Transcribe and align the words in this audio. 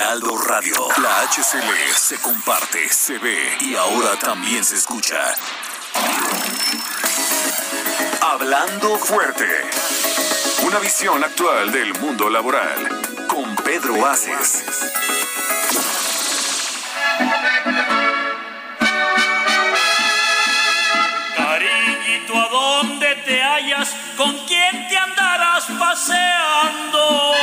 Heraldo 0.00 0.34
Radio. 0.38 0.88
La 1.02 1.28
HCL 1.28 1.94
se 1.94 2.18
comparte, 2.22 2.88
se 2.88 3.18
ve 3.18 3.58
y 3.60 3.76
ahora 3.76 4.18
también 4.18 4.64
se 4.64 4.76
escucha. 4.76 5.18
Hablando 8.22 8.96
fuerte. 8.96 9.46
Una 10.62 10.78
visión 10.78 11.22
actual 11.22 11.70
del 11.70 11.92
mundo 11.98 12.30
laboral. 12.30 13.26
Con 13.28 13.54
Pedro 13.56 14.06
Aces. 14.06 14.64
Cariñito, 21.36 22.40
¿a 22.40 22.48
dónde 22.48 23.16
te 23.26 23.42
hallas? 23.42 23.94
¿Con 24.16 24.46
quién 24.46 24.88
te 24.88 24.96
andarás 24.96 25.66
paseando? 25.78 27.34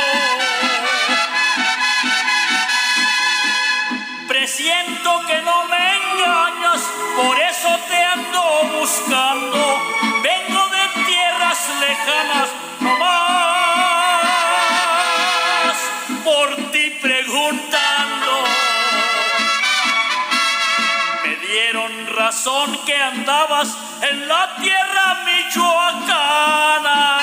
Que 22.86 22.96
andabas 22.96 23.76
en 24.00 24.26
la 24.26 24.56
tierra 24.56 25.18
michoacana. 25.26 27.18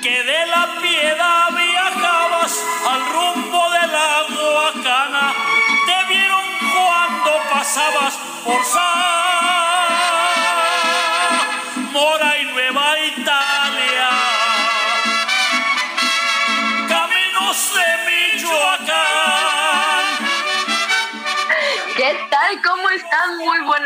Que 0.00 0.22
de 0.22 0.46
la 0.46 0.68
piedad 0.80 1.50
viajabas 1.52 2.52
al 2.90 3.06
rumbo 3.12 3.70
de 3.70 3.86
la 3.86 4.24
Guacana. 4.30 5.34
Te 5.86 6.14
vieron 6.14 6.44
cuando 6.72 7.30
pasabas 7.50 8.14
por 8.44 8.64
Mora 8.74 9.17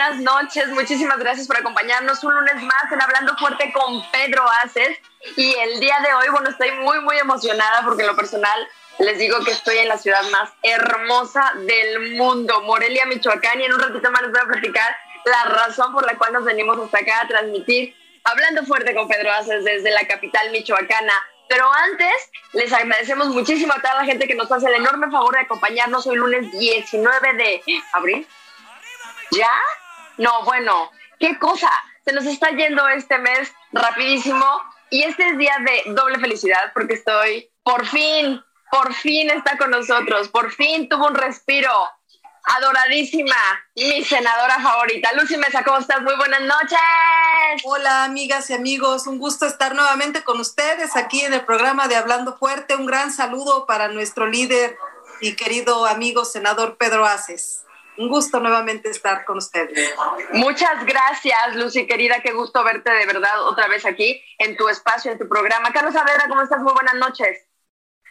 buenas 0.02 0.20
noches. 0.20 0.68
Muchísimas 0.68 1.18
gracias 1.18 1.46
por 1.46 1.56
acompañarnos 1.58 2.24
un 2.24 2.34
lunes 2.34 2.56
más 2.56 2.90
en 2.90 3.00
Hablando 3.00 3.36
Fuerte 3.36 3.72
con 3.72 4.02
Pedro 4.10 4.44
Aces. 4.64 4.98
Y 5.36 5.54
el 5.54 5.78
día 5.78 5.96
de 6.04 6.12
hoy, 6.14 6.28
bueno, 6.32 6.50
estoy 6.50 6.72
muy, 6.72 7.00
muy 7.00 7.18
emocionada 7.18 7.82
porque 7.84 8.02
en 8.02 8.08
lo 8.08 8.16
personal 8.16 8.68
les 8.98 9.18
digo 9.18 9.44
que 9.44 9.52
estoy 9.52 9.78
en 9.78 9.86
la 9.86 9.98
ciudad 9.98 10.22
más 10.30 10.50
hermosa 10.62 11.52
del 11.66 12.16
mundo, 12.16 12.62
Morelia, 12.62 13.06
Michoacán. 13.06 13.60
Y 13.60 13.64
en 13.64 13.74
un 13.74 13.80
ratito 13.80 14.10
más 14.10 14.22
les 14.22 14.32
voy 14.32 14.40
a 14.40 14.44
platicar 14.46 14.96
la 15.24 15.44
razón 15.44 15.92
por 15.92 16.04
la 16.04 16.18
cual 16.18 16.32
nos 16.32 16.44
venimos 16.44 16.78
hasta 16.80 16.98
acá 16.98 17.20
a 17.20 17.28
transmitir 17.28 17.94
Hablando 18.24 18.64
Fuerte 18.64 18.94
con 18.94 19.06
Pedro 19.06 19.30
Aces 19.30 19.64
desde 19.64 19.90
la 19.92 20.04
capital 20.08 20.50
michoacana. 20.50 21.14
Pero 21.48 21.72
antes, 21.72 22.30
les 22.54 22.72
agradecemos 22.72 23.28
muchísimo 23.28 23.72
a 23.72 23.80
toda 23.80 23.94
la 23.94 24.04
gente 24.04 24.26
que 24.26 24.34
nos 24.34 24.50
hace 24.50 24.66
el 24.66 24.74
enorme 24.74 25.10
favor 25.12 25.34
de 25.34 25.42
acompañarnos 25.42 26.08
hoy 26.08 26.16
lunes 26.16 26.50
19 26.58 27.34
de 27.34 27.62
abril. 27.92 28.26
¿Ya? 29.30 29.48
No, 30.22 30.44
bueno, 30.44 30.88
qué 31.18 31.36
cosa. 31.36 31.68
Se 32.04 32.12
nos 32.12 32.24
está 32.26 32.50
yendo 32.50 32.86
este 32.88 33.18
mes 33.18 33.52
rapidísimo 33.72 34.46
y 34.88 35.02
este 35.02 35.26
es 35.26 35.36
día 35.36 35.56
de 35.64 35.92
doble 35.94 36.20
felicidad 36.20 36.70
porque 36.74 36.94
estoy, 36.94 37.50
por 37.64 37.84
fin, 37.84 38.40
por 38.70 38.94
fin 38.94 39.30
está 39.30 39.58
con 39.58 39.72
nosotros, 39.72 40.28
por 40.28 40.52
fin 40.52 40.88
tuvo 40.88 41.08
un 41.08 41.16
respiro. 41.16 41.72
Adoradísima, 42.44 43.34
mi 43.74 44.04
senadora 44.04 44.60
favorita. 44.60 45.12
Lucy 45.14 45.36
Mesa, 45.38 45.64
¿cómo 45.64 45.78
estás? 45.78 46.02
Muy 46.02 46.14
buenas 46.14 46.42
noches. 46.42 46.78
Hola 47.64 48.04
amigas 48.04 48.48
y 48.50 48.54
amigos, 48.54 49.08
un 49.08 49.18
gusto 49.18 49.46
estar 49.46 49.74
nuevamente 49.74 50.22
con 50.22 50.38
ustedes 50.38 50.94
aquí 50.94 51.22
en 51.22 51.34
el 51.34 51.44
programa 51.44 51.88
de 51.88 51.96
Hablando 51.96 52.36
Fuerte. 52.36 52.76
Un 52.76 52.86
gran 52.86 53.12
saludo 53.12 53.66
para 53.66 53.88
nuestro 53.88 54.28
líder 54.28 54.76
y 55.20 55.34
querido 55.34 55.84
amigo 55.86 56.24
senador 56.24 56.76
Pedro 56.76 57.06
Aces. 57.06 57.62
Un 57.96 58.08
gusto 58.08 58.40
nuevamente 58.40 58.88
estar 58.88 59.24
con 59.24 59.38
ustedes. 59.38 59.94
Muchas 60.32 60.84
gracias, 60.86 61.56
Lucy, 61.56 61.86
querida. 61.86 62.20
Qué 62.20 62.32
gusto 62.32 62.64
verte 62.64 62.90
de 62.90 63.06
verdad 63.06 63.44
otra 63.46 63.68
vez 63.68 63.84
aquí 63.84 64.22
en 64.38 64.56
tu 64.56 64.68
espacio, 64.68 65.12
en 65.12 65.18
tu 65.18 65.28
programa. 65.28 65.72
Carlos 65.72 65.92
Saavedra, 65.92 66.26
¿cómo 66.28 66.42
estás? 66.42 66.60
Muy 66.60 66.72
buenas 66.72 66.94
noches. 66.94 67.48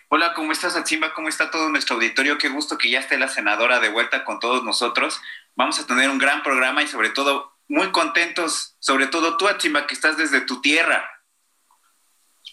Hola, 0.09 0.33
¿cómo 0.33 0.51
estás, 0.51 0.75
Atsimba? 0.75 1.13
¿Cómo 1.13 1.29
está 1.29 1.49
todo 1.49 1.69
nuestro 1.69 1.95
auditorio? 1.95 2.37
Qué 2.37 2.49
gusto 2.49 2.77
que 2.77 2.91
ya 2.91 2.99
esté 2.99 3.17
la 3.17 3.27
senadora 3.27 3.79
de 3.79 3.89
vuelta 3.89 4.23
con 4.23 4.39
todos 4.39 4.63
nosotros. 4.63 5.19
Vamos 5.55 5.79
a 5.79 5.87
tener 5.87 6.09
un 6.09 6.19
gran 6.19 6.43
programa 6.43 6.83
y 6.83 6.87
sobre 6.87 7.09
todo 7.09 7.57
muy 7.67 7.91
contentos, 7.91 8.75
sobre 8.79 9.07
todo 9.07 9.37
tú, 9.37 9.47
Atsimba, 9.47 9.87
que 9.87 9.93
estás 9.93 10.17
desde 10.17 10.41
tu 10.41 10.61
tierra. 10.61 11.09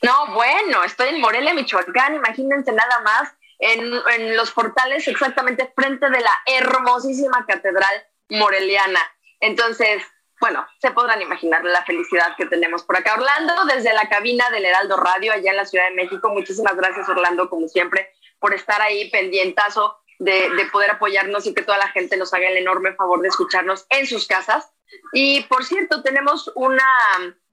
No, 0.02 0.28
bueno, 0.32 0.84
estoy 0.84 1.08
en 1.08 1.20
Morelia, 1.20 1.54
Michoacán, 1.54 2.14
imagínense 2.14 2.70
nada 2.72 3.00
más, 3.00 3.34
en, 3.58 3.92
en 4.14 4.36
los 4.36 4.50
portales 4.52 5.08
exactamente 5.08 5.72
frente 5.74 6.10
de 6.10 6.20
la 6.20 6.32
hermosísima 6.46 7.44
catedral 7.46 8.06
moreliana. 8.30 9.00
Entonces, 9.40 10.02
bueno, 10.40 10.66
se 10.80 10.90
podrán 10.92 11.20
imaginar 11.20 11.64
la 11.64 11.84
felicidad 11.84 12.36
que 12.36 12.46
tenemos 12.46 12.84
por 12.84 12.96
acá. 12.96 13.14
Orlando, 13.14 13.64
desde 13.64 13.92
la 13.92 14.08
cabina 14.08 14.48
del 14.50 14.64
Heraldo 14.64 14.96
Radio, 14.96 15.32
allá 15.32 15.50
en 15.50 15.56
la 15.56 15.64
Ciudad 15.64 15.88
de 15.88 15.94
México. 15.94 16.28
Muchísimas 16.28 16.76
gracias, 16.76 17.08
Orlando, 17.08 17.50
como 17.50 17.66
siempre, 17.68 18.12
por 18.38 18.54
estar 18.54 18.80
ahí 18.80 19.10
pendientazo 19.10 19.98
de, 20.20 20.50
de 20.50 20.66
poder 20.66 20.90
apoyarnos 20.92 21.46
y 21.46 21.54
que 21.54 21.62
toda 21.62 21.78
la 21.78 21.88
gente 21.88 22.16
nos 22.16 22.32
haga 22.34 22.48
el 22.48 22.56
enorme 22.56 22.94
favor 22.94 23.20
de 23.20 23.28
escucharnos 23.28 23.86
en 23.90 24.06
sus 24.06 24.26
casas. 24.26 24.72
Y 25.12 25.42
por 25.44 25.64
cierto, 25.64 26.02
tenemos 26.02 26.50
una 26.54 26.84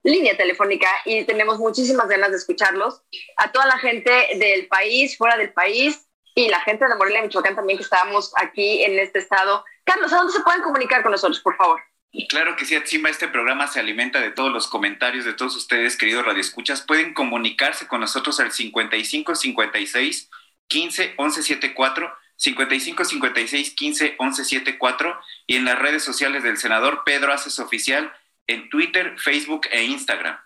línea 0.05 0.38
telefónica 0.38 0.88
y 1.03 1.23
tenemos 1.23 1.57
muchísimas 1.57 2.07
ganas 2.07 2.29
de 2.29 2.38
escucharlos. 2.38 3.01
A 3.38 3.51
toda 3.51 3.66
la 3.66 3.79
gente 3.79 4.11
del 4.38 4.67
país, 4.67 5.17
fuera 5.17 5.35
del 5.35 5.51
país 5.51 6.07
y 6.35 6.47
la 6.47 6.61
gente 6.61 6.88
de 6.88 6.95
Morelia, 6.95 7.23
Michoacán 7.23 7.55
también 7.55 7.77
que 7.77 7.83
estábamos 7.83 8.31
aquí 8.38 8.83
en 8.83 8.99
este 8.99 9.19
estado. 9.19 9.66
Carlos, 9.83 10.13
¿a 10.13 10.17
dónde 10.17 10.33
se 10.33 10.41
pueden 10.41 10.61
comunicar 10.61 11.01
con 11.01 11.11
nosotros, 11.11 11.39
por 11.41 11.55
favor? 11.57 11.81
Claro 12.29 12.55
que 12.55 12.66
sí, 12.66 12.75
Atzimba, 12.75 13.09
este 13.09 13.27
programa 13.27 13.67
se 13.67 13.79
alimenta 13.79 14.21
de 14.21 14.31
todos 14.31 14.51
los 14.51 14.67
comentarios 14.67 15.25
de 15.25 15.33
todos 15.33 15.55
ustedes, 15.57 15.97
queridos 15.97 16.25
radioescuchas. 16.25 16.81
Pueden 16.81 17.13
comunicarse 17.13 17.87
con 17.87 17.99
nosotros 17.99 18.39
al 18.39 18.51
55 18.51 19.35
56 19.35 20.29
15 20.67 21.13
11 21.17 21.43
74, 21.43 22.13
55 22.37 23.05
56 23.05 23.72
15 23.72 24.16
11 24.17 24.45
74 24.45 25.19
y 25.47 25.55
en 25.57 25.66
las 25.66 25.77
redes 25.77 26.03
sociales 26.03 26.43
del 26.43 26.57
senador 26.57 27.03
Pedro 27.05 27.33
Aces 27.33 27.59
Oficial 27.59 28.13
en 28.47 28.69
Twitter, 28.69 29.16
Facebook 29.19 29.67
e 29.72 29.83
Instagram. 29.83 30.38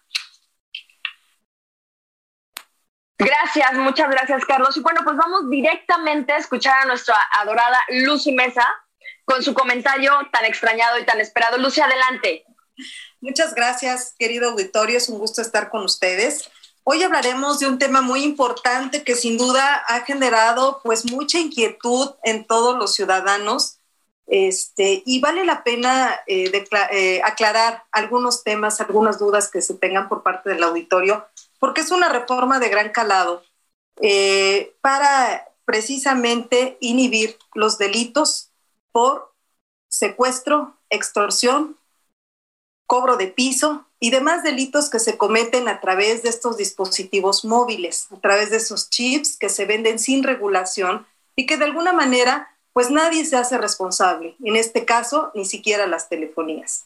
Gracias, 3.18 3.74
muchas 3.74 4.10
gracias, 4.10 4.46
Carlos. 4.46 4.78
Y 4.78 4.80
bueno, 4.80 5.02
pues 5.04 5.18
vamos 5.18 5.50
directamente 5.50 6.32
a 6.32 6.38
escuchar 6.38 6.84
a 6.84 6.86
nuestra 6.86 7.16
adorada 7.42 7.78
Lucy 7.90 8.32
Mesa 8.32 8.66
con 9.26 9.44
su 9.44 9.54
comentario 9.54 10.14
tan 10.32 10.46
extrañado 10.46 10.98
y 10.98 11.06
tan 11.06 11.20
esperado. 11.20 11.58
Lucy, 11.58 11.82
adelante. 11.82 12.46
Muchas 13.20 13.54
gracias, 13.54 14.16
querido 14.18 14.52
auditorio. 14.52 14.98
Es 14.98 15.10
un 15.10 15.20
gusto 15.20 15.42
estar 15.42 15.70
con 15.70 15.84
ustedes. 15.84 16.50
Hoy 16.84 17.04
hablaremos 17.04 17.60
de 17.60 17.68
un 17.68 17.78
tema 17.78 18.02
muy 18.02 18.24
importante 18.24 19.04
que 19.04 19.16
sin 19.16 19.38
duda 19.38 19.84
ha 19.88 20.00
generado 20.06 20.80
pues 20.82 21.12
mucha 21.12 21.40
inquietud 21.40 22.16
en 22.24 22.48
todos 22.48 22.78
los 22.78 22.96
ciudadanos 22.96 23.79
este, 24.30 25.02
y 25.08 25.20
vale 25.20 25.44
la 25.44 25.64
pena 25.64 26.16
eh, 26.28 26.66
eh, 26.92 27.22
aclarar 27.24 27.86
algunos 27.92 28.44
temas, 28.44 28.80
algunas 28.80 29.18
dudas 29.18 29.50
que 29.50 29.64
se 29.64 29.74
tengan 29.74 30.08
por 30.08 30.22
parte 30.22 30.52
del 30.52 30.64
auditorio, 30.64 31.26
porque 31.60 31.82
es 31.82 31.90
una 31.90 32.10
reforma 32.10 32.60
de 32.60 32.70
gran 32.70 32.90
calado 32.90 33.44
eh, 34.02 34.76
para 34.82 35.48
precisamente 35.66 36.78
inhibir 36.80 37.38
los 37.56 37.80
delitos 37.80 38.52
por 38.92 39.34
secuestro, 39.88 40.78
extorsión 40.92 41.76
cobro 42.86 43.18
de 43.18 43.28
piso 43.28 43.86
y 44.00 44.10
demás 44.10 44.44
delitos 44.44 44.90
que 44.90 45.00
se 45.00 45.18
cometen 45.18 45.68
a 45.68 45.80
través 45.80 46.24
de 46.24 46.30
estos 46.30 46.58
dispositivos 46.58 47.46
móviles, 47.46 48.08
a 48.12 48.20
través 48.20 48.50
de 48.50 48.58
esos 48.58 48.90
chips 48.90 49.38
que 49.38 49.50
se 49.50 49.66
venden 49.66 50.00
sin 50.00 50.24
regulación 50.24 51.06
y 51.36 51.46
que 51.46 51.58
de 51.58 51.66
alguna 51.66 51.94
manera 51.94 52.56
pues 52.74 52.90
nadie 52.92 53.26
se 53.26 53.38
hace 53.38 53.58
responsable, 53.58 54.36
en 54.44 54.56
este 54.56 54.86
caso 54.86 55.32
ni 55.34 55.46
siquiera 55.46 55.88
las 55.88 56.10
telefonías 56.10 56.86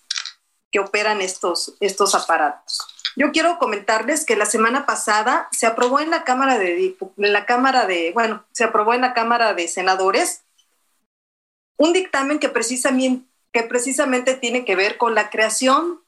que 0.71 0.79
operan 0.79 1.21
estos, 1.21 1.75
estos 1.79 2.15
aparatos. 2.15 2.79
Yo 3.15 3.31
quiero 3.31 3.59
comentarles 3.59 4.25
que 4.25 4.35
la 4.35 4.47
semana 4.47 4.85
pasada 4.87 5.47
se 5.51 5.67
aprobó 5.67 5.99
en 5.99 6.09
la 6.09 6.23
Cámara 6.23 6.57
de 6.57 6.97
la 7.17 7.45
Cámara 7.45 7.85
de, 7.85 8.11
bueno, 8.11 8.43
se 8.51 8.63
aprobó 8.63 8.93
en 8.93 9.01
la 9.01 9.13
Cámara 9.13 9.53
de 9.53 9.67
Senadores 9.67 10.41
un 11.77 11.93
dictamen 11.93 12.39
que 12.39 12.49
precisamente, 12.49 13.27
que 13.51 13.63
precisamente 13.63 14.33
tiene 14.35 14.65
que 14.65 14.75
ver 14.75 14.97
con 14.97 15.13
la 15.13 15.29
creación 15.29 16.01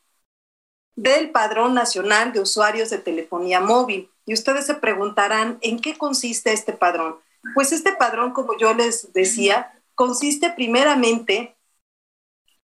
del 0.95 1.29
Padrón 1.29 1.73
Nacional 1.73 2.33
de 2.33 2.39
Usuarios 2.39 2.89
de 2.89 2.97
Telefonía 2.97 3.59
Móvil. 3.59 4.09
Y 4.25 4.33
ustedes 4.33 4.65
se 4.65 4.75
preguntarán, 4.75 5.59
¿en 5.61 5.79
qué 5.79 5.97
consiste 5.97 6.53
este 6.53 6.73
padrón? 6.73 7.17
Pues 7.53 7.71
este 7.71 7.93
padrón, 7.93 8.31
como 8.31 8.57
yo 8.57 8.73
les 8.73 9.13
decía, 9.13 9.73
consiste 9.93 10.49
primeramente 10.51 11.55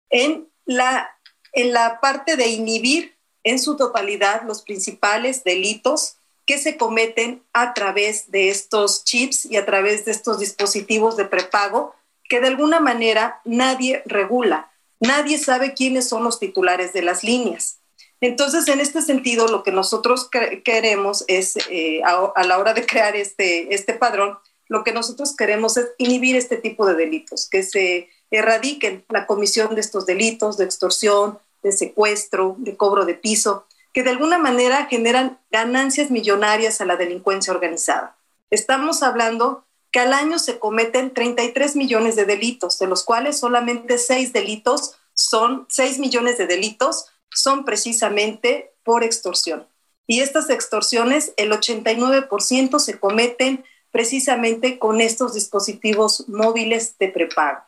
en 0.10 0.48
la, 0.66 1.10
en 1.54 1.74
la 1.74 2.00
parte 2.00 2.36
de 2.36 2.48
inhibir 2.48 3.18
en 3.44 3.60
su 3.60 3.78
totalidad 3.78 4.44
los 4.44 4.62
principales 4.62 5.44
delitos 5.44 6.18
que 6.46 6.58
se 6.58 6.78
cometen 6.78 7.44
a 7.54 7.74
través 7.74 8.31
de 8.31 8.50
estos 8.50 9.04
chips 9.04 9.46
y 9.46 9.58
a 9.58 9.66
través 9.66 10.06
de 10.06 10.12
estos 10.12 10.40
dispositivos 10.40 11.18
de 11.18 11.25
prepago 11.25 11.94
que 12.30 12.40
de 12.40 12.48
alguna 12.48 12.80
manera 12.80 13.42
nadie 13.46 14.02
regula. 14.06 14.72
Nadie 15.00 15.38
sabe 15.38 15.74
quiénes 15.74 16.10
son 16.10 16.24
los 16.24 16.40
titulares 16.40 16.94
de 16.94 17.02
las 17.02 17.24
líneas. 17.24 17.80
Entonces, 18.20 18.68
en 18.68 18.80
este 18.80 19.02
sentido, 19.02 19.48
lo 19.48 19.62
que 19.62 19.72
nosotros 19.72 20.30
queremos 20.63 21.24
es, 21.28 21.56
eh, 21.70 22.02
a, 22.04 22.31
a, 22.36 22.44
la 22.46 22.58
hora 22.58 22.74
de 22.74 22.86
crear 22.86 23.16
este, 23.16 23.74
este 23.74 23.94
padrón, 23.94 24.38
lo 24.69 24.84
que 24.84 24.94
nosotros 24.94 25.36
queremos 25.36 25.78
es 25.78 25.88
inhibir 25.98 26.36
este 26.36 26.58
tipo 26.58 26.86
de 26.86 26.96
delitos, 26.96 27.48
que 27.50 27.64
se 27.64 28.10
erradiquen 28.31 29.06
la 29.10 29.25
comisión 29.25 29.75
de 29.75 29.81
estos 29.81 30.06
delitos 30.06 30.58
de 30.58 30.66
extorsión, 30.66 31.40
de 31.64 31.72
secuestro, 31.72 32.56
de 32.60 32.75
cobro 32.75 33.06
de 33.06 33.16
piso, 33.16 33.66
que 33.94 34.04
de 34.04 34.12
alguna 34.12 34.38
manera 34.38 34.86
generan 34.86 35.40
ganancias 35.50 36.12
millonarias 36.12 36.81
a 36.81 36.86
la 36.86 36.98
delincuencia 36.98 37.54
organizada. 37.54 38.18
Estamos 38.52 39.04
hablando 39.04 39.66
que 39.92 40.00
al 40.00 40.14
año 40.14 40.40
se 40.40 40.60
cometen 40.60 41.13
33 41.13 41.75
millones 41.75 42.16
de 42.16 42.25
delitos, 42.25 42.78
de 42.80 42.88
los 42.88 43.04
cuales 43.04 43.40
solamente 43.40 43.98
6 43.98 44.34
delitos 44.34 44.96
son 45.13 45.66
6 45.70 46.00
millones 46.00 46.38
de 46.38 46.46
delitos 46.46 47.08
son 47.34 47.66
precisamente 47.66 48.74
por 48.84 49.04
extorsión. 49.04 49.68
Y 50.06 50.22
estas 50.22 50.50
extorsiones, 50.50 51.34
el 51.38 51.52
89% 51.52 52.80
se 52.80 53.00
cometen 53.00 53.66
precisamente 53.98 54.78
con 54.78 55.02
estos 55.02 55.34
dispositivos 55.34 56.30
móviles 56.30 57.00
de 57.00 57.08
prepago. 57.08 57.64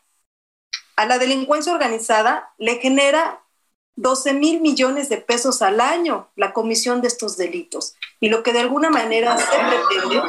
A 0.95 1.07
la 1.07 1.17
delincuencia 1.17 1.73
organizada 1.73 2.53
le 2.59 2.75
genera 2.75 3.41
12 3.95 4.33
mil 4.33 4.61
millones 4.61 5.09
de 5.09 5.17
pesos 5.17 5.63
al 5.63 5.81
año 5.81 6.29
la 6.35 6.53
comisión 6.53 7.01
de 7.01 7.07
estos 7.07 7.35
delitos. 7.35 7.95
Y 8.19 8.29
lo 8.29 8.43
que 8.43 8.53
de 8.53 8.59
alguna 8.59 8.91
manera 8.91 9.39
se 9.39 9.57
pretende 9.57 10.21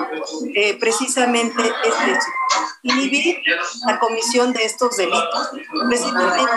eh, 0.54 0.78
precisamente 0.80 1.62
es 1.62 2.16
eso, 2.16 2.30
inhibir 2.82 3.36
la 3.86 4.00
comisión 4.00 4.54
de 4.54 4.64
estos 4.64 4.96
delitos. 4.96 5.50
Precisamente 5.86 6.50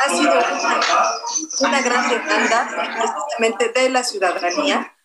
ha 0.00 0.16
sido 0.16 0.32
una, 0.32 1.68
una 1.68 1.80
gran 1.80 2.08
demanda 2.10 2.68
precisamente 2.98 3.68
de 3.68 3.88
la 3.88 4.02
ciudadanía 4.02 4.96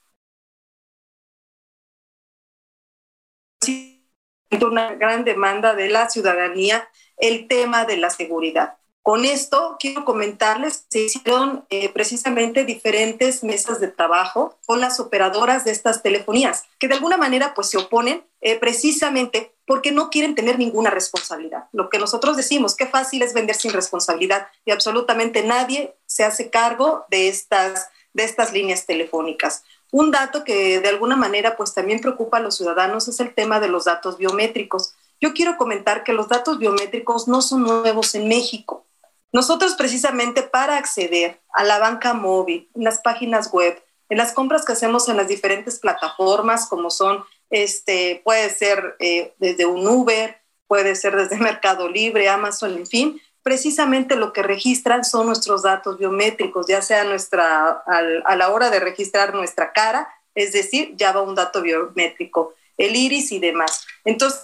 una 4.51 4.95
gran 4.95 5.23
demanda 5.23 5.73
de 5.73 5.89
la 5.89 6.09
ciudadanía 6.09 6.87
el 7.17 7.47
tema 7.47 7.85
de 7.85 7.97
la 7.97 8.09
seguridad. 8.09 8.77
Con 9.05 9.23
esto 9.23 9.77
quiero 9.79 10.03
comentarles 10.03 10.87
que 10.89 10.97
se 10.97 10.99
hicieron 11.05 11.63
eh, 11.69 11.89
precisamente 11.89 12.65
diferentes 12.65 13.43
mesas 13.43 13.79
de 13.79 13.87
trabajo 13.87 14.57
con 14.65 14.81
las 14.81 14.99
operadoras 14.99 15.63
de 15.63 15.69
estas 15.69 16.01
telefonías, 16.01 16.63
que 16.79 16.87
de 16.87 16.95
alguna 16.95 17.15
manera 17.15 17.53
pues 17.53 17.69
se 17.69 17.77
oponen 17.77 18.25
eh, 18.41 18.57
precisamente 18.57 19.53
porque 19.67 19.91
no 19.91 20.09
quieren 20.09 20.33
tener 20.33 20.57
ninguna 20.57 20.89
responsabilidad. 20.89 21.65
Lo 21.71 21.89
que 21.89 21.99
nosotros 21.99 22.35
decimos, 22.35 22.75
qué 22.75 22.87
fácil 22.87 23.21
es 23.21 23.35
vender 23.35 23.55
sin 23.55 23.73
responsabilidad 23.73 24.47
y 24.65 24.71
absolutamente 24.71 25.43
nadie 25.43 25.95
se 26.07 26.23
hace 26.23 26.49
cargo 26.49 27.05
de 27.09 27.27
estas, 27.27 27.89
de 28.13 28.23
estas 28.23 28.53
líneas 28.53 28.87
telefónicas. 28.87 29.63
Un 29.91 30.11
dato 30.11 30.43
que 30.43 30.79
de 30.79 30.89
alguna 30.89 31.15
manera 31.15 31.55
pues 31.55 31.73
también 31.73 32.01
preocupa 32.01 32.37
a 32.37 32.41
los 32.41 32.57
ciudadanos 32.57 33.07
es 33.07 33.19
el 33.19 33.33
tema 33.33 33.59
de 33.59 33.67
los 33.67 33.85
datos 33.85 34.17
biométricos. 34.17 34.95
Yo 35.21 35.33
quiero 35.33 35.57
comentar 35.57 36.03
que 36.03 36.13
los 36.13 36.27
datos 36.27 36.59
biométricos 36.59 37.27
no 37.27 37.41
son 37.41 37.63
nuevos 37.63 38.15
en 38.15 38.27
México. 38.27 38.85
Nosotros 39.31 39.75
precisamente 39.75 40.43
para 40.43 40.77
acceder 40.77 41.41
a 41.53 41.63
la 41.63 41.79
banca 41.79 42.13
móvil, 42.13 42.69
en 42.73 42.83
las 42.83 43.01
páginas 43.01 43.51
web, 43.51 43.81
en 44.09 44.17
las 44.17 44.33
compras 44.33 44.65
que 44.65 44.73
hacemos 44.73 45.09
en 45.09 45.17
las 45.17 45.27
diferentes 45.27 45.79
plataformas, 45.79 46.67
como 46.67 46.89
son, 46.89 47.23
este, 47.49 48.21
puede 48.23 48.49
ser 48.49 48.95
eh, 48.99 49.33
desde 49.39 49.65
un 49.65 49.87
Uber, 49.87 50.37
puede 50.67 50.95
ser 50.95 51.15
desde 51.15 51.37
Mercado 51.39 51.89
Libre, 51.89 52.29
Amazon, 52.29 52.75
en 52.75 52.87
fin, 52.87 53.21
precisamente 53.45 54.15
lo 54.15 54.33
que 54.33 54.41
registran 54.41 55.03
son 55.03 55.27
nuestros 55.27 55.61
datos 55.61 55.99
biométricos, 55.99 56.65
ya 56.65 56.81
sea 56.81 57.03
nuestra, 57.03 57.83
a 57.85 58.35
la 58.35 58.49
hora 58.49 58.71
de 58.71 58.79
registrar 58.79 59.35
nuestra 59.35 59.71
cara, 59.71 60.09
es 60.33 60.51
decir, 60.51 60.95
ya 60.95 61.11
va 61.11 61.21
un 61.21 61.35
dato 61.35 61.61
biométrico, 61.61 62.55
el 62.75 62.95
iris 62.95 63.31
y 63.31 63.37
demás. 63.37 63.85
Entonces, 64.03 64.41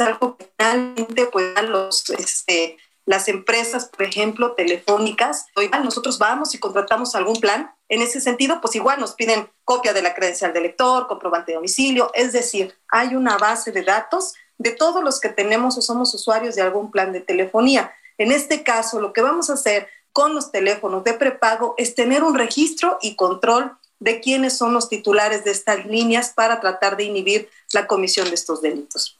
algo 0.00 0.36
que 0.36 0.50
finalmente 0.58 1.26
pues, 1.26 1.54
este, 2.18 2.78
las 3.06 3.28
empresas, 3.28 3.86
por 3.86 4.02
ejemplo, 4.02 4.54
telefónicas, 4.54 5.46
igual 5.54 5.84
nosotros 5.84 6.18
vamos 6.18 6.52
y 6.56 6.58
contratamos 6.58 7.14
algún 7.14 7.40
plan, 7.40 7.72
en 7.88 8.02
ese 8.02 8.20
sentido, 8.20 8.60
pues 8.60 8.74
igual 8.74 8.98
nos 8.98 9.14
piden 9.14 9.48
copia 9.64 9.92
de 9.92 10.02
la 10.02 10.14
credencial 10.14 10.52
del 10.52 10.64
lector, 10.64 11.06
comprobante 11.06 11.52
de 11.52 11.56
domicilio, 11.56 12.10
es 12.14 12.32
decir, 12.32 12.74
hay 12.88 13.14
una 13.14 13.38
base 13.38 13.70
de 13.70 13.82
datos 13.84 14.34
de 14.58 14.72
todos 14.72 15.02
los 15.02 15.20
que 15.20 15.28
tenemos 15.28 15.76
o 15.78 15.82
somos 15.82 16.14
usuarios 16.14 16.54
de 16.54 16.62
algún 16.62 16.90
plan 16.90 17.12
de 17.12 17.20
telefonía. 17.20 17.92
En 18.18 18.32
este 18.32 18.62
caso, 18.62 19.00
lo 19.00 19.12
que 19.12 19.22
vamos 19.22 19.50
a 19.50 19.54
hacer 19.54 19.88
con 20.12 20.34
los 20.34 20.52
teléfonos 20.52 21.04
de 21.04 21.14
prepago 21.14 21.74
es 21.78 21.94
tener 21.94 22.22
un 22.22 22.34
registro 22.34 22.98
y 23.00 23.16
control 23.16 23.76
de 23.98 24.20
quiénes 24.20 24.58
son 24.58 24.74
los 24.74 24.88
titulares 24.88 25.44
de 25.44 25.52
estas 25.52 25.86
líneas 25.86 26.32
para 26.34 26.60
tratar 26.60 26.96
de 26.96 27.04
inhibir 27.04 27.48
la 27.72 27.86
comisión 27.86 28.28
de 28.28 28.34
estos 28.34 28.60
delitos. 28.60 29.18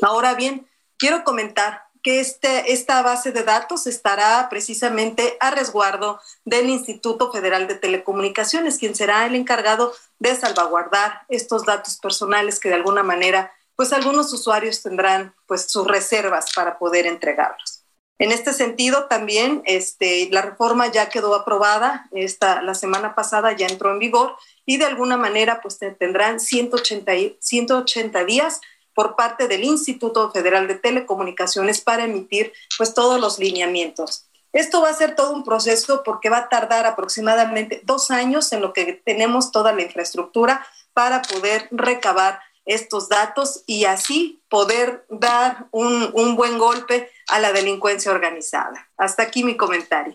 Ahora 0.00 0.34
bien, 0.34 0.66
quiero 0.96 1.24
comentar 1.24 1.88
que 2.02 2.20
este, 2.20 2.72
esta 2.72 3.02
base 3.02 3.32
de 3.32 3.42
datos 3.42 3.86
estará 3.86 4.48
precisamente 4.48 5.36
a 5.40 5.50
resguardo 5.50 6.20
del 6.44 6.70
Instituto 6.70 7.32
Federal 7.32 7.66
de 7.66 7.74
Telecomunicaciones, 7.74 8.78
quien 8.78 8.94
será 8.94 9.26
el 9.26 9.34
encargado 9.34 9.92
de 10.18 10.34
salvaguardar 10.34 11.22
estos 11.28 11.64
datos 11.64 11.98
personales 11.98 12.60
que 12.60 12.68
de 12.68 12.76
alguna 12.76 13.02
manera, 13.02 13.52
pues 13.78 13.92
algunos 13.92 14.32
usuarios 14.32 14.82
tendrán 14.82 15.36
pues 15.46 15.70
sus 15.70 15.86
reservas 15.86 16.52
para 16.52 16.80
poder 16.80 17.06
entregarlos. 17.06 17.84
En 18.18 18.32
este 18.32 18.52
sentido, 18.52 19.04
también 19.04 19.62
este, 19.66 20.28
la 20.32 20.42
reforma 20.42 20.88
ya 20.88 21.08
quedó 21.08 21.32
aprobada, 21.36 22.08
esta, 22.10 22.60
la 22.62 22.74
semana 22.74 23.14
pasada 23.14 23.52
ya 23.52 23.68
entró 23.68 23.92
en 23.92 24.00
vigor 24.00 24.34
y 24.66 24.78
de 24.78 24.86
alguna 24.86 25.16
manera 25.16 25.60
pues 25.62 25.78
tendrán 25.78 26.40
180, 26.40 27.12
180 27.38 28.24
días 28.24 28.60
por 28.94 29.14
parte 29.14 29.46
del 29.46 29.62
Instituto 29.62 30.32
Federal 30.32 30.66
de 30.66 30.74
Telecomunicaciones 30.74 31.80
para 31.80 32.02
emitir 32.02 32.52
pues 32.78 32.94
todos 32.94 33.20
los 33.20 33.38
lineamientos. 33.38 34.24
Esto 34.52 34.82
va 34.82 34.88
a 34.88 34.94
ser 34.94 35.14
todo 35.14 35.30
un 35.30 35.44
proceso 35.44 36.02
porque 36.02 36.30
va 36.30 36.38
a 36.38 36.48
tardar 36.48 36.84
aproximadamente 36.84 37.80
dos 37.84 38.10
años 38.10 38.52
en 38.52 38.60
lo 38.60 38.72
que 38.72 39.00
tenemos 39.04 39.52
toda 39.52 39.72
la 39.72 39.82
infraestructura 39.82 40.66
para 40.94 41.22
poder 41.22 41.68
recabar 41.70 42.40
estos 42.68 43.08
datos 43.08 43.64
y 43.66 43.86
así 43.86 44.42
poder 44.48 45.06
dar 45.08 45.66
un, 45.72 46.10
un 46.14 46.36
buen 46.36 46.58
golpe 46.58 47.10
a 47.28 47.40
la 47.40 47.52
delincuencia 47.52 48.12
organizada. 48.12 48.90
Hasta 48.96 49.24
aquí 49.24 49.42
mi 49.42 49.56
comentario. 49.56 50.14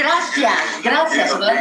Gracias, 0.00 0.82
gracias. 0.82 1.38
No 1.38 1.46
me 1.46 1.52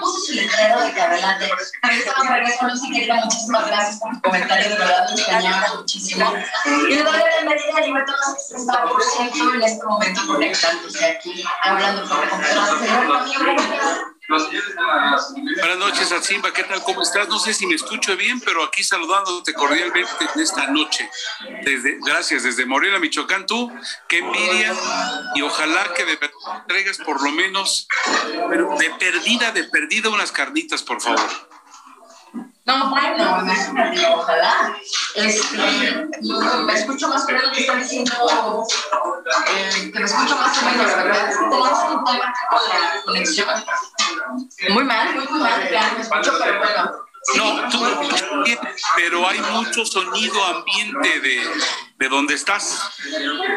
puse 0.00 0.26
su 0.26 0.32
letrero 0.34 0.80
de 0.80 0.92
que 0.92 1.00
adelante. 1.00 1.50
Estamos 1.90 2.28
regreso, 2.28 2.68
Lucy, 2.68 2.92
querida, 2.92 3.16
muchísimas 3.24 3.66
gracias 3.66 3.98
por 3.98 4.14
tu 4.14 4.20
comentario, 4.20 4.70
de 4.70 4.76
verdad, 4.76 5.08
me 5.08 5.14
extrañaba 5.14 5.74
muchísimo. 5.74 6.32
Y 6.88 6.94
le 6.94 7.02
doy 7.02 7.18
la 7.18 7.24
bienvenida 7.40 7.76
a 7.76 7.80
Libertad 7.80 8.14
que 8.48 8.56
está 8.56 8.84
por 8.84 9.02
ciento 9.02 9.54
en 9.54 9.62
este 9.62 9.84
momento 9.84 10.20
conectándose 10.26 11.04
aquí, 11.04 11.44
hablando 11.64 12.08
por 12.08 12.26
la 12.26 12.38
Buenas 14.28 15.78
noches, 15.78 16.10
Atsimba. 16.10 16.52
¿Qué 16.52 16.64
tal? 16.64 16.82
¿Cómo 16.82 17.02
estás? 17.02 17.28
No 17.28 17.38
sé 17.38 17.54
si 17.54 17.66
me 17.66 17.76
escucho 17.76 18.16
bien, 18.16 18.40
pero 18.40 18.64
aquí 18.64 18.82
saludándote 18.82 19.52
cordialmente 19.54 20.10
en 20.34 20.40
esta 20.40 20.66
noche. 20.66 21.08
Desde, 21.62 21.98
gracias, 22.04 22.42
desde 22.42 22.66
Morelia, 22.66 22.98
Michoacán. 22.98 23.46
Tú, 23.46 23.70
qué 24.08 24.18
envidia. 24.18 24.74
Y 25.36 25.42
ojalá 25.42 25.92
que 25.94 26.04
de 26.04 26.18
traigas 26.66 26.98
por 26.98 27.22
lo 27.22 27.30
menos, 27.30 27.86
de 28.78 28.90
perdida, 28.98 29.52
de 29.52 29.64
perdida, 29.64 30.10
unas 30.10 30.32
carnitas, 30.32 30.82
por 30.82 31.00
favor. 31.00 31.45
No, 32.66 32.90
bueno, 32.90 33.46
ojalá. 34.16 34.76
Este, 35.14 35.56
me 36.64 36.72
escucho 36.74 37.08
más 37.08 37.22
o 37.22 37.26
menos 37.28 37.50
que 37.52 37.60
están 37.60 37.78
diciendo, 37.78 38.66
eh, 39.48 39.90
que 39.92 39.98
me 40.00 40.04
escucho 40.04 40.36
más 40.36 40.60
o 40.60 40.66
menos, 40.66 40.86
¿verdad? 40.86 41.30
Tenemos 41.30 41.78
un 41.84 42.04
tema 42.04 42.34
con 42.50 42.68
la 42.68 43.02
conexión. 43.04 43.48
Muy 44.70 44.84
mal, 44.84 45.14
muy, 45.14 45.26
muy 45.28 45.40
mal, 45.40 45.68
claro, 45.68 45.94
me 45.94 46.02
escucho, 46.02 46.32
pero 46.42 46.58
bueno. 46.58 47.05
No, 47.34 47.68
tú, 47.70 47.84
pero 48.94 49.28
hay 49.28 49.40
mucho 49.40 49.84
sonido 49.84 50.44
ambiente 50.44 51.20
de, 51.20 51.50
de 51.96 52.08
donde 52.08 52.34
estás. 52.34 52.90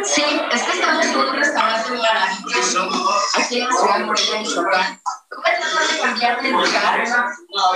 Sí, 0.04 0.24
es 0.52 0.64
que 0.64 0.72
estamos 0.72 1.06
en 1.06 1.16
un 1.16 1.36
restaurante 1.36 1.92
maravilloso 1.92 2.90
aquí 3.36 3.60
en 3.60 3.68
la 3.68 3.74
ciudad 3.74 3.98
de 4.00 4.06
Morelia, 4.06 4.40
Michoacán. 4.40 5.02
De 5.92 6.00
cambiar 6.02 6.42
de 6.42 6.52
lugar, 6.52 7.04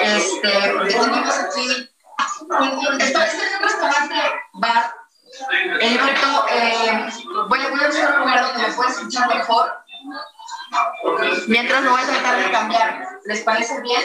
este, 0.01 0.51
tenemos 0.89 1.35
aquí 1.35 1.93
este 2.99 3.23
es 3.23 3.55
un 3.55 3.63
restaurante 3.63 4.15
bar. 4.53 4.95
En 5.79 5.95
efecto, 5.95 6.45
eh, 6.51 7.09
voy, 7.47 7.59
voy 7.59 7.83
a 7.83 7.87
buscar 7.87 8.13
un 8.13 8.19
lugar 8.19 8.47
donde 8.47 8.67
me 8.67 8.73
pueda 8.73 8.89
escuchar 8.89 9.27
mejor. 9.27 9.73
Mientras 11.47 11.83
lo 11.83 11.91
voy 11.91 12.01
a 12.01 12.05
tratar 12.05 12.37
de 12.37 12.51
cambiar. 12.51 13.07
¿Les 13.25 13.41
parece 13.41 13.81
bien? 13.81 14.01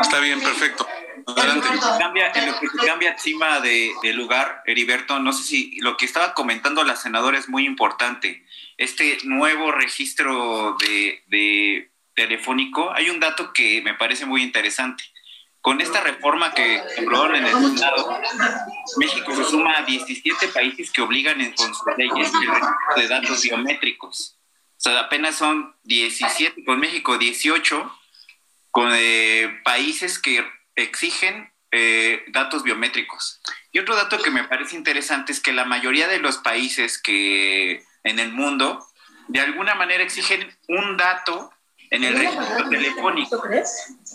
Está 0.00 0.20
bien, 0.20 0.40
perfecto. 0.40 0.86
Adelante. 1.26 1.68
Cambia, 1.98 2.32
en 2.34 2.46
lo 2.46 2.60
que 2.60 2.68
se 2.68 2.86
cambia 2.86 3.12
encima 3.12 3.60
de, 3.60 3.92
de, 4.02 4.12
lugar, 4.12 4.62
Heriberto, 4.66 5.18
no 5.18 5.32
sé 5.32 5.42
si 5.42 5.80
lo 5.80 5.96
que 5.96 6.04
estaba 6.04 6.34
comentando 6.34 6.84
la 6.84 6.96
senadora 6.96 7.38
es 7.38 7.48
muy 7.48 7.66
importante. 7.66 8.44
Este 8.76 9.18
nuevo 9.24 9.72
registro 9.72 10.76
de, 10.80 11.22
de 11.28 11.90
telefónico, 12.14 12.92
hay 12.92 13.10
un 13.10 13.20
dato 13.20 13.52
que 13.52 13.82
me 13.82 13.94
parece 13.94 14.26
muy 14.26 14.42
interesante. 14.42 15.04
Con 15.60 15.80
esta 15.80 16.00
reforma 16.02 16.52
que 16.52 16.82
aprobaron 16.98 17.36
en 17.36 17.46
el 17.46 17.54
Senado, 17.54 18.20
México 18.98 19.34
se 19.34 19.44
suma 19.44 19.78
a 19.78 19.82
17 19.82 20.48
países 20.48 20.90
que 20.90 21.00
obligan 21.00 21.40
en, 21.40 21.52
con 21.52 21.74
sus 21.74 21.86
leyes 21.96 22.30
el 22.34 22.48
registro 22.48 22.96
de 22.96 23.08
datos 23.08 23.42
biométricos. 23.42 24.36
O 24.76 24.80
sea, 24.80 25.00
apenas 25.00 25.36
son 25.36 25.74
17, 25.84 26.64
con 26.66 26.80
México 26.80 27.16
18 27.16 27.98
con 28.74 28.90
eh, 28.92 29.60
países 29.62 30.18
que 30.18 30.44
exigen 30.74 31.48
eh, 31.70 32.24
datos 32.32 32.64
biométricos. 32.64 33.40
Y 33.70 33.78
otro 33.78 33.94
dato 33.94 34.18
que 34.18 34.32
me 34.32 34.42
parece 34.42 34.74
interesante 34.74 35.30
es 35.30 35.38
que 35.38 35.52
la 35.52 35.64
mayoría 35.64 36.08
de 36.08 36.18
los 36.18 36.38
países 36.38 37.00
que 37.00 37.84
en 38.02 38.18
el 38.18 38.32
mundo 38.32 38.84
de 39.28 39.38
alguna 39.38 39.76
manera 39.76 40.02
exigen 40.02 40.52
un 40.66 40.96
dato 40.96 41.52
en 41.90 42.02
el 42.02 42.18
registro 42.18 42.68
telefónico. 42.68 43.40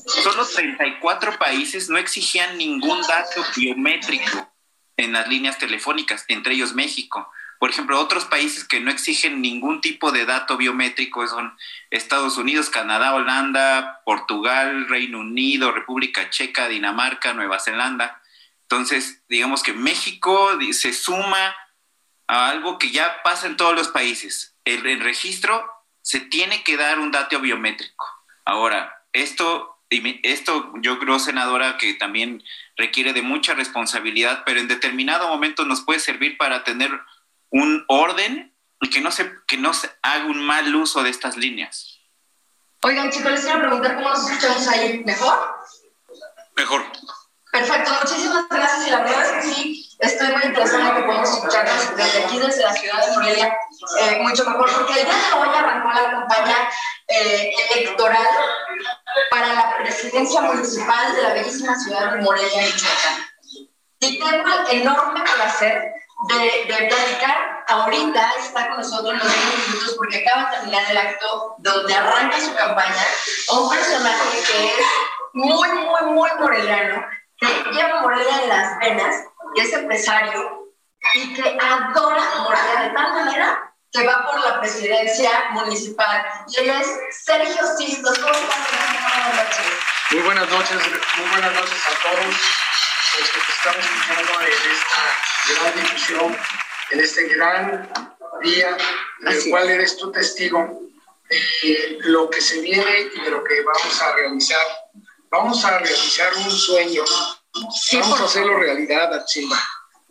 Solo 0.06 0.46
34 0.46 1.40
países 1.40 1.90
no 1.90 1.98
exigían 1.98 2.58
ningún 2.58 3.00
dato 3.04 3.42
biométrico 3.56 4.54
en 4.98 5.14
las 5.14 5.30
líneas 5.30 5.58
telefónicas, 5.58 6.26
entre 6.28 6.56
ellos 6.56 6.74
México. 6.74 7.32
Por 7.60 7.70
ejemplo, 7.70 8.00
otros 8.00 8.24
países 8.24 8.64
que 8.64 8.80
no 8.80 8.90
exigen 8.90 9.42
ningún 9.42 9.82
tipo 9.82 10.14
de 10.14 10.26
dato 10.26 10.56
biométrico 10.56 11.28
son 11.28 11.58
Estados 11.92 12.38
Unidos, 12.38 12.70
Canadá, 12.70 13.14
Holanda, 13.14 14.02
Portugal, 14.06 14.88
Reino 14.88 15.20
Unido, 15.20 15.74
República 15.74 16.30
Checa, 16.30 16.70
Dinamarca, 16.70 17.34
Nueva 17.34 17.60
Zelanda. 17.60 18.22
Entonces, 18.62 19.24
digamos 19.28 19.62
que 19.62 19.74
México 19.74 20.58
se 20.72 20.94
suma 20.94 21.54
a 22.28 22.50
algo 22.50 22.78
que 22.78 22.92
ya 22.92 23.24
pasa 23.24 23.48
en 23.48 23.58
todos 23.58 23.76
los 23.76 23.90
países. 23.90 24.56
El, 24.64 25.02
registro 25.02 25.70
se 26.02 26.22
tiene 26.22 26.64
que 26.64 26.78
dar 26.78 27.00
un 27.00 27.12
dato 27.12 27.40
biométrico. 27.42 28.06
Ahora, 28.46 29.04
esto, 29.12 29.82
esto 29.90 30.72
yo 30.82 30.98
creo, 30.98 31.20
senadora, 31.20 31.78
que 31.78 31.96
también 31.96 32.42
requiere 32.78 33.12
de 33.12 33.22
mucha 33.22 33.54
responsabilidad, 33.54 34.44
pero 34.46 34.62
en 34.62 34.70
determinado 34.70 35.28
momento 35.28 35.66
nos 35.66 35.82
puede 35.82 36.00
servir 36.00 36.38
para 36.38 36.64
tener 36.64 36.92
un 37.52 37.86
orden 37.88 38.56
y 38.82 38.90
que 38.90 39.02
no 39.02 39.12
se, 39.12 39.32
que 39.48 39.58
no 39.58 39.74
se 39.74 39.90
haga 40.02 40.26
un 40.26 40.42
mal 40.46 40.74
uso 40.76 41.04
de 41.04 41.10
estas 41.10 41.38
líneas. 41.38 42.00
Oigan, 42.82 43.12
chicos, 43.12 43.32
les 43.32 43.42
quiero 43.42 43.60
preguntar 43.60 43.96
cómo 43.96 44.10
nos 44.10 44.30
escuchamos 44.30 44.68
ahí. 44.68 45.04
¿Mejor? 45.06 45.56
Mejor. 46.56 46.86
Perfecto, 47.52 47.92
muchísimas 48.02 48.48
gracias. 48.50 48.88
Y 48.88 48.92
la 48.92 49.00
verdad 49.00 49.26
es 49.26 49.32
que 49.32 49.54
sí, 49.54 49.90
estoy 50.00 50.28
muy 50.34 50.44
interesada 50.44 50.90
en 50.90 50.96
que 50.96 51.02
podamos 51.02 51.30
escucharnos 51.30 51.98
desde 51.98 52.24
aquí, 52.24 52.40
desde 52.40 52.62
la 52.62 52.74
ciudad 52.74 53.06
de 53.06 53.18
Morelia, 53.18 53.58
eh, 54.00 54.20
mucho 54.22 54.46
mejor, 54.46 54.72
porque 54.72 55.00
el 55.02 55.06
día 55.06 55.16
de 55.16 55.40
hoy 55.40 55.58
arrancó 55.58 55.90
la 55.90 56.12
campaña 56.12 56.56
eh, 57.08 57.52
electoral 57.76 58.28
para 59.32 59.54
la 59.54 59.78
presidencia 59.78 60.42
municipal 60.42 61.16
de 61.16 61.24
la 61.24 61.34
bellísima 61.34 61.78
ciudad 61.78 62.14
de 62.14 62.22
Morelia, 62.22 62.62
Michoacán. 62.64 63.30
Y 64.02 64.20
tengo 64.20 64.48
el 64.70 64.82
enorme 64.82 65.22
placer 65.36 65.94
de, 66.28 66.66
de 66.66 66.88
platicar. 66.88 67.64
Ahorita 67.68 68.32
está 68.40 68.68
con 68.70 68.78
nosotros 68.78 69.14
los 69.14 69.34
10 69.34 69.68
minutos 69.68 69.96
porque 69.98 70.26
acaba 70.26 70.50
de 70.50 70.58
terminar 70.58 70.84
el 70.90 70.98
acto 70.98 71.56
donde 71.60 71.94
arranca 71.94 72.40
su 72.40 72.56
campaña 72.56 73.06
un 73.52 73.70
personaje 73.70 74.44
que 74.48 74.66
es 74.66 74.86
muy, 75.34 75.70
muy, 75.70 76.02
muy 76.12 76.30
moreliano, 76.40 77.06
que 77.38 77.48
lleva 77.72 78.02
Morelia 78.02 78.44
en 78.44 78.50
las 78.50 78.80
venas, 78.80 79.16
que 79.56 79.62
es 79.62 79.74
empresario 79.74 80.74
y 81.14 81.34
que 81.34 81.58
adora 81.62 82.24
Morelia 82.44 82.82
de 82.82 82.90
tal 82.90 83.14
manera 83.14 83.74
que 83.92 84.06
va 84.06 84.26
por 84.26 84.40
la 84.42 84.60
presidencia 84.60 85.50
municipal. 85.52 86.26
Y 86.48 86.60
él 86.60 86.70
es 86.70 86.88
Sergio 87.24 87.66
Sistos. 87.78 88.18
¿Cómo 88.20 88.34
Buenas 88.34 89.36
noches. 89.36 89.66
Muy 90.12 90.22
buenas 90.22 90.50
noches, 90.50 90.78
muy 91.18 91.30
buenas 91.30 91.54
noches 91.54 91.82
a 91.88 92.02
todos 92.02 92.36
los 93.20 93.30
que 93.30 93.40
estamos 93.52 93.86
escuchando 93.86 94.42
en 94.42 94.72
esta 94.72 95.62
gran 95.62 95.76
difusión, 95.76 96.38
en 96.92 97.00
este 97.00 97.28
gran 97.30 97.94
día, 98.42 98.78
en 99.22 99.28
el 99.28 99.50
cual 99.50 99.70
eres 99.70 99.98
tu 99.98 100.12
testigo 100.12 100.82
de 101.30 101.98
lo 102.02 102.30
que 102.30 102.42
se 102.42 102.62
viene 102.62 103.10
y 103.14 103.22
de 103.22 103.32
lo 103.32 103.44
que 103.44 103.62
vamos 103.62 104.02
a 104.02 104.16
realizar. 104.16 104.66
Vamos 105.30 105.64
a 105.64 105.78
realizar 105.80 106.34
un 106.36 106.52
sueño, 106.52 107.04
vamos 107.94 108.22
a 108.22 108.26
hacerlo 108.26 108.60
realidad, 108.60 109.14
Achimba. 109.14 109.58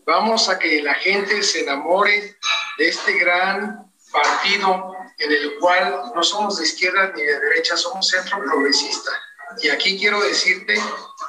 Vamos 0.07 0.49
a 0.49 0.59
que 0.59 0.81
la 0.83 0.95
gente 0.95 1.43
se 1.43 1.61
enamore 1.61 2.39
de 2.79 2.89
este 2.89 3.19
gran 3.19 3.93
partido 4.11 4.95
en 5.19 5.33
el 5.33 5.59
cual 5.59 6.13
no 6.15 6.23
somos 6.23 6.59
de 6.59 6.65
izquierda 6.65 7.13
ni 7.15 7.23
de 7.23 7.41
derecha, 7.41 7.77
somos 7.77 8.09
centro 8.09 8.39
progresista. 8.39 9.11
Y 9.61 9.69
aquí 9.69 9.99
quiero 9.99 10.21
decirte 10.21 10.81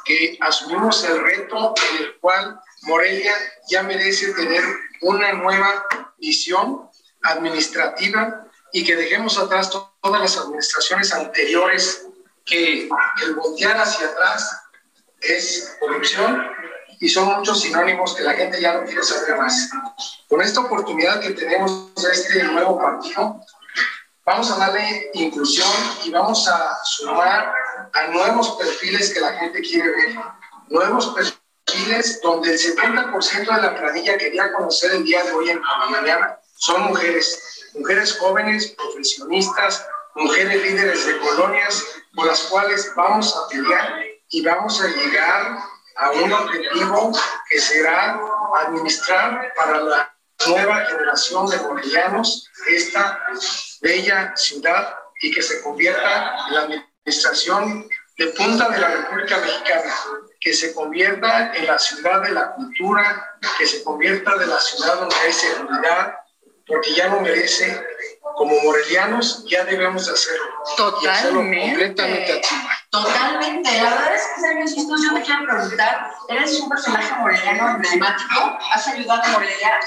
que 0.10 0.40
asumimos 0.42 1.04
el 1.04 1.22
reto 1.22 1.76
en 1.92 2.04
el 2.04 2.18
cual 2.20 2.60
Morelia 2.82 3.32
ya 3.70 3.84
merece 3.84 4.34
tener 4.34 4.64
una 5.02 5.34
nueva 5.34 5.86
visión 6.18 6.90
administrativa 7.22 8.48
y 8.74 8.84
que 8.84 8.96
dejemos 8.96 9.38
atrás 9.38 9.70
todas 9.70 10.20
las 10.20 10.36
administraciones 10.36 11.14
anteriores 11.14 12.08
que 12.44 12.90
el 13.22 13.36
voltear 13.36 13.78
hacia 13.78 14.08
atrás 14.08 14.50
es 15.22 15.78
corrupción 15.80 16.44
y 17.00 17.08
son 17.08 17.26
muchos 17.38 17.62
sinónimos 17.62 18.16
que 18.16 18.24
la 18.24 18.34
gente 18.34 18.60
ya 18.60 18.74
no 18.74 18.86
quiere 18.86 19.04
saber 19.04 19.38
más. 19.38 19.70
Con 20.28 20.42
esta 20.42 20.62
oportunidad 20.62 21.22
que 21.22 21.32
tenemos 21.32 21.94
de 21.94 22.12
este 22.12 22.44
nuevo 22.46 22.80
partido, 22.80 23.46
vamos 24.26 24.52
a 24.52 24.58
darle 24.58 25.12
inclusión 25.14 25.70
y 26.04 26.12
vamos 26.12 26.48
a 26.48 26.78
sumar 26.84 27.54
a 27.94 28.08
nuevos 28.08 28.52
perfiles 28.52 29.14
que 29.14 29.20
la 29.20 29.34
gente 29.34 29.62
quiere 29.62 29.90
ver, 29.90 30.16
nuevos 30.68 31.08
perfiles 31.16 32.20
donde 32.22 32.52
el 32.52 32.60
70% 32.60 33.56
de 33.56 33.62
la 33.62 33.76
planilla 33.76 34.18
que 34.18 34.38
conocer 34.56 34.92
el 34.92 35.04
día 35.04 35.24
de 35.24 35.32
hoy 35.32 35.50
en 35.50 35.62
la 35.62 35.90
mañana 35.90 36.40
son 36.58 36.84
mujeres, 36.84 37.70
mujeres 37.74 38.18
jóvenes, 38.18 38.76
profesionistas, 38.78 39.86
mujeres 40.16 40.62
líderes 40.64 41.06
de 41.06 41.18
colonias 41.20 41.86
con 42.16 42.28
las 42.28 42.42
cuales 42.44 42.92
vamos 42.96 43.36
a 43.36 43.48
pelear 43.48 44.04
y 44.30 44.42
vamos 44.44 44.82
a 44.82 44.88
llegar 44.88 45.58
a 45.96 46.12
un 46.12 46.32
objetivo 46.32 47.12
que 47.50 47.60
será 47.60 48.20
administrar 48.56 49.54
para 49.56 49.82
la 49.82 50.19
nueva 50.48 50.86
generación 50.86 51.48
de 51.48 51.58
morelianos 51.58 52.50
esta 52.68 53.20
bella 53.82 54.34
ciudad 54.36 54.96
y 55.22 55.32
que 55.32 55.42
se 55.42 55.62
convierta 55.62 56.36
en 56.48 56.56
la 56.56 56.62
administración 56.62 57.90
de 58.18 58.28
punta 58.28 58.70
de 58.70 58.80
la 58.80 58.90
República 58.90 59.38
Mexicana, 59.38 59.94
que 60.40 60.54
se 60.54 60.74
convierta 60.74 61.54
en 61.56 61.68
la 61.68 61.80
ciudad 61.80 62.22
de 62.22 62.32
la 62.32 62.54
cultura, 62.54 63.38
que 63.58 63.66
se 63.66 63.84
convierta 63.84 64.38
de 64.38 64.46
la 64.46 64.60
ciudad 64.60 65.00
donde 65.00 65.16
hay 65.16 65.34
seguridad, 65.34 66.16
porque 66.68 66.94
ya 66.94 67.08
no 67.08 67.22
merece, 67.22 67.82
como 68.36 68.60
morelianos, 68.62 69.46
ya 69.48 69.64
debemos 69.66 70.06
de 70.06 70.14
hacerlo. 70.14 70.44
Totalmente. 70.78 71.70
completamente 71.70 72.42
Totalmente. 72.90 73.70
La 73.72 73.90
verdad 73.92 74.16
es 74.16 74.22
que, 74.34 74.42
Sergio 74.42 74.68
Sistos, 74.68 75.02
yo 75.04 75.14
te 75.14 75.22
quiero 75.22 75.46
preguntar, 75.46 76.12
eres 76.28 76.60
un 76.60 76.70
personaje 76.70 77.14
moreliano 77.20 77.76
emblemático, 77.76 78.58
has 78.72 78.88
ayudado 78.88 79.22
a 79.22 79.28
Morelia 79.30 79.80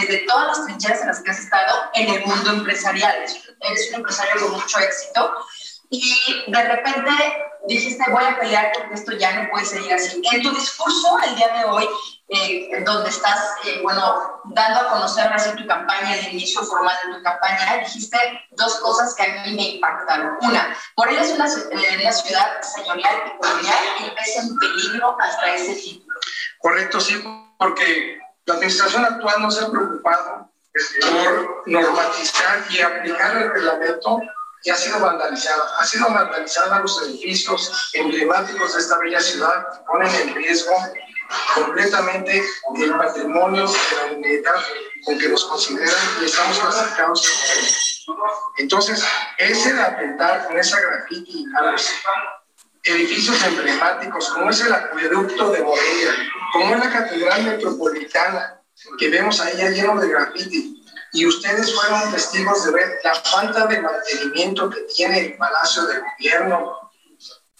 desde 0.00 0.18
todas 0.26 0.46
las 0.46 0.66
trincheras 0.66 1.00
en 1.02 1.08
las 1.08 1.20
que 1.20 1.30
has 1.30 1.38
estado 1.40 1.90
en 1.92 2.08
el 2.08 2.24
mundo 2.24 2.50
empresarial. 2.50 3.16
Eres 3.60 3.88
un 3.90 3.96
empresario 3.96 4.40
con 4.40 4.52
mucho 4.52 4.78
éxito 4.78 5.34
y 5.90 6.44
de 6.46 6.62
repente 6.62 7.10
dijiste 7.68 8.02
voy 8.10 8.24
a 8.24 8.38
pelear 8.38 8.72
porque 8.74 8.94
esto 8.94 9.12
ya 9.12 9.40
no 9.40 9.50
puede 9.50 9.64
seguir 9.64 9.92
así. 9.92 10.20
En 10.32 10.42
tu 10.42 10.54
discurso 10.54 11.18
el 11.24 11.36
día 11.36 11.48
de 11.48 11.64
hoy, 11.66 11.88
eh, 12.28 12.82
donde 12.84 13.10
estás, 13.10 13.54
eh, 13.64 13.80
bueno, 13.82 14.40
dando 14.46 14.80
a 14.80 14.88
conocer 14.90 15.30
así 15.32 15.50
tu 15.56 15.66
campaña, 15.66 16.16
el 16.16 16.32
inicio 16.32 16.62
formal 16.62 16.96
de 17.06 17.14
tu 17.14 17.22
campaña, 17.22 17.78
dijiste 17.78 18.18
dos 18.52 18.76
cosas 18.76 19.14
que 19.14 19.22
a 19.22 19.44
mí 19.44 19.54
me 19.54 19.68
impactaron. 19.74 20.38
Una, 20.40 20.76
Morelia 20.96 21.22
es 21.22 21.32
una, 21.32 21.46
eh, 21.46 21.98
una 22.00 22.12
ciudad 22.12 22.62
señorial 22.62 23.14
y 23.26 23.38
colonial 23.38 23.78
y 24.00 24.10
pesa 24.10 24.40
en 24.40 24.58
peligro 24.58 25.16
hasta 25.20 25.54
ese 25.54 25.74
título. 25.74 26.18
Correcto, 26.58 27.00
sí, 27.00 27.22
porque 27.58 28.18
la 28.46 28.54
administración 28.54 29.04
actual 29.04 29.42
no 29.42 29.50
se 29.50 29.64
ha 29.64 29.70
preocupado 29.70 30.50
por 31.10 31.62
normatizar 31.66 32.64
y 32.70 32.80
aplicar 32.80 33.36
el 33.36 33.50
reglamento 33.50 34.20
y 34.64 34.70
ha 34.70 34.76
sido 34.76 35.00
vandalizada. 35.00 35.76
Ha 35.78 35.84
sido 35.86 36.08
vandalizada 36.08 36.80
los 36.80 37.02
edificios 37.02 37.90
emblemáticos 37.94 38.74
de 38.74 38.80
esta 38.80 38.98
bella 38.98 39.20
ciudad 39.20 39.66
que 39.72 39.84
ponen 39.86 40.14
en 40.14 40.34
riesgo 40.34 40.72
completamente 41.54 42.42
el 42.76 42.96
patrimonio 42.96 43.66
de 43.66 43.96
la 43.96 44.12
humanidad 44.12 44.54
con 45.04 45.18
que 45.18 45.28
nos 45.28 45.44
consideran 45.44 45.94
y 46.20 46.24
estamos 46.24 46.58
clasificados. 46.58 48.06
Entonces, 48.58 49.04
ese 49.38 49.78
atentar 49.80 50.46
con 50.46 50.58
esa 50.58 50.80
graffiti 50.80 51.44
a 51.56 51.62
los 51.62 51.90
edificios 52.82 53.42
emblemáticos, 53.44 54.28
como 54.30 54.50
es 54.50 54.60
el 54.62 54.72
acueducto 54.72 55.50
de 55.50 55.62
Morelia, 55.62 56.14
como 56.52 56.74
es 56.74 56.84
la 56.84 56.90
Catedral 56.90 57.44
Metropolitana, 57.44 58.62
que 58.98 59.08
vemos 59.10 59.40
ahí 59.40 59.56
ya 59.58 59.70
lleno 59.70 60.00
de 60.00 60.08
graffiti, 60.08 60.77
y 61.12 61.26
ustedes 61.26 61.74
fueron 61.74 62.12
testigos 62.12 62.64
de 62.64 62.72
ver 62.72 63.00
la 63.02 63.14
falta 63.14 63.66
de 63.66 63.80
mantenimiento 63.80 64.68
que 64.68 64.80
tiene 64.82 65.20
el 65.20 65.36
Palacio 65.36 65.86
de 65.86 66.00
Gobierno, 66.00 66.90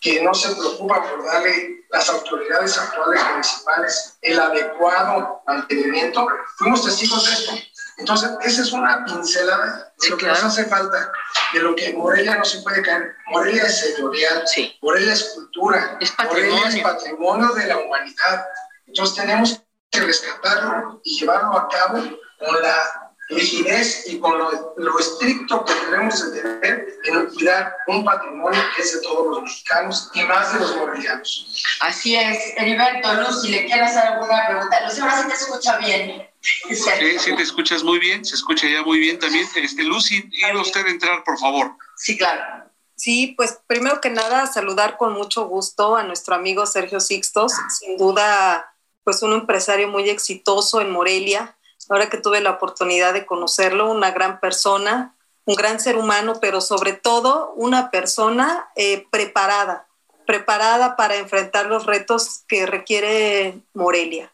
que 0.00 0.22
no 0.22 0.34
se 0.34 0.54
preocupa 0.54 1.02
por 1.02 1.24
darle 1.24 1.84
las 1.90 2.08
autoridades 2.10 2.76
actuales 2.78 3.22
municipales 3.30 4.18
el 4.20 4.38
adecuado 4.38 5.42
mantenimiento. 5.46 6.26
Fuimos 6.56 6.84
testigos 6.84 7.24
de 7.24 7.32
esto. 7.32 7.52
Entonces, 7.96 8.30
esa 8.42 8.62
es 8.62 8.72
una 8.72 9.04
pincelada 9.04 9.92
de 10.00 10.10
lo 10.10 10.16
que 10.16 10.26
nos 10.26 10.44
hace 10.44 10.66
falta, 10.66 11.10
de 11.52 11.60
lo 11.60 11.74
que 11.74 11.94
Morelia 11.94 12.36
no 12.36 12.44
se 12.44 12.60
puede 12.60 12.82
caer. 12.82 13.16
Morelia 13.26 13.64
es 13.64 13.80
señorial, 13.80 14.44
Morelia 14.82 15.12
es 15.14 15.24
cultura, 15.34 15.98
es 16.00 16.12
patrimonio. 16.12 16.54
Morelia 16.54 16.68
es 16.68 16.82
patrimonio 16.84 17.48
de 17.54 17.66
la 17.66 17.78
humanidad. 17.78 18.46
Entonces, 18.86 19.16
tenemos 19.16 19.60
que 19.90 20.00
rescatarlo 20.00 21.00
y 21.02 21.18
llevarlo 21.18 21.58
a 21.58 21.68
cabo 21.68 22.04
con 22.38 22.62
la 22.62 23.07
rigidez 23.28 24.04
y 24.06 24.18
con 24.18 24.38
lo, 24.38 24.98
estricto 24.98 25.64
que 25.64 25.74
debemos 25.74 26.32
de 26.32 26.40
tener 26.40 26.98
en 27.04 27.26
cuidar 27.26 27.76
un 27.86 28.04
patrimonio 28.04 28.60
que 28.74 28.82
es 28.82 28.94
de 28.94 29.02
todos 29.02 29.26
los 29.26 29.42
mexicanos 29.42 30.10
y 30.14 30.22
más 30.22 30.52
de 30.52 30.60
los 30.60 30.76
morelianos. 30.76 31.62
Así 31.80 32.16
es. 32.16 32.54
Heriberto, 32.56 33.14
Lucy, 33.14 33.48
¿le 33.50 33.66
quieres 33.66 33.90
hacer 33.90 34.12
alguna 34.12 34.46
pregunta? 34.46 34.80
Lucy, 34.86 35.00
ahora 35.00 35.22
sí 35.22 35.28
te 35.28 35.34
escucha 35.34 35.78
bien. 35.78 36.28
Sí, 36.40 37.18
sí, 37.18 37.36
te 37.36 37.42
escuchas 37.42 37.82
muy 37.82 37.98
bien, 37.98 38.24
se 38.24 38.34
escucha 38.34 38.66
ya 38.68 38.82
muy 38.82 38.98
bien 38.98 39.18
también. 39.18 39.46
Este, 39.56 39.82
Lucy, 39.82 40.24
iba 40.32 40.60
usted 40.60 40.86
a 40.86 40.90
entrar, 40.90 41.24
por 41.24 41.38
favor. 41.38 41.72
Sí, 41.96 42.16
claro. 42.16 42.68
Sí, 42.94 43.34
pues 43.36 43.60
primero 43.66 44.00
que 44.00 44.10
nada 44.10 44.46
saludar 44.46 44.96
con 44.96 45.12
mucho 45.12 45.46
gusto 45.46 45.96
a 45.96 46.02
nuestro 46.02 46.34
amigo 46.34 46.66
Sergio 46.66 46.98
Sixtos, 46.98 47.52
sin 47.78 47.96
duda 47.96 48.74
pues 49.04 49.22
un 49.22 49.32
empresario 49.32 49.88
muy 49.88 50.10
exitoso 50.10 50.80
en 50.80 50.90
Morelia, 50.90 51.56
ahora 51.88 52.10
que 52.10 52.18
tuve 52.18 52.40
la 52.40 52.50
oportunidad 52.52 53.12
de 53.12 53.26
conocerlo, 53.26 53.90
una 53.90 54.10
gran 54.10 54.40
persona, 54.40 55.14
un 55.44 55.54
gran 55.54 55.80
ser 55.80 55.96
humano, 55.96 56.34
pero 56.40 56.60
sobre 56.60 56.92
todo 56.92 57.52
una 57.56 57.90
persona 57.90 58.68
eh, 58.76 59.06
preparada, 59.10 59.86
preparada 60.26 60.96
para 60.96 61.16
enfrentar 61.16 61.66
los 61.66 61.86
retos 61.86 62.42
que 62.46 62.66
requiere 62.66 63.58
Morelia. 63.72 64.30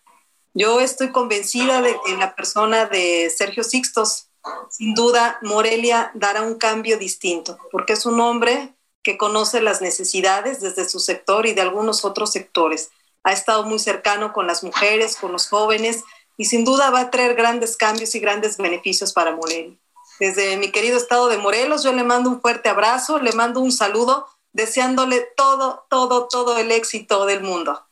Yo 0.53 0.81
estoy 0.81 1.11
convencida 1.11 1.83
de 1.83 1.97
que 2.05 2.17
la 2.17 2.35
persona 2.35 2.87
de 2.87 3.31
Sergio 3.31 3.65
Sixtos, 3.65 4.29
sin 4.71 4.95
duda, 4.95 5.39
Morelia 5.43 6.11
dará 6.15 6.43
un 6.43 6.57
cambio 6.57 6.99
distinto, 6.99 7.59
porque 7.71 7.95
es 7.95 8.07
un 8.07 8.21
hombre 8.21 8.75
que 9.03 9.19
conoce 9.19 9.61
las 9.61 9.83
necesidades 9.83 10.61
desde 10.61 10.89
su 10.89 10.99
sector 10.99 11.47
y 11.47 11.53
de 11.53 11.61
algunos 11.61 12.05
otros 12.05 12.33
sectores. 12.33 12.91
Ha 13.23 13.33
estado 13.33 13.65
muy 13.65 13.79
cercano 13.79 14.33
con 14.33 14.47
las 14.47 14.65
mujeres, 14.65 15.17
con 15.17 15.31
los 15.31 15.49
jóvenes, 15.49 16.03
y 16.37 16.47
sin 16.47 16.65
duda 16.65 16.91
va 16.91 17.01
a 17.01 17.11
traer 17.11 17.35
grandes 17.35 17.77
cambios 17.77 18.15
y 18.15 18.21
grandes 18.21 18.57
beneficios 18.57 19.13
para 19.13 19.35
Morelia. 19.35 19.77
Desde 20.21 20.57
mi 20.57 20.71
querido 20.71 20.97
estado 20.97 21.29
de 21.29 21.39
Morelos, 21.39 21.83
yo 21.83 21.93
le 21.93 22.05
mando 22.05 22.31
un 22.31 22.41
fuerte 22.41 22.69
abrazo, 22.69 23.19
le 23.19 23.33
mando 23.33 23.61
un 23.61 23.73
saludo, 23.73 24.29
deseándole 24.53 25.21
todo, 25.37 25.87
todo, 25.89 26.29
todo 26.29 26.59
el 26.59 26.71
éxito 26.71 27.27
del 27.27 27.41
mundo. 27.41 27.85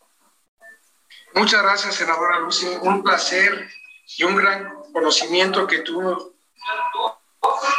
Muchas 1.34 1.62
gracias, 1.62 1.94
senadora 1.96 2.38
Lucy. 2.40 2.66
Un 2.82 3.02
placer 3.02 3.68
y 4.16 4.24
un 4.24 4.36
gran 4.36 4.72
conocimiento 4.92 5.66
que 5.66 5.78
tú 5.78 6.34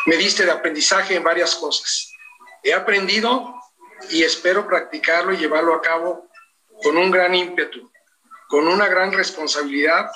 me 0.05 0.17
diste 0.17 0.45
de 0.45 0.51
aprendizaje 0.51 1.15
en 1.15 1.23
varias 1.23 1.55
cosas. 1.55 2.11
He 2.63 2.73
aprendido 2.73 3.55
y 4.09 4.23
espero 4.23 4.67
practicarlo 4.67 5.33
y 5.33 5.37
llevarlo 5.37 5.73
a 5.73 5.81
cabo 5.81 6.27
con 6.81 6.97
un 6.97 7.11
gran 7.11 7.33
ímpetu, 7.35 7.89
con 8.49 8.67
una 8.67 8.87
gran 8.87 9.13
responsabilidad 9.13 10.09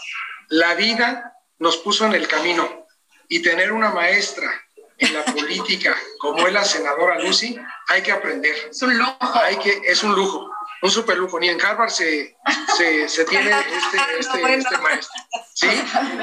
la 0.49 0.73
vida 0.75 1.33
nos 1.59 1.77
puso 1.77 2.05
en 2.05 2.13
el 2.13 2.27
camino 2.27 2.87
y 3.27 3.41
tener 3.41 3.71
una 3.71 3.91
maestra 3.91 4.49
en 4.97 5.13
la 5.13 5.23
política 5.25 5.95
como 6.19 6.47
es 6.47 6.53
la 6.53 6.63
senadora 6.63 7.19
Lucy, 7.19 7.57
hay 7.87 8.01
que 8.01 8.11
aprender. 8.11 8.55
Es 8.69 8.81
un 8.81 8.97
lujo. 8.97 9.17
Hay 9.19 9.57
que, 9.57 9.81
es 9.85 10.03
un 10.03 10.15
lujo, 10.15 10.49
un 10.81 10.91
super 10.91 11.17
lujo. 11.17 11.39
Ni 11.39 11.49
en 11.49 11.61
Harvard 11.61 11.89
se, 11.89 12.35
se, 12.75 13.25
tiene 13.29 13.51
este, 13.51 13.97
este, 14.19 14.53
este, 14.55 14.77
maestro. 14.77 15.13
¿sí? 15.53 15.67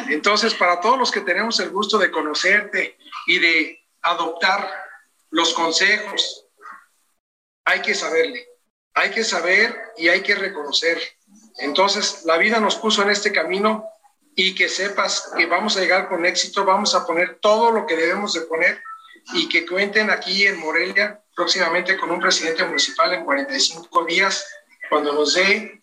Entonces, 0.08 0.54
para 0.54 0.80
todos 0.80 0.98
los 0.98 1.10
que 1.10 1.20
tenemos 1.20 1.60
el 1.60 1.70
gusto 1.70 1.98
de 1.98 2.10
conocerte 2.10 2.98
y 3.26 3.38
de 3.38 3.86
adoptar 4.02 4.68
los 5.30 5.54
consejos, 5.54 6.46
hay 7.64 7.80
que 7.80 7.94
saberle, 7.94 8.46
hay 8.92 9.10
que 9.10 9.24
saber 9.24 9.74
y 9.96 10.08
hay 10.08 10.22
que 10.22 10.34
reconocer. 10.34 11.00
Entonces, 11.58 12.22
la 12.24 12.36
vida 12.36 12.60
nos 12.60 12.76
puso 12.76 13.02
en 13.02 13.10
este 13.10 13.32
camino 13.32 13.88
y 14.36 14.54
que 14.54 14.68
sepas 14.68 15.30
que 15.36 15.46
vamos 15.46 15.76
a 15.76 15.80
llegar 15.80 16.08
con 16.08 16.26
éxito, 16.26 16.64
vamos 16.64 16.94
a 16.94 17.06
poner 17.06 17.38
todo 17.40 17.70
lo 17.70 17.86
que 17.86 17.96
debemos 17.96 18.32
de 18.32 18.42
poner 18.42 18.82
y 19.32 19.48
que 19.48 19.66
cuenten 19.66 20.10
aquí 20.10 20.46
en 20.46 20.58
Morelia 20.58 21.20
próximamente 21.34 21.96
con 21.96 22.10
un 22.10 22.20
presidente 22.20 22.64
municipal 22.64 23.12
en 23.12 23.24
45 23.24 24.04
días 24.04 24.46
cuando 24.88 25.12
nos 25.12 25.34
dé 25.34 25.80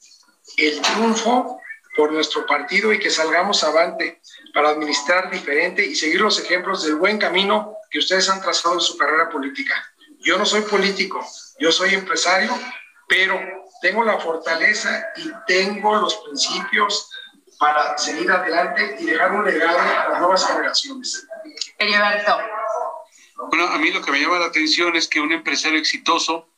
el 0.58 0.82
triunfo 0.82 1.60
por 1.96 2.12
nuestro 2.12 2.46
partido 2.46 2.94
y 2.94 3.00
que 3.00 3.10
salgamos 3.10 3.64
avante 3.64 4.22
para 4.54 4.70
administrar 4.70 5.30
diferente 5.30 5.86
y 5.86 5.96
seguir 5.96 6.22
los 6.22 6.40
ejemplos 6.40 6.84
del 6.84 6.96
buen 6.96 7.18
camino 7.18 7.76
que 7.90 8.00
ustedes 8.00 8.30
han 8.30 8.42
trazado 8.42 8.76
en 8.76 8.82
su 8.82 8.98
carrera 8.98 9.30
política. 9.30 9.74
Yo 10.20 10.38
no 10.38 10.46
soy 10.46 10.62
político, 10.62 11.26
yo 11.60 11.72
soy 11.72 11.94
empresario, 11.94 12.52
pero 13.08 13.40
tengo 13.82 14.04
la 14.04 14.20
fortaleza 14.20 15.06
y 15.18 15.32
tengo 15.48 15.96
los 15.96 16.16
principios 16.18 17.10
para 17.62 17.96
seguir 17.96 18.30
adelante 18.32 18.98
y 19.00 19.06
dejar 19.06 19.34
un 19.34 19.46
legado 19.46 19.80
a 19.80 20.10
las 20.10 20.20
nuevas 20.20 20.48
generaciones. 20.48 21.28
Heriberto. 21.78 22.40
Bueno, 23.50 23.68
a 23.68 23.78
mí 23.78 23.92
lo 23.92 24.02
que 24.02 24.12
me 24.12 24.20
llama 24.20 24.40
la 24.40 24.48
atención 24.48 24.96
es 24.96 25.08
que 25.08 25.22
un 25.22 25.32
empresario 25.32 25.78
exitoso 25.78 26.50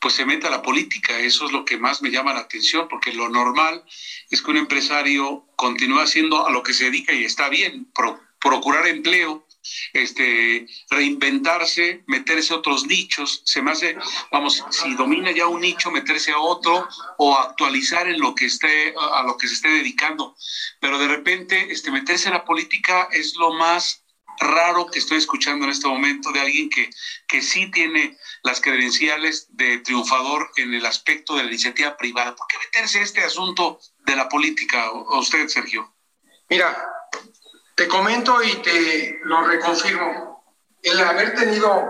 pues 0.00 0.14
se 0.14 0.24
meta 0.24 0.48
a 0.48 0.50
la 0.50 0.62
política. 0.62 1.18
Eso 1.18 1.44
es 1.44 1.52
lo 1.52 1.66
que 1.66 1.76
más 1.76 2.00
me 2.00 2.10
llama 2.10 2.32
la 2.32 2.40
atención, 2.40 2.88
porque 2.88 3.12
lo 3.12 3.28
normal 3.28 3.84
es 4.30 4.40
que 4.40 4.50
un 4.50 4.56
empresario 4.56 5.44
continúe 5.56 6.00
haciendo 6.00 6.46
a 6.46 6.50
lo 6.50 6.62
que 6.62 6.72
se 6.72 6.84
dedica 6.84 7.12
y 7.12 7.24
está 7.24 7.50
bien, 7.50 7.92
procurar 8.40 8.86
empleo 8.86 9.45
este, 9.92 10.66
reinventarse, 10.90 12.04
meterse 12.06 12.52
a 12.52 12.56
otros 12.56 12.86
nichos, 12.86 13.42
se 13.44 13.62
me 13.62 13.72
hace, 13.72 13.96
vamos, 14.30 14.64
si 14.70 14.94
domina 14.94 15.30
ya 15.30 15.46
un 15.46 15.60
nicho, 15.60 15.90
meterse 15.90 16.32
a 16.32 16.38
otro 16.38 16.88
o 17.18 17.36
actualizar 17.36 18.08
en 18.08 18.20
lo 18.20 18.34
que 18.34 18.46
esté, 18.46 18.94
a 19.12 19.22
lo 19.22 19.36
que 19.36 19.48
se 19.48 19.54
esté 19.54 19.68
dedicando. 19.68 20.36
Pero 20.80 20.98
de 20.98 21.08
repente, 21.08 21.72
este, 21.72 21.90
meterse 21.90 22.28
en 22.28 22.34
la 22.34 22.44
política 22.44 23.08
es 23.12 23.34
lo 23.36 23.52
más 23.52 24.02
raro 24.38 24.86
que 24.86 24.98
estoy 24.98 25.18
escuchando 25.18 25.64
en 25.64 25.70
este 25.70 25.88
momento 25.88 26.30
de 26.32 26.40
alguien 26.40 26.68
que, 26.68 26.90
que 27.26 27.42
sí 27.42 27.70
tiene 27.70 28.16
las 28.42 28.60
credenciales 28.60 29.48
de 29.56 29.78
triunfador 29.78 30.50
en 30.56 30.74
el 30.74 30.84
aspecto 30.84 31.34
de 31.34 31.44
la 31.44 31.48
iniciativa 31.48 31.96
privada. 31.96 32.34
¿Por 32.34 32.46
qué 32.46 32.58
meterse 32.58 32.98
en 32.98 33.04
este 33.04 33.22
asunto 33.22 33.80
de 34.04 34.16
la 34.16 34.28
política? 34.28 34.84
¿A 34.84 35.18
usted, 35.18 35.48
Sergio? 35.48 35.94
Mira, 36.48 36.76
te 37.76 37.86
comento 37.88 38.42
y 38.42 38.56
te 38.62 39.20
lo 39.24 39.46
reconfirmo. 39.46 40.42
El 40.82 40.98
haber 41.00 41.34
tenido 41.34 41.84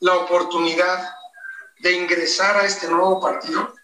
la 0.00 0.14
oportunidad 0.16 1.10
de 1.80 1.92
ingresar 1.92 2.56
a 2.56 2.64
este 2.64 2.88
nuevo 2.88 3.20
partido, 3.20 3.74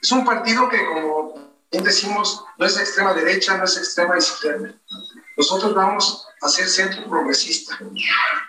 es 0.00 0.10
un 0.10 0.24
partido 0.24 0.68
que, 0.68 0.84
como 0.86 1.34
bien 1.70 1.84
decimos, 1.84 2.44
no 2.56 2.66
es 2.66 2.78
extrema 2.78 3.12
derecha, 3.12 3.56
no 3.58 3.64
es 3.64 3.76
extrema 3.76 4.16
izquierda. 4.16 4.74
Nosotros 5.36 5.74
vamos 5.74 6.26
a 6.40 6.48
ser 6.48 6.68
centro 6.68 7.04
progresista. 7.08 7.78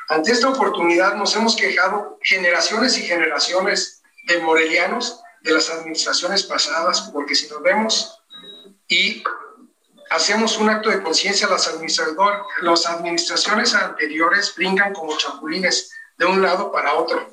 Ante 0.08 0.32
esta 0.32 0.50
oportunidad 0.50 1.16
nos 1.16 1.36
hemos 1.36 1.56
quejado 1.56 2.18
generaciones 2.24 2.98
y 2.98 3.02
generaciones 3.02 4.02
de 4.26 4.40
morelianos 4.40 5.20
de 5.42 5.52
las 5.52 5.70
administraciones 5.70 6.44
pasadas, 6.44 7.02
porque 7.14 7.36
si 7.36 7.50
nos 7.50 7.62
vemos 7.62 8.22
y 8.88 9.22
hacemos 10.14 10.60
un 10.60 10.70
acto 10.70 10.92
de 10.92 11.02
conciencia, 11.02 11.48
las, 11.48 11.72
las 12.62 12.86
administraciones 12.86 13.74
anteriores 13.74 14.54
brincan 14.56 14.94
como 14.94 15.18
chapulines 15.18 15.92
de 16.18 16.26
un 16.26 16.42
lado 16.42 16.72
para 16.72 16.94
otro. 16.94 17.30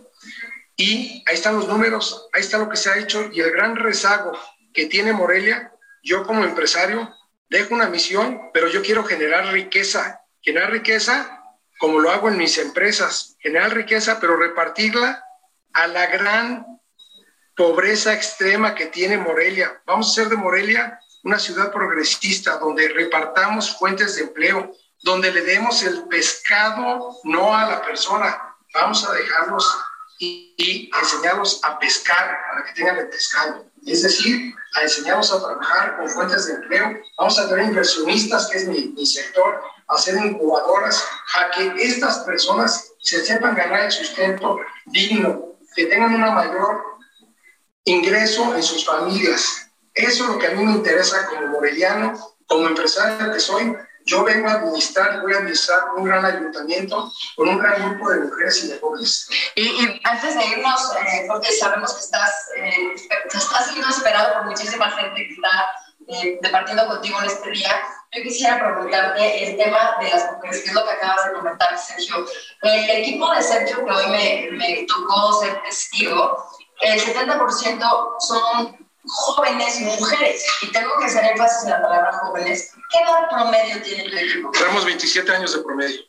Y 0.76 1.22
ahí 1.26 1.34
están 1.34 1.56
los 1.56 1.68
números, 1.68 2.28
ahí 2.32 2.40
está 2.40 2.56
lo 2.56 2.70
que 2.70 2.78
se 2.78 2.90
ha 2.90 2.96
hecho 2.96 3.28
y 3.30 3.40
el 3.40 3.50
gran 3.52 3.76
rezago 3.76 4.32
que 4.72 4.86
tiene 4.86 5.12
Morelia, 5.12 5.72
yo 6.02 6.26
como 6.26 6.42
empresario 6.42 7.14
dejo 7.50 7.74
una 7.74 7.90
misión, 7.90 8.50
pero 8.54 8.68
yo 8.68 8.80
quiero 8.80 9.04
generar 9.04 9.52
riqueza, 9.52 10.22
generar 10.40 10.70
riqueza 10.70 11.36
como 11.78 11.98
lo 11.98 12.10
hago 12.10 12.28
en 12.28 12.38
mis 12.38 12.56
empresas, 12.56 13.36
generar 13.40 13.74
riqueza, 13.74 14.20
pero 14.20 14.36
repartirla 14.36 15.22
a 15.74 15.86
la 15.86 16.06
gran 16.06 16.66
pobreza 17.54 18.14
extrema 18.14 18.74
que 18.74 18.86
tiene 18.86 19.18
Morelia. 19.18 19.82
Vamos 19.84 20.08
a 20.08 20.10
hacer 20.12 20.30
de 20.30 20.36
Morelia 20.36 20.98
una 21.24 21.38
ciudad 21.38 21.72
progresista 21.72 22.58
donde 22.58 22.88
repartamos 22.88 23.76
fuentes 23.78 24.16
de 24.16 24.22
empleo, 24.22 24.72
donde 25.02 25.32
le 25.32 25.42
demos 25.42 25.82
el 25.82 26.04
pescado 26.08 27.16
no 27.24 27.54
a 27.54 27.66
la 27.66 27.82
persona, 27.82 28.56
vamos 28.74 29.06
a 29.06 29.12
dejarlos 29.12 29.66
y, 30.18 30.90
enseñarlos 31.00 31.60
a 31.64 31.78
pescar 31.78 32.38
para 32.50 32.64
que 32.64 32.72
tengan 32.74 32.98
el 32.98 33.08
pescado. 33.08 33.64
Es 33.86 34.02
decir, 34.02 34.54
a 34.76 34.82
enseñarlos 34.82 35.32
a 35.32 35.40
trabajar 35.40 35.96
con 35.96 36.08
fuentes 36.08 36.46
de 36.46 36.54
empleo. 36.54 37.00
Vamos 37.16 37.38
a 37.38 37.48
tener 37.48 37.66
inversionistas, 37.66 38.48
que 38.48 38.58
es 38.58 38.68
mi, 38.68 38.88
mi 38.88 39.06
sector, 39.06 39.62
a 39.88 39.94
hacer 39.94 40.16
incubadoras, 40.16 41.02
a 41.34 41.50
que 41.50 41.72
estas 41.78 42.18
personas 42.20 42.92
se 43.00 43.24
sepan 43.24 43.54
ganar 43.54 43.86
el 43.86 43.92
sustento 43.92 44.60
digno, 44.86 45.56
que 45.74 45.86
tengan 45.86 46.14
un 46.14 46.20
mayor 46.20 46.82
ingreso 47.84 48.54
en 48.54 48.62
sus 48.62 48.84
familias, 48.84 49.69
eso 49.94 50.24
es 50.24 50.30
lo 50.30 50.38
que 50.38 50.46
a 50.46 50.50
mí 50.50 50.64
me 50.64 50.72
interesa 50.72 51.26
como 51.26 51.48
moreliano, 51.48 52.14
como 52.46 52.68
empresario 52.68 53.32
que 53.32 53.40
soy. 53.40 53.76
Yo 54.06 54.24
vengo 54.24 54.48
a 54.48 54.54
administrar, 54.54 55.20
voy 55.20 55.34
a 55.34 55.38
administrar 55.38 55.80
un 55.96 56.04
gran 56.04 56.24
ayuntamiento 56.24 57.12
con 57.36 57.48
un 57.48 57.58
gran 57.58 57.90
grupo 57.90 58.10
de 58.10 58.20
mujeres 58.20 58.64
y 58.64 58.68
de 58.68 58.78
jóvenes. 58.78 59.28
Y, 59.54 60.00
antes 60.04 60.34
de 60.36 60.46
irnos, 60.46 60.80
eh, 60.96 61.26
porque 61.28 61.52
sabemos 61.52 61.92
que 61.94 62.00
estás, 62.00 62.48
eh, 62.56 62.94
estás 62.94 63.70
siendo 63.70 63.88
esperado 63.88 64.34
por 64.34 64.46
muchísima 64.46 64.90
gente 64.90 65.14
que 65.14 65.34
está 65.34 65.70
eh, 66.08 66.38
departiendo 66.40 66.86
contigo 66.86 67.18
en 67.20 67.26
este 67.26 67.50
día, 67.50 67.82
yo 68.12 68.22
quisiera 68.24 68.58
preguntarte 68.58 69.44
el 69.44 69.56
tema 69.56 69.96
de 70.00 70.10
las 70.10 70.32
mujeres, 70.32 70.62
que 70.62 70.68
es 70.70 70.74
lo 70.74 70.84
que 70.84 70.90
acabas 70.90 71.26
de 71.26 71.32
comentar, 71.32 71.78
Sergio. 71.78 72.26
El 72.62 72.90
equipo 72.90 73.32
de 73.32 73.42
Sergio, 73.42 73.84
que 73.84 73.92
hoy 73.92 74.06
me, 74.08 74.48
me 74.56 74.86
tocó 74.88 75.40
ser 75.40 75.62
testigo, 75.62 76.44
el 76.80 77.00
70% 77.00 78.16
son 78.18 78.89
jóvenes 79.04 79.80
mujeres. 79.80 80.44
Y 80.62 80.72
tengo 80.72 80.90
que 80.98 81.06
hacer 81.06 81.24
énfasis 81.24 81.64
en 81.64 81.70
la 81.70 81.82
palabra 81.82 82.12
jóvenes. 82.12 82.72
¿Qué 82.90 82.98
edad 82.98 83.28
promedio 83.28 83.82
tiene 83.82 84.10
tu 84.10 84.16
equipo? 84.16 84.50
Tenemos 84.50 84.84
27 84.84 85.32
años 85.32 85.52
de 85.52 85.62
promedio. 85.62 86.00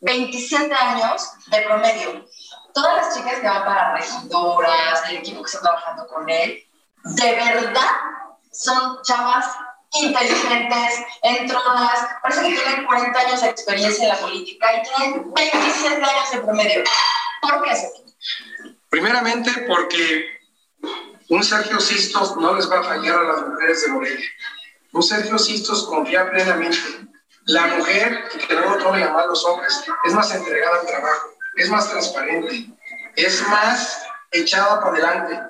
27 0.00 0.74
años 0.74 1.30
de 1.46 1.60
promedio. 1.62 2.26
Todas 2.74 2.96
las 2.96 3.16
chicas 3.16 3.40
que 3.40 3.46
van 3.46 3.64
para 3.64 3.96
regidoras, 3.96 5.08
el 5.10 5.18
equipo 5.18 5.42
que 5.42 5.46
está 5.46 5.60
trabajando 5.60 6.06
con 6.08 6.28
él, 6.28 6.64
de 7.04 7.32
verdad 7.34 7.90
son 8.50 9.02
chavas 9.02 9.46
inteligentes, 9.94 11.04
entronas, 11.22 11.98
parece 12.22 12.42
que 12.42 12.58
tienen 12.58 12.86
40 12.86 13.18
años 13.20 13.42
de 13.42 13.48
experiencia 13.48 14.04
en 14.04 14.08
la 14.08 14.16
política 14.16 14.68
y 14.74 14.82
tienen 14.82 15.34
27 15.34 16.02
años 16.02 16.30
de 16.32 16.38
promedio. 16.38 16.84
¿Por 17.42 17.62
qué? 17.62 17.72
Primeramente 18.88 19.50
porque 19.68 20.41
un 21.32 21.42
Sergio 21.42 21.80
Sistos 21.80 22.36
no 22.36 22.54
les 22.54 22.70
va 22.70 22.80
a 22.80 22.84
fallar 22.84 23.18
a 23.18 23.22
las 23.22 23.48
mujeres 23.48 23.80
de 23.82 23.88
Morelia. 23.88 24.28
Un 24.92 25.02
Sergio 25.02 25.38
Sistos 25.38 25.84
confía 25.84 26.30
plenamente. 26.30 26.78
La 27.46 27.68
mujer, 27.68 28.28
que 28.46 28.54
no 28.54 28.76
lo 28.76 28.76
tomen 28.76 29.02
a 29.04 29.24
los 29.24 29.42
hombres, 29.46 29.82
es 30.04 30.12
más 30.12 30.30
entregada 30.34 30.80
al 30.80 30.86
trabajo, 30.86 31.30
es 31.56 31.70
más 31.70 31.88
transparente, 31.88 32.68
es 33.16 33.48
más 33.48 34.02
echada 34.30 34.78
para 34.80 34.92
adelante. 34.92 35.40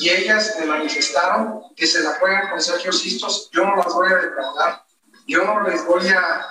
Y 0.00 0.10
ellas 0.10 0.54
me 0.60 0.66
manifestaron 0.66 1.62
que 1.76 1.86
se 1.86 2.00
la 2.00 2.10
juegan 2.20 2.50
con 2.50 2.60
Sergio 2.60 2.92
Sistos. 2.92 3.48
Yo 3.52 3.64
no 3.64 3.76
las 3.76 3.92
voy 3.94 4.12
a 4.12 4.16
defraudar. 4.16 4.84
Yo 5.26 5.44
no 5.44 5.62
les 5.62 5.82
voy 5.86 6.08
a 6.08 6.46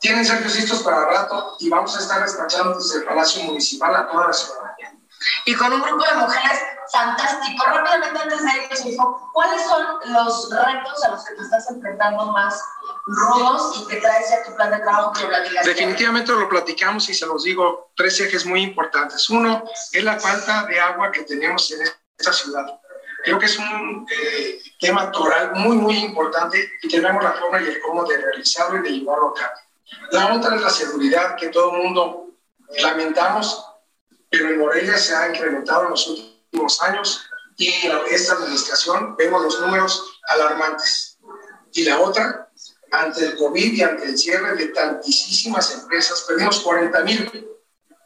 tienen 0.00 0.24
Sergio 0.24 0.50
Sistos 0.50 0.82
para 0.82 1.06
rato 1.06 1.56
y 1.60 1.70
vamos 1.70 1.96
a 1.96 2.00
estar 2.00 2.22
despachando 2.22 2.78
desde 2.78 2.98
el 2.98 3.04
Palacio 3.04 3.42
Municipal 3.44 3.96
a 3.96 4.06
toda 4.06 4.26
la 4.26 4.32
ciudadanía. 4.34 4.97
Y 5.46 5.54
con 5.54 5.72
un 5.72 5.82
grupo 5.82 6.04
de 6.04 6.14
mujeres 6.14 6.60
fantástico. 6.92 7.64
Rápidamente, 7.66 8.20
antes 8.20 8.42
de 8.42 8.86
irnos, 8.88 9.16
¿cuáles 9.32 9.62
son 9.62 10.12
los 10.12 10.50
retos 10.50 11.04
a 11.04 11.10
los 11.10 11.24
que 11.24 11.34
te 11.34 11.42
estás 11.42 11.70
enfrentando 11.70 12.26
más 12.26 12.62
rudos 13.06 13.80
y 13.80 13.86
que 13.86 13.96
traes 13.96 14.30
ya 14.30 14.44
tu 14.44 14.54
plan 14.54 14.70
de 14.70 14.78
trabajo 14.78 15.12
que 15.12 15.26
Definitivamente 15.64 16.32
lo 16.32 16.48
platicamos 16.48 17.08
y 17.08 17.14
se 17.14 17.26
los 17.26 17.42
digo, 17.44 17.90
tres 17.96 18.20
ejes 18.20 18.46
muy 18.46 18.62
importantes. 18.62 19.28
Uno 19.30 19.64
es 19.92 20.04
la 20.04 20.18
falta 20.18 20.64
de 20.66 20.80
agua 20.80 21.10
que 21.10 21.22
tenemos 21.22 21.70
en 21.72 21.88
esta 22.18 22.32
ciudad. 22.32 22.80
Creo 23.24 23.38
que 23.38 23.46
es 23.46 23.58
un 23.58 24.06
eh, 24.10 24.62
tema 24.78 25.10
toral 25.10 25.52
muy, 25.54 25.76
muy 25.76 25.98
importante 25.98 26.70
y 26.82 26.88
tenemos 26.88 27.22
la 27.22 27.32
forma 27.32 27.60
y 27.60 27.66
el 27.66 27.80
cómo 27.80 28.04
de 28.04 28.16
realizarlo 28.16 28.78
y 28.78 28.82
de 28.82 28.90
llevarlo 28.90 29.28
a 29.28 29.34
cabo. 29.34 29.54
La 30.12 30.34
otra 30.34 30.54
es 30.54 30.62
la 30.62 30.70
seguridad 30.70 31.36
que 31.36 31.48
todo 31.48 31.74
el 31.74 31.82
mundo 31.82 32.28
lamentamos, 32.80 33.66
pero 34.30 34.50
en 34.50 34.58
Morelia 34.58 34.98
se 34.98 35.14
ha 35.14 35.28
incrementado 35.28 35.84
en 35.84 35.90
los 35.90 36.06
últimos 36.06 36.82
años 36.82 37.28
y 37.56 37.68
en 37.68 37.92
esta 38.10 38.34
administración 38.34 39.16
vemos 39.16 39.42
los 39.42 39.60
números 39.60 40.20
alarmantes. 40.28 41.18
Y 41.72 41.84
la 41.84 42.00
otra, 42.00 42.50
ante 42.92 43.24
el 43.24 43.36
COVID 43.36 43.72
y 43.72 43.82
ante 43.82 44.04
el 44.04 44.16
cierre 44.16 44.54
de 44.54 44.66
tantísimas 44.68 45.74
empresas, 45.74 46.24
perdimos 46.26 46.60
40 46.60 47.00
mil 47.02 47.48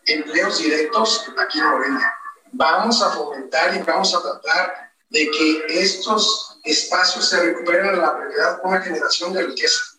empleos 0.07 0.59
directos 0.59 1.25
aquí 1.39 1.59
en 1.59 1.67
Morelia. 1.67 2.15
Vamos 2.53 3.03
a 3.03 3.11
fomentar 3.11 3.75
y 3.77 3.83
vamos 3.83 4.15
a 4.15 4.23
tratar 4.23 4.93
de 5.11 5.31
que 5.31 5.67
estos 5.69 6.59
espacios 6.65 7.29
se 7.29 7.43
recuperen 7.43 7.87
en 7.87 8.01
la 8.01 8.17
realidad 8.17 8.61
con 8.61 8.73
una 8.73 8.81
generación 8.81 9.33
de 9.33 9.43
riqueza. 9.43 9.92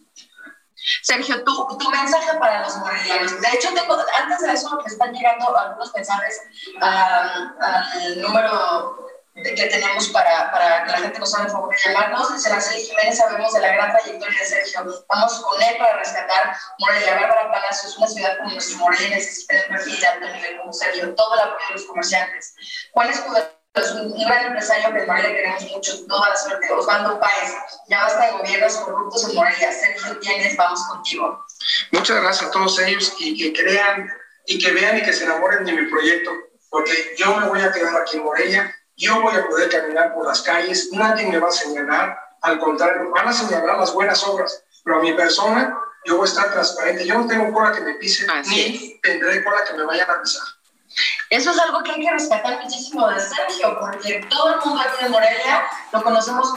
Sergio, 1.02 1.43
tu, 1.43 1.78
tu 1.78 1.89
mensaje 1.89 2.38
para 2.38 2.62
los 2.62 2.76
morelianos. 2.78 3.39
De 3.41 3.48
hecho, 3.50 3.74
tengo, 3.74 3.98
antes 4.22 4.39
de 4.41 4.54
eso, 4.54 4.69
me 4.76 4.91
están 4.91 5.13
llegando 5.13 5.58
algunos 5.58 5.93
mensajes 5.93 6.41
al 6.82 8.22
número 8.22 9.04
que 9.36 9.65
tenemos 9.65 10.10
para, 10.10 10.52
para 10.52 10.84
que 10.84 10.91
la 10.91 10.98
gente 11.00 11.19
nos 11.19 11.34
haga 11.34 11.46
el 11.46 11.52
favor 11.52 11.69
de 11.69 11.78
llamarnos. 11.84 12.30
Marcelo 12.30 12.78
Jiménez, 12.78 13.17
sabemos 13.17 13.54
de 13.54 13.62
la 13.62 13.74
gran 13.74 13.91
trayectoria 13.91 14.39
de 14.39 14.46
Sergio. 14.46 15.06
Vamos 15.10 15.34
con 15.41 15.62
él 15.62 15.78
para 15.78 15.98
rescatar 15.98 16.56
Morelia. 16.80 17.15
Bárbara 17.15 17.52
Palacios, 17.52 17.98
una 17.98 18.08
ciudad 18.08 18.38
como 18.38 18.52
nuestra 18.52 18.78
Morelia 18.78 19.10
necesita 19.10 19.56
un 19.56 19.76
perfil 19.76 20.00
de 20.00 20.08
alto 20.08 20.30
nivel 20.30 20.58
como 20.60 20.74
Sergio. 20.74 21.15
Todo 21.15 21.34
el 21.34 21.39
apoyo 21.39 21.65
de 21.67 21.74
los 21.74 21.84
comerciantes. 21.84 22.56
¿Cuál 22.91 23.10
es 23.10 23.26
tu 23.26 23.34
es 23.73 23.91
un 23.91 24.13
gran 24.19 24.45
empresario 24.45 24.93
que 24.93 24.99
en 24.99 25.07
Morelia 25.07 25.33
queremos 25.33 25.71
mucho, 25.71 26.05
toda 26.05 26.29
la 26.29 26.36
suerte. 26.36 26.71
Osvaldo 26.71 27.19
Páez, 27.19 27.53
ya 27.89 28.03
basta 28.03 28.27
de 28.27 28.31
gobiernos 28.33 28.75
corruptos 28.77 29.29
en 29.29 29.36
Morelia. 29.36 29.71
Sergio 29.71 30.19
Tienes, 30.19 30.55
vamos 30.55 30.81
contigo. 30.88 31.45
Muchas 31.91 32.21
gracias 32.21 32.49
a 32.49 32.51
todos 32.51 32.79
ellos 32.79 33.13
y 33.19 33.38
que 33.38 33.63
crean 33.63 34.12
y 34.45 34.59
que 34.59 34.71
vean 34.71 34.97
y 34.97 35.01
que 35.01 35.13
se 35.13 35.23
enamoren 35.23 35.65
de 35.65 35.71
mi 35.71 35.89
proyecto, 35.89 36.31
porque 36.69 37.15
yo 37.17 37.36
me 37.38 37.47
voy 37.47 37.62
a 37.62 37.71
quedar 37.71 37.95
aquí 37.95 38.17
en 38.17 38.23
Morelia, 38.23 38.75
yo 38.97 39.21
voy 39.21 39.36
a 39.36 39.47
poder 39.47 39.69
caminar 39.69 40.13
por 40.13 40.27
las 40.27 40.41
calles, 40.41 40.89
nadie 40.91 41.25
me 41.27 41.39
va 41.39 41.47
a 41.47 41.51
señalar, 41.51 42.19
al 42.41 42.59
contrario, 42.59 43.09
van 43.12 43.29
a 43.29 43.33
señalar 43.33 43.77
las 43.77 43.93
buenas 43.93 44.21
obras, 44.27 44.63
pero 44.83 44.97
a 44.97 45.01
mi 45.01 45.13
persona 45.13 45.77
yo 46.05 46.17
voy 46.17 46.27
a 46.27 46.29
estar 46.29 46.51
transparente. 46.51 47.05
Yo 47.05 47.17
no 47.17 47.25
tengo 47.25 47.53
cola 47.53 47.71
que 47.71 47.81
me 47.81 47.93
pise, 47.95 48.27
ni 48.49 48.99
tendré 49.01 49.43
cola 49.43 49.63
que 49.63 49.73
me 49.73 49.86
vayan 49.86 50.09
a 50.12 50.21
pisar. 50.21 50.43
Eso 51.29 51.51
es 51.51 51.60
algo 51.60 51.82
que 51.84 51.91
hay 51.91 52.01
que 52.01 52.12
rescatar 52.12 52.62
muchísimo 52.62 53.08
de 53.08 53.19
Sergio, 53.19 53.79
porque 53.79 54.25
todo 54.29 54.53
el 54.53 54.60
mundo 54.62 54.82
aquí 54.82 55.06
en 55.06 55.12
Morelia 55.12 55.63
lo 55.91 56.03
conocemos 56.03 56.49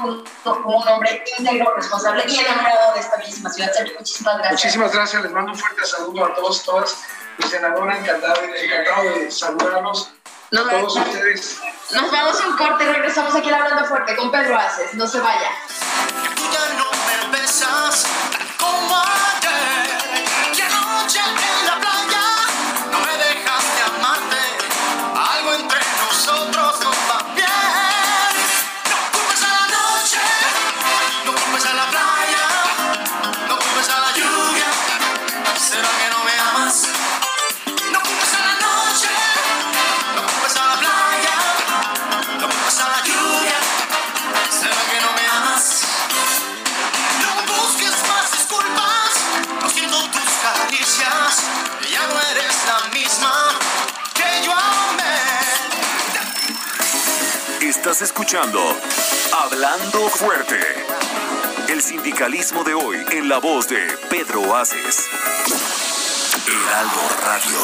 como, 0.44 0.76
un 0.76 0.88
hombre 0.88 1.24
íntegro, 1.38 1.74
responsable 1.74 2.24
y 2.28 2.38
enamorado 2.38 2.94
de 2.94 3.00
esta 3.00 3.16
bellísima 3.16 3.50
ciudad. 3.50 3.72
Sergio, 3.72 3.94
muchísimas 3.98 4.38
gracias. 4.38 4.52
Muchísimas 4.52 4.92
gracias, 4.92 5.22
les 5.22 5.32
mando 5.32 5.52
un 5.52 5.58
fuerte 5.58 5.86
saludo 5.86 6.26
a 6.26 6.34
todos, 6.34 6.62
todas. 6.64 6.96
Mi 7.38 7.48
senadora, 7.48 7.98
encantado, 7.98 8.42
encantado 8.42 9.02
de 9.02 9.30
saludarlos. 9.30 10.10
a 10.52 10.70
todos 10.70 10.96
ustedes. 10.96 11.58
Nos 11.92 12.10
vamos 12.10 12.40
a 12.40 12.48
un 12.48 12.56
corte 12.56 12.84
y 12.84 12.86
regresamos 12.88 13.34
aquí 13.34 13.50
Hablando 13.50 13.84
Fuerte 13.86 14.16
con 14.16 14.30
Pedro 14.30 14.56
Aces. 14.58 14.94
No 14.94 15.06
se 15.06 15.20
vaya. 15.20 15.50
Tú 16.34 16.42
ya 16.52 16.74
no 16.74 17.30
me 17.30 17.38
besas 17.38 18.06
Estás 57.88 58.02
escuchando 58.02 58.60
Hablando 59.32 60.08
Fuerte. 60.08 60.58
El 61.68 61.80
sindicalismo 61.80 62.64
de 62.64 62.74
hoy 62.74 62.96
en 63.12 63.28
la 63.28 63.38
voz 63.38 63.68
de 63.68 63.78
Pedro 64.10 64.56
Aces. 64.56 65.08
Heraldo 66.48 67.00
Radio. 67.22 67.60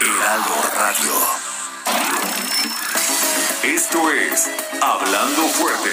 Heraldo 0.00 0.54
Radio. 0.78 1.12
Esto 3.64 4.10
es 4.12 4.50
Hablando 4.80 5.42
Fuerte 5.42 5.92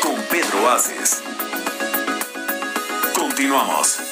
con 0.00 0.14
Pedro 0.30 0.70
Aces. 0.70 1.24
Continuamos. 3.42 4.11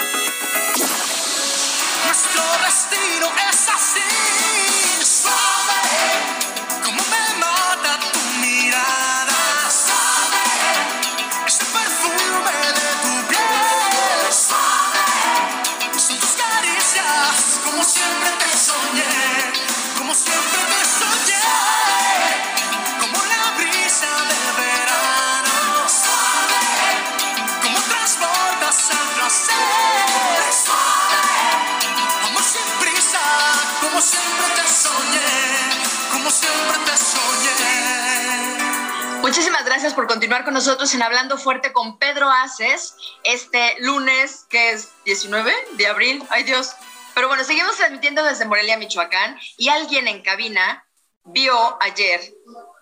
Muchísimas 39.23 39.65
gracias 39.65 39.93
por 39.93 40.07
continuar 40.07 40.45
con 40.45 40.55
nosotros 40.55 40.95
en 40.95 41.03
Hablando 41.03 41.37
Fuerte 41.37 41.73
con 41.73 41.99
Pedro 41.99 42.31
Aces, 42.31 42.95
este 43.25 43.75
lunes 43.81 44.47
que 44.49 44.71
es 44.71 44.91
19 45.05 45.53
de 45.73 45.87
abril. 45.89 46.25
Ay 46.31 46.45
Dios. 46.45 46.75
Pero 47.15 47.27
bueno, 47.27 47.43
seguimos 47.43 47.77
transmitiendo 47.77 48.23
desde 48.23 48.45
Morelia, 48.45 48.79
Michoacán, 48.79 49.37
y 49.57 49.69
alguien 49.69 50.07
en 50.07 50.23
cabina 50.23 50.87
vio 51.25 51.77
ayer 51.83 52.21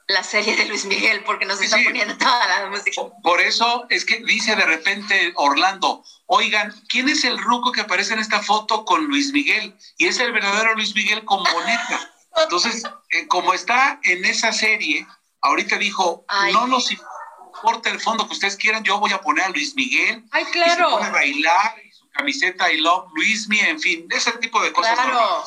la 0.09 0.23
serie 0.23 0.57
de 0.57 0.65
Luis 0.65 0.87
Miguel 0.87 1.23
porque 1.25 1.45
nos 1.45 1.61
está 1.61 1.77
poniendo 1.85 2.17
toda 2.17 2.49
la 2.49 2.71
música. 2.71 3.03
Por 3.23 3.41
eso 3.41 3.87
es 3.91 4.05
que 4.07 4.21
dice 4.21 4.57
de 4.57 4.65
repente 4.65 5.33
Orlando, 5.37 6.03
oigan, 6.27 6.75
¿quién 6.89 7.09
es 7.11 7.25
el 7.25 7.39
ruco 7.39 7.73
que 7.73 7.83
aparece 7.83 8.15
en 8.15 8.21
esta 8.21 8.41
foto 8.41 8.87
con 8.87 9.05
Luis 9.05 9.33
Miguel? 9.33 9.77
Y 9.99 10.07
es 10.07 10.19
el 10.19 10.33
verdadero 10.33 10.75
Luis 10.75 10.95
Miguel 10.95 11.25
con 11.27 11.45
boneta. 11.45 12.11
Entonces, 12.37 12.85
eh, 13.11 13.27
como 13.27 13.53
está 13.53 14.01
en 14.03 14.25
esa 14.25 14.53
serie, 14.53 15.07
ahorita 15.43 15.77
dijo, 15.77 16.25
no 16.53 16.67
nos 16.67 16.91
importa 16.91 17.91
el 17.91 18.01
fondo 18.01 18.27
que 18.27 18.33
ustedes 18.33 18.57
quieran, 18.57 18.85
yo 18.85 18.99
voy 18.99 19.13
a 19.13 19.21
poner 19.21 19.45
a 19.45 19.49
Luis 19.51 19.75
Miguel. 19.75 20.25
Ay, 20.31 20.45
claro. 20.47 20.73
Y 20.73 20.91
se 20.91 20.97
pone 20.97 21.07
a 21.07 21.11
bailar, 21.11 21.75
y 21.85 21.93
su 21.93 22.09
camiseta 22.11 22.73
I 22.73 22.81
Love 22.81 23.11
Luis 23.15 23.49
Miguel, 23.49 23.69
en 23.69 23.81
fin, 23.81 24.09
ese 24.11 24.33
tipo 24.33 24.63
de 24.63 24.73
cosas. 24.73 24.95
Claro. 24.95 25.45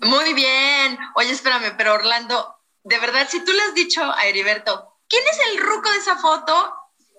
Muy 0.00 0.32
bien. 0.34 0.98
Oye, 1.16 1.30
espérame, 1.30 1.74
pero 1.76 1.94
Orlando, 1.94 2.54
de 2.84 2.98
verdad, 2.98 3.26
si 3.28 3.42
tú 3.44 3.52
le 3.52 3.62
has 3.62 3.74
dicho 3.74 4.02
a 4.02 4.26
Heriberto, 4.26 4.98
¿quién 5.08 5.22
es 5.26 5.38
el 5.48 5.58
ruco 5.58 5.90
de 5.90 5.96
esa 5.96 6.16
foto? 6.18 6.72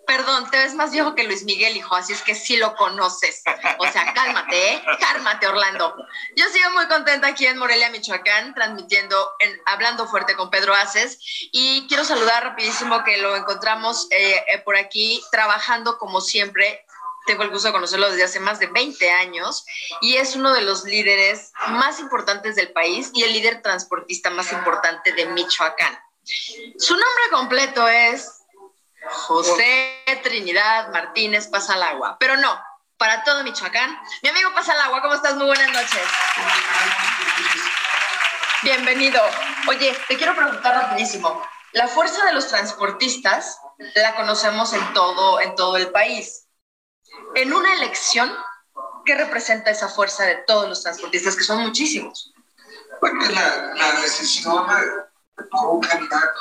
Perdón, 0.05 0.51
te 0.51 0.59
ves 0.59 0.75
más 0.75 0.91
viejo 0.91 1.15
que 1.15 1.23
Luis 1.23 1.43
Miguel, 1.43 1.75
hijo, 1.75 1.95
así 1.95 2.13
es 2.13 2.21
que 2.21 2.35
sí 2.35 2.57
lo 2.57 2.75
conoces. 2.75 3.41
O 3.79 3.91
sea, 3.91 4.13
cálmate, 4.13 4.73
¿eh? 4.73 4.83
Cálmate, 4.99 5.47
Orlando. 5.47 5.95
Yo 6.35 6.45
sigo 6.49 6.69
muy 6.69 6.85
contenta 6.87 7.25
aquí 7.25 7.47
en 7.47 7.57
Morelia, 7.57 7.89
Michoacán, 7.89 8.53
transmitiendo, 8.53 9.31
en, 9.39 9.59
hablando 9.65 10.07
fuerte 10.07 10.35
con 10.35 10.51
Pedro 10.51 10.75
Aces. 10.75 11.17
Y 11.51 11.87
quiero 11.87 12.05
saludar 12.05 12.43
rapidísimo 12.43 13.03
que 13.03 13.17
lo 13.17 13.35
encontramos 13.35 14.07
eh, 14.11 14.43
eh, 14.47 14.59
por 14.59 14.77
aquí, 14.77 15.23
trabajando 15.31 15.97
como 15.97 16.21
siempre 16.21 16.84
tengo 17.25 17.43
el 17.43 17.49
gusto 17.49 17.67
de 17.67 17.73
conocerlo 17.73 18.09
desde 18.09 18.23
hace 18.23 18.39
más 18.39 18.59
de 18.59 18.67
20 18.67 19.11
años 19.11 19.65
y 20.01 20.15
es 20.15 20.35
uno 20.35 20.53
de 20.53 20.61
los 20.61 20.83
líderes 20.83 21.51
más 21.67 21.99
importantes 21.99 22.55
del 22.55 22.71
país 22.71 23.11
y 23.13 23.23
el 23.23 23.33
líder 23.33 23.61
transportista 23.61 24.29
más 24.29 24.51
importante 24.51 25.11
de 25.11 25.25
Michoacán. 25.25 25.97
Su 26.77 26.93
nombre 26.93 27.23
completo 27.31 27.87
es 27.87 28.43
José 29.09 30.03
Trinidad 30.23 30.89
Martínez 30.91 31.47
Pasalagua, 31.47 32.17
pero 32.19 32.37
no, 32.37 32.59
para 32.97 33.23
todo 33.23 33.43
Michoacán. 33.43 33.99
Mi 34.23 34.29
amigo 34.29 34.51
Pasalagua, 34.53 35.01
¿cómo 35.01 35.13
estás? 35.15 35.35
Muy 35.35 35.45
buenas 35.45 35.71
noches. 35.71 36.01
Bienvenido. 38.63 39.21
Oye, 39.67 39.95
te 40.07 40.17
quiero 40.17 40.35
preguntar 40.35 40.73
rapidísimo. 40.75 41.45
La 41.73 41.87
fuerza 41.87 42.25
de 42.25 42.33
los 42.33 42.47
transportistas 42.47 43.59
la 43.95 44.15
conocemos 44.15 44.73
en 44.73 44.93
todo, 44.93 45.41
en 45.41 45.55
todo 45.55 45.77
el 45.77 45.91
país 45.91 46.44
en 47.35 47.53
una 47.53 47.73
elección, 47.73 48.31
¿qué 49.05 49.15
representa 49.15 49.69
esa 49.69 49.89
fuerza 49.89 50.23
de 50.23 50.37
todos 50.47 50.67
los 50.67 50.81
transportistas, 50.81 51.35
que 51.35 51.43
son 51.43 51.61
muchísimos? 51.61 52.33
Bueno, 53.01 53.21
es 53.23 53.33
la, 53.33 54.01
decisión 54.01 54.65
por 55.51 55.75
un 55.75 55.81
candidato. 55.81 56.39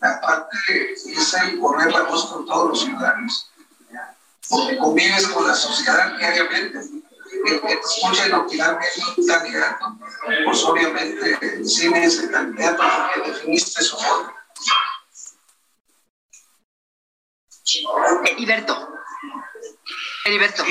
Aparte, 0.00 0.92
es 0.92 1.34
el 1.34 1.58
correr 1.58 1.90
la 1.92 2.02
voz 2.02 2.26
con 2.26 2.46
todos 2.46 2.68
los 2.68 2.80
ciudadanos. 2.80 3.50
Porque 4.48 4.76
convives 4.76 5.26
con 5.28 5.48
la 5.48 5.54
sociedad 5.54 6.16
diariamente. 6.18 6.78
El 7.46 7.60
que 7.62 7.76
te 7.76 7.80
escucha 7.80 8.36
opinarme 8.36 8.84
un 9.16 9.26
candidato, 9.26 9.96
pues 10.44 10.64
obviamente 10.64 11.38
decide 11.56 12.04
ese 12.04 12.30
candidato 12.30 12.82
porque 13.14 13.30
definiste 13.30 13.82
su 13.82 13.96
forma. 13.96 14.34
Heriberto, 18.26 18.92
Heriberto. 20.24 20.64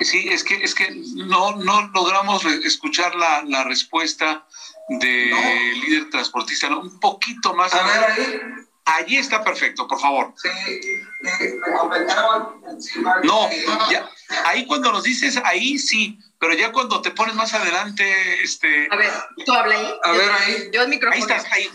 Sí, 0.00 0.28
es 0.30 0.44
que, 0.44 0.62
es 0.62 0.74
que 0.74 0.90
no, 1.14 1.56
no 1.56 1.90
logramos 1.92 2.44
escuchar 2.44 3.14
la, 3.16 3.42
la 3.44 3.64
respuesta 3.64 4.46
del 4.88 5.80
líder 5.80 6.10
transportista, 6.10 6.68
¿no? 6.68 6.80
Un 6.80 7.00
poquito 7.00 7.54
más. 7.54 7.74
A 7.74 7.82
ver, 7.82 8.04
ahí. 8.10 8.40
Allí 8.96 9.18
está 9.18 9.44
perfecto, 9.44 9.86
por 9.86 10.00
favor. 10.00 10.32
Sí, 10.36 10.48
me 11.20 11.78
comentaron 11.78 12.62
No, 13.22 13.50
ya, 13.90 14.08
ahí 14.46 14.66
cuando 14.66 14.90
nos 14.92 15.02
dices 15.02 15.38
ahí 15.44 15.78
sí, 15.78 16.18
pero 16.38 16.54
ya 16.54 16.72
cuando 16.72 17.02
te 17.02 17.10
pones 17.10 17.34
más 17.34 17.52
adelante, 17.52 18.42
este. 18.42 18.88
A 18.90 18.96
ver, 18.96 19.12
tú 19.44 19.52
habla 19.52 19.74
ahí. 19.74 19.94
A 20.04 20.12
ver 20.12 20.30
ahí. 20.30 20.70
Yo 20.72 20.82
el 20.82 20.88
micrófono. 20.88 21.16
Ahí 21.16 21.20
estás, 21.20 21.52
ahí. 21.52 21.70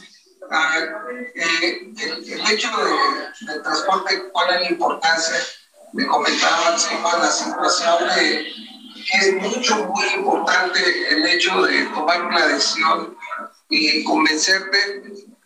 Ah, 0.50 0.80
eh, 1.36 1.94
el, 2.02 2.52
hecho 2.52 2.70
de, 2.78 3.46
del 3.46 3.62
transporte, 3.62 4.30
¿cuál 4.32 4.56
es 4.56 4.62
la 4.62 4.70
importancia? 4.70 5.36
Me 5.94 6.08
comentaban 6.08 6.74
la 7.22 7.32
situación 7.32 8.08
de 8.16 8.54
que 9.06 9.18
es 9.18 9.34
mucho, 9.36 9.86
muy 9.86 10.06
importante 10.16 10.80
el 11.10 11.26
hecho 11.26 11.62
de 11.64 11.84
tomar 11.88 12.26
una 12.26 12.48
decisión 12.48 13.18
y 13.70 14.04
convencerte 14.04 15.04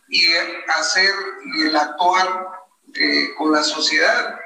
y 0.10 0.25
hacer 0.69 1.13
y 1.55 1.63
el 1.63 1.75
actuar 1.75 2.47
eh, 2.95 3.29
con 3.38 3.51
la 3.51 3.63
sociedad, 3.63 4.39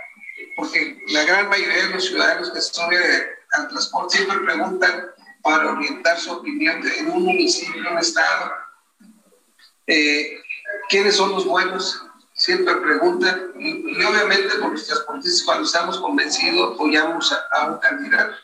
porque 0.55 0.97
la 1.07 1.23
gran 1.23 1.49
mayoría 1.49 1.87
de 1.87 1.89
los 1.89 2.05
ciudadanos 2.05 2.51
que 2.51 2.61
suben 2.61 3.01
al 3.53 3.67
transporte 3.67 4.17
siempre 4.17 4.39
preguntan 4.39 5.07
para 5.43 5.71
orientar 5.71 6.19
su 6.19 6.31
opinión 6.31 6.81
en 6.97 7.11
un 7.11 7.23
municipio, 7.23 7.91
un 7.91 7.97
estado, 7.97 8.53
eh, 9.87 10.39
quiénes 10.89 11.15
son 11.15 11.31
los 11.31 11.45
buenos, 11.45 12.01
siempre 12.41 12.75
preguntan, 12.77 13.51
y, 13.60 14.04
obviamente 14.04 14.56
por 14.56 14.71
los 14.71 14.88
transportistas 14.88 15.43
cuando 15.43 15.63
estamos 15.63 15.99
convencidos 15.99 16.73
apoyamos 16.73 17.32
a, 17.51 17.67
un 17.67 17.77
candidato. 17.77 18.36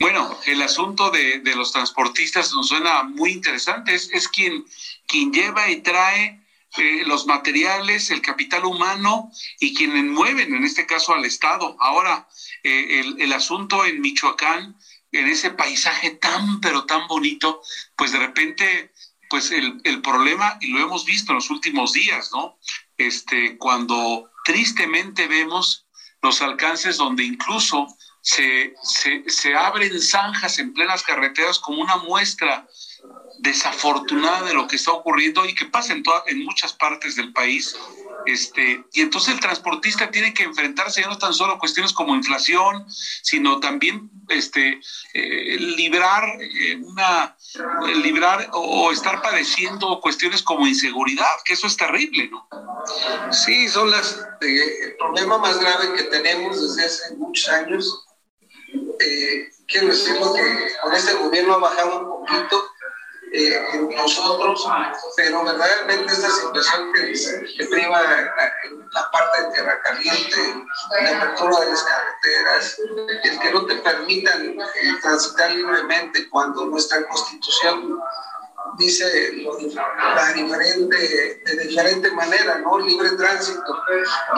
Bueno, 0.00 0.38
el 0.46 0.62
asunto 0.62 1.10
de, 1.10 1.40
de, 1.40 1.54
los 1.54 1.72
transportistas 1.72 2.52
nos 2.52 2.68
suena 2.68 3.02
muy 3.02 3.32
interesante. 3.32 3.94
Es, 3.94 4.08
es 4.12 4.28
quien, 4.28 4.64
quien 5.06 5.30
lleva 5.30 5.68
y 5.68 5.82
trae 5.82 6.42
eh, 6.78 7.02
los 7.04 7.26
materiales, 7.26 8.10
el 8.10 8.22
capital 8.22 8.64
humano 8.64 9.30
y 9.60 9.74
quienes 9.74 10.04
mueven, 10.04 10.54
en 10.54 10.64
este 10.64 10.86
caso, 10.86 11.12
al 11.12 11.26
Estado. 11.26 11.76
Ahora, 11.78 12.26
eh, 12.62 13.00
el, 13.00 13.20
el 13.20 13.32
asunto 13.34 13.84
en 13.84 14.00
Michoacán, 14.00 14.74
en 15.12 15.28
ese 15.28 15.50
paisaje 15.50 16.12
tan, 16.12 16.62
pero 16.62 16.86
tan 16.86 17.06
bonito, 17.06 17.60
pues 17.94 18.12
de 18.12 18.18
repente 18.18 18.91
pues 19.32 19.50
el, 19.50 19.80
el, 19.84 20.02
problema, 20.02 20.58
y 20.60 20.66
lo 20.66 20.78
hemos 20.78 21.06
visto 21.06 21.32
en 21.32 21.36
los 21.36 21.48
últimos 21.48 21.94
días, 21.94 22.30
¿no? 22.32 22.58
Este, 22.98 23.56
cuando 23.56 24.30
tristemente 24.44 25.26
vemos 25.26 25.86
los 26.20 26.42
alcances 26.42 26.98
donde 26.98 27.24
incluso 27.24 27.86
se, 28.20 28.74
se, 28.82 29.24
se 29.26 29.54
abren 29.54 29.98
zanjas 30.02 30.58
en 30.58 30.74
plenas 30.74 31.02
carreteras 31.02 31.58
como 31.58 31.80
una 31.80 31.96
muestra 31.96 32.68
desafortunada 33.38 34.42
de 34.42 34.52
lo 34.52 34.68
que 34.68 34.76
está 34.76 34.92
ocurriendo 34.92 35.46
y 35.46 35.54
que 35.54 35.64
pasa 35.64 35.94
en, 35.94 36.02
en 36.26 36.44
muchas 36.44 36.74
partes 36.74 37.16
del 37.16 37.32
país. 37.32 37.74
Este, 38.26 38.84
y 38.92 39.00
entonces 39.00 39.34
el 39.34 39.40
transportista 39.40 40.10
tiene 40.10 40.32
que 40.32 40.44
enfrentarse 40.44 41.02
ya 41.02 41.08
no 41.08 41.18
tan 41.18 41.32
solo 41.32 41.54
a 41.54 41.58
cuestiones 41.58 41.92
como 41.92 42.14
inflación, 42.14 42.86
sino 43.22 43.60
también 43.60 44.10
este, 44.28 44.80
eh, 45.14 45.56
librar 45.58 46.24
eh, 46.40 46.76
una 46.76 47.36
librar 48.02 48.48
o 48.52 48.90
estar 48.92 49.20
padeciendo 49.20 50.00
cuestiones 50.00 50.42
como 50.42 50.66
inseguridad, 50.66 51.26
que 51.44 51.54
eso 51.54 51.66
es 51.66 51.76
terrible, 51.76 52.30
¿no? 52.30 52.48
Sí, 53.30 53.68
son 53.68 53.90
las 53.90 54.18
eh, 54.40 54.84
el 54.84 54.96
problema 54.96 55.38
más 55.38 55.58
grave 55.58 55.94
que 55.94 56.04
tenemos 56.04 56.60
desde 56.60 56.86
hace 56.86 57.16
muchos 57.16 57.48
años. 57.48 58.06
quiero 59.66 59.88
decirlo 59.88 60.32
que 60.34 60.42
con 60.82 60.92
este 60.94 61.14
gobierno 61.14 61.54
ha 61.54 61.58
bajado 61.58 62.00
un 62.00 62.26
poquito 62.26 62.71
eh, 63.34 63.58
en 63.72 63.88
nosotros, 63.88 64.68
pero 65.16 65.42
verdaderamente 65.42 66.12
esta 66.12 66.30
situación 66.30 66.92
que, 66.92 67.14
que 67.56 67.64
priva 67.66 68.02
la, 68.02 69.10
parte 69.10 69.42
de 69.42 69.52
tierra 69.52 69.80
caliente, 69.82 70.66
la 71.02 71.16
apertura 71.16 71.60
de 71.60 71.70
las 71.70 71.82
carreteras, 71.82 72.78
el 73.24 73.38
que 73.38 73.50
no 73.52 73.64
te 73.64 73.76
permitan 73.76 74.60
eh, 74.60 74.64
transitar 75.00 75.50
libremente 75.50 76.28
cuando 76.28 76.66
nuestra 76.66 77.06
constitución 77.08 77.98
dice 78.76 79.32
la 80.14 80.32
diferente, 80.34 81.42
de 81.44 81.56
diferente 81.68 82.10
manera, 82.10 82.58
¿no? 82.58 82.78
Libre 82.80 83.12
tránsito. 83.12 83.82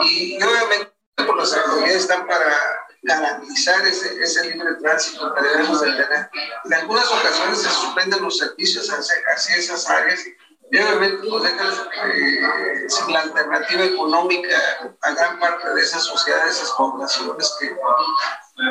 Y, 0.05 0.37
y 0.37 0.43
obviamente 0.43 0.93
por 1.17 1.35
las 1.37 1.53
autoridades 1.53 2.03
están 2.03 2.25
para 2.27 2.84
garantizar 3.05 3.85
ese, 3.85 4.21
ese 4.21 4.49
libre 4.49 4.73
tránsito 4.81 5.33
que 5.33 5.41
debemos 5.41 5.81
de 5.81 5.91
tener. 5.91 6.29
En 6.65 6.73
algunas 6.73 7.07
ocasiones 7.11 7.61
se 7.61 7.69
suspenden 7.69 8.21
los 8.21 8.37
servicios 8.37 8.89
hacia, 8.89 9.55
esas 9.55 9.89
áreas 9.89 10.25
y 10.71 10.77
obviamente 10.77 11.27
pues 11.29 11.43
dejan 11.43 11.73
eh, 12.05 12.89
sin 12.89 13.13
la 13.13 13.21
alternativa 13.21 13.85
económica 13.85 14.57
a 15.03 15.11
gran 15.11 15.39
parte 15.39 15.69
de 15.75 15.81
esas 15.81 16.03
sociedades, 16.03 16.55
esas 16.55 16.71
poblaciones 16.71 17.53
que 17.59 17.75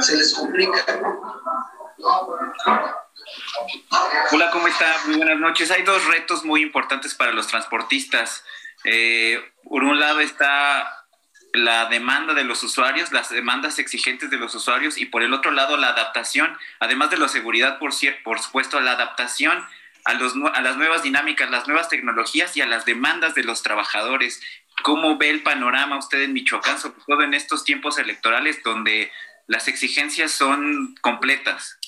se 0.01 0.17
les 0.17 0.35
complica. 0.35 0.85
Hola, 4.33 4.51
¿cómo 4.51 4.67
está? 4.67 4.97
Muy 5.07 5.17
buenas 5.17 5.39
noches. 5.39 5.71
Hay 5.71 5.85
dos 5.85 6.05
retos 6.07 6.45
muy 6.45 6.63
importantes 6.63 7.15
para 7.15 7.33
los 7.33 7.47
transportistas. 7.47 8.43
Eh, 8.85 9.41
por 9.63 9.85
un 9.85 10.01
lado 10.01 10.19
está 10.21 11.04
la 11.55 11.87
demanda 11.87 12.35
de 12.35 12.43
los 12.43 12.63
usuarios, 12.65 13.13
las 13.13 13.31
demandas 13.31 13.79
exigentes 13.79 14.29
de 14.29 14.37
los 14.37 14.55
usuarios 14.57 14.99
y 14.99 15.07
por 15.07 15.23
el 15.23 15.33
otro 15.33 15.53
lado 15.53 15.77
la 15.77 15.89
adaptación, 15.89 16.59
además 16.81 17.11
de 17.11 17.17
la 17.17 17.29
seguridad, 17.29 17.79
por, 17.79 17.93
por 18.25 18.41
supuesto, 18.41 18.81
la 18.81 18.93
adaptación 18.93 19.65
a, 20.05 20.15
los, 20.15 20.35
a 20.53 20.61
las 20.63 20.77
nuevas 20.77 21.05
dinámicas, 21.05 21.51
las 21.51 21.69
nuevas 21.69 21.89
tecnologías 21.89 22.57
y 22.57 22.61
a 22.61 22.67
las 22.67 22.85
demandas 22.85 23.37
de 23.37 23.45
los 23.45 23.63
trabajadores. 23.63 24.41
¿Cómo 24.83 25.17
ve 25.17 25.31
el 25.31 25.45
panorama 25.45 25.97
usted 25.97 26.23
en 26.23 26.33
Michoacán, 26.33 26.81
sobre 26.81 27.01
todo 27.07 27.23
en 27.23 27.35
estos 27.35 27.63
tiempos 27.63 27.99
electorales 27.99 28.61
donde 28.65 29.13
las 29.47 29.69
exigencias 29.69 30.33
son 30.33 30.97
completas? 31.03 31.79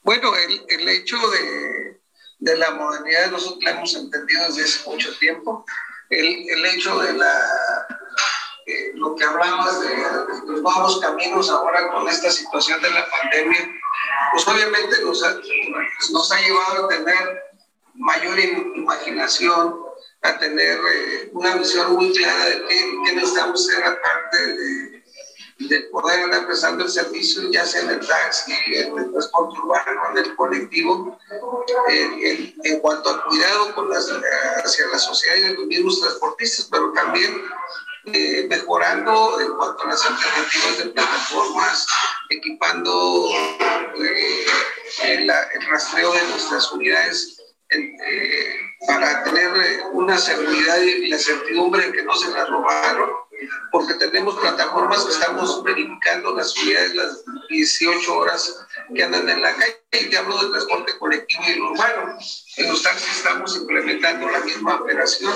Bueno, 0.00 0.32
el, 0.34 0.64
el 0.68 0.88
hecho 0.88 1.18
de, 1.28 2.00
de, 2.38 2.56
la 2.56 2.70
modernidad 2.70 3.30
nosotros 3.30 3.62
la 3.62 3.72
hemos 3.72 3.94
entendido 3.94 4.46
desde 4.48 4.64
hace 4.64 4.88
mucho 4.88 5.16
tiempo. 5.18 5.66
El, 6.08 6.48
el 6.48 6.66
hecho 6.66 6.98
de 7.00 7.12
la 7.12 7.32
que 9.22 9.28
hablamos 9.28 9.80
de, 9.80 9.96
los 10.46 10.62
nuevos 10.62 11.00
caminos 11.00 11.48
ahora 11.48 11.92
con 11.92 12.08
esta 12.08 12.28
situación 12.28 12.82
de 12.82 12.90
la 12.90 13.06
pandemia, 13.08 13.70
pues 14.32 14.48
obviamente 14.48 15.00
nos 15.04 15.22
ha, 15.22 15.36
nos 16.10 16.32
ha 16.32 16.40
llevado 16.40 16.84
a 16.84 16.88
tener 16.88 17.42
mayor 17.94 18.36
imaginación, 18.40 19.76
a 20.22 20.38
tener 20.38 20.76
eh, 20.76 21.30
una 21.34 21.54
visión 21.54 21.92
muy 21.92 22.12
clara 22.12 22.46
de 22.46 22.66
qué, 22.66 22.94
qué 23.04 23.14
necesitamos 23.14 23.64
ser 23.64 23.84
aparte 23.84 24.46
de, 24.56 25.02
de, 25.68 25.80
poder 25.92 26.24
andar 26.24 26.46
prestando 26.46 26.82
el 26.84 26.90
servicio, 26.90 27.48
ya 27.52 27.64
sea 27.64 27.82
en 27.82 27.90
el 27.90 28.06
taxi, 28.06 28.52
en 28.74 28.98
el 28.98 29.12
transporte 29.12 29.60
urbano, 29.60 30.00
en 30.10 30.18
el 30.18 30.34
colectivo, 30.34 31.16
en, 31.88 32.54
en, 32.64 32.80
cuanto 32.80 33.08
al 33.08 33.24
cuidado 33.24 33.74
con 33.76 33.88
las, 33.88 34.10
hacia 34.64 34.86
la 34.88 34.98
sociedad 34.98 35.36
y 35.36 35.54
los 35.54 35.66
mismos 35.66 36.00
transportistas, 36.00 36.68
pero 36.70 36.92
también 36.92 37.40
eh, 38.06 38.46
mejorando 38.48 39.40
en 39.40 39.56
cuanto 39.56 39.84
a 39.84 39.88
las 39.90 40.04
alternativas 40.04 40.78
de 40.78 40.84
plataformas, 40.86 41.86
equipando 42.30 43.30
eh, 43.96 44.46
el, 45.04 45.32
rastreo 45.70 46.12
de 46.12 46.26
nuestras 46.26 46.72
unidades 46.72 47.40
eh, 47.70 48.56
para 48.88 49.22
tener 49.22 49.52
una 49.92 50.18
seguridad 50.18 50.80
y 50.80 51.08
la 51.08 51.18
certidumbre 51.18 51.86
de 51.86 51.92
que 51.92 52.02
no 52.02 52.14
se 52.16 52.32
las 52.32 52.48
robaron, 52.48 53.10
porque 53.70 53.94
tenemos 53.94 54.34
plataformas 54.40 55.04
que 55.04 55.12
estamos 55.12 55.62
verificando 55.62 56.34
las 56.34 56.56
unidades 56.56 56.94
las 56.96 57.24
18 57.50 58.16
horas 58.16 58.66
que 58.92 59.04
andan 59.04 59.28
en 59.28 59.42
la 59.42 59.54
calle, 59.54 59.80
y 59.92 60.10
te 60.10 60.18
hablo 60.18 60.38
del 60.38 60.50
transporte 60.50 60.98
colectivo 60.98 61.42
y 61.46 61.60
urbano. 61.60 62.18
En 62.56 62.68
los 62.68 62.82
taxis 62.82 63.18
estamos 63.18 63.56
implementando 63.56 64.28
la 64.28 64.40
misma 64.40 64.74
operación 64.74 65.32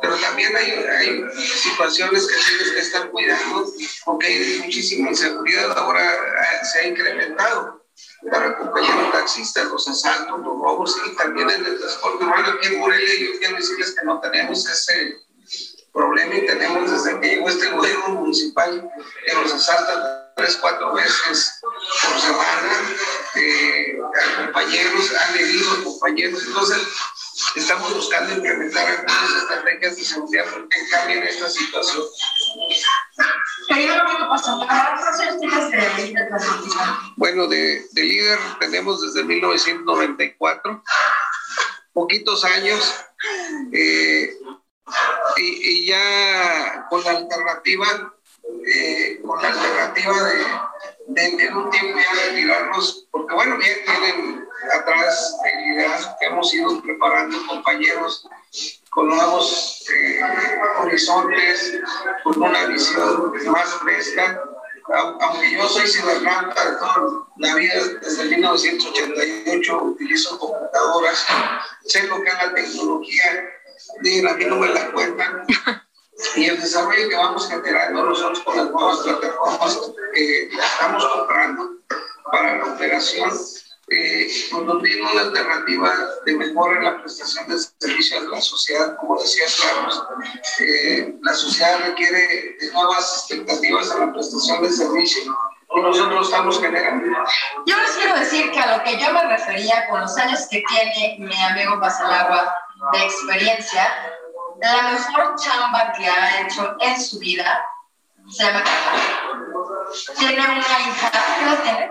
pero 0.00 0.16
también 0.16 0.56
hay, 0.56 0.70
hay, 0.70 1.24
situaciones 1.62 2.26
que 2.26 2.34
tienes 2.48 2.72
que 2.72 2.80
estar 2.80 3.10
cuidando 3.10 3.72
porque 4.04 4.26
hay 4.26 4.60
muchísima 4.64 5.10
inseguridad, 5.10 5.76
ahora 5.76 6.04
eh, 6.04 6.64
se 6.72 6.80
ha 6.80 6.86
incrementado 6.88 7.84
para 8.30 8.58
compañeros 8.58 9.12
taxistas, 9.12 9.66
los 9.66 9.88
asaltos, 9.88 10.38
los 10.40 10.58
robos 10.60 10.96
y 11.06 11.16
también 11.16 11.50
en 11.50 11.66
el 11.66 11.78
transporte 11.78 12.24
urbano. 12.24 12.48
Aquí 12.52 12.68
en 12.68 12.78
Morelia 12.78 13.14
yo 13.20 13.38
quiero 13.38 13.56
decirles 13.56 13.94
que 13.98 14.04
no 14.04 14.20
tenemos 14.20 14.66
ese 14.66 15.16
problema 15.92 16.34
y 16.34 16.46
tenemos 16.46 16.90
desde 16.90 17.20
que 17.20 17.28
llegó 17.28 17.48
este 17.48 17.70
gobierno 17.70 18.08
municipal 18.10 18.90
que 19.24 19.34
nos 19.34 19.52
asaltan 19.52 20.28
tres, 20.36 20.56
cuatro 20.60 20.94
veces 20.94 21.60
por 21.60 22.20
semana 22.20 22.96
eh, 23.34 23.98
a 24.00 24.44
compañeros, 24.44 25.12
han 25.14 25.38
herido 25.38 25.84
compañeros, 25.84 26.42
entonces 26.46 26.78
estamos 27.56 27.94
buscando 27.94 28.34
implementar 28.34 28.86
algunas 28.86 29.42
estrategias 29.42 29.96
de 29.96 30.04
seguridad 30.04 30.44
porque 30.52 30.76
cambien 30.90 31.22
esta 31.22 31.48
situación. 31.48 32.04
Bueno, 37.16 37.46
de, 37.46 37.86
de 37.92 38.02
líder 38.02 38.38
tenemos 38.60 39.00
desde 39.02 39.24
1994, 39.24 40.82
poquitos 41.92 42.44
años, 42.44 42.94
eh, 43.72 44.36
y, 45.36 45.42
y, 45.42 45.86
ya 45.86 46.86
con 46.88 47.02
la 47.04 47.10
alternativa, 47.10 47.86
eh, 48.66 49.20
con 49.24 49.42
la 49.42 49.48
alternativa 49.48 50.22
de, 50.24 50.44
en 51.16 51.56
un 51.56 51.70
tiempo 51.70 51.98
ya 51.98 52.30
retirarnos, 52.30 53.06
porque 53.10 53.34
bueno, 53.34 53.56
vienen 53.56 54.46
atrás 54.72 55.36
del 55.42 55.64
liderazgo 55.64 56.16
que 56.20 56.26
hemos 56.26 56.54
ido 56.54 56.82
preparando 56.82 57.38
compañeros 57.46 58.26
con 58.90 59.08
nuevos 59.08 59.84
eh, 59.92 60.20
horizontes, 60.80 61.80
con 62.24 62.42
una 62.42 62.66
visión 62.66 63.32
más 63.46 63.74
fresca 63.74 64.42
aunque 65.20 65.52
yo 65.52 65.68
soy 65.68 65.86
cibernauta 65.86 66.70
de 66.70 66.76
toda 66.76 67.26
la 67.36 67.54
vida, 67.54 67.74
desde 68.00 68.24
1988 68.24 69.82
utilizo 69.82 70.38
computadoras, 70.38 71.26
sé 71.84 72.04
lo 72.04 72.22
que 72.22 72.28
es 72.28 72.34
la 72.34 72.54
tecnología, 72.54 73.24
a 73.98 74.02
mí 74.02 74.44
no 74.46 74.56
me 74.56 74.68
la 74.68 74.90
cuentan. 74.92 75.46
Y 76.36 76.44
el 76.46 76.60
desarrollo 76.60 77.08
que 77.08 77.16
vamos 77.16 77.48
generando 77.48 78.04
nosotros 78.04 78.40
con 78.40 78.56
las 78.56 78.70
nuevas 78.70 78.98
plataformas 78.98 79.78
que 80.14 80.48
estamos 80.48 81.06
comprando 81.06 81.70
para 82.24 82.56
la 82.58 82.74
operación, 82.74 83.30
eh, 83.90 84.28
nos 84.52 84.82
tiene 84.82 85.10
una 85.10 85.20
alternativa 85.22 85.92
de 86.26 86.36
mejora 86.36 86.78
en 86.78 86.84
la 86.84 87.00
prestación 87.00 87.48
de 87.48 87.58
servicios 87.78 88.22
de 88.22 88.28
la 88.28 88.40
sociedad. 88.40 88.96
Como 88.98 89.20
decía 89.20 89.44
Carlos, 89.62 90.04
eh, 90.60 91.14
la 91.22 91.32
sociedad 91.32 91.80
requiere 91.86 92.56
de 92.60 92.72
nuevas 92.72 93.26
expectativas 93.30 93.90
en 93.92 94.00
la 94.00 94.12
prestación 94.12 94.62
de 94.62 94.70
servicios 94.70 95.26
nosotros 95.82 96.26
estamos 96.26 96.60
generando. 96.60 97.04
Yo 97.66 97.76
les 97.76 97.90
quiero 97.92 98.18
decir 98.18 98.50
que 98.50 98.58
a 98.58 98.76
lo 98.76 98.84
que 98.84 98.98
yo 98.98 99.12
me 99.12 99.22
refería 99.24 99.86
con 99.88 100.00
los 100.00 100.16
años 100.16 100.46
que 100.50 100.62
tiene 100.68 101.16
mi 101.18 101.42
amigo 101.42 101.80
Pasalagua 101.80 102.54
de 102.92 103.04
experiencia, 103.04 103.86
la 104.60 104.82
mejor 104.90 105.34
chamba 105.36 105.92
que 105.92 106.08
ha 106.08 106.40
hecho 106.40 106.76
en 106.80 107.00
su 107.00 107.18
vida 107.18 107.64
se 108.30 108.44
llama 108.44 108.62
Tiene 110.18 110.40
una 110.40 110.58
hija, 110.58 111.10
¿qué 111.10 111.42
edad 111.44 111.62
tiene? 111.62 111.90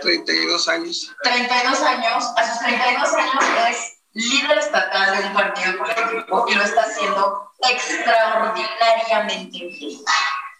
32 0.00 0.68
años. 0.68 1.10
32 1.22 1.82
años, 1.82 2.32
a 2.36 2.48
sus 2.48 2.58
32 2.60 3.14
años 3.14 3.44
es 3.68 3.98
líder 4.14 4.58
estatal 4.58 5.18
de 5.18 5.26
un 5.26 5.34
partido 5.34 5.76
político 5.78 6.46
y 6.48 6.54
lo 6.54 6.62
está 6.62 6.82
haciendo 6.82 7.50
extraordinariamente 7.68 9.58
bien. 9.58 10.00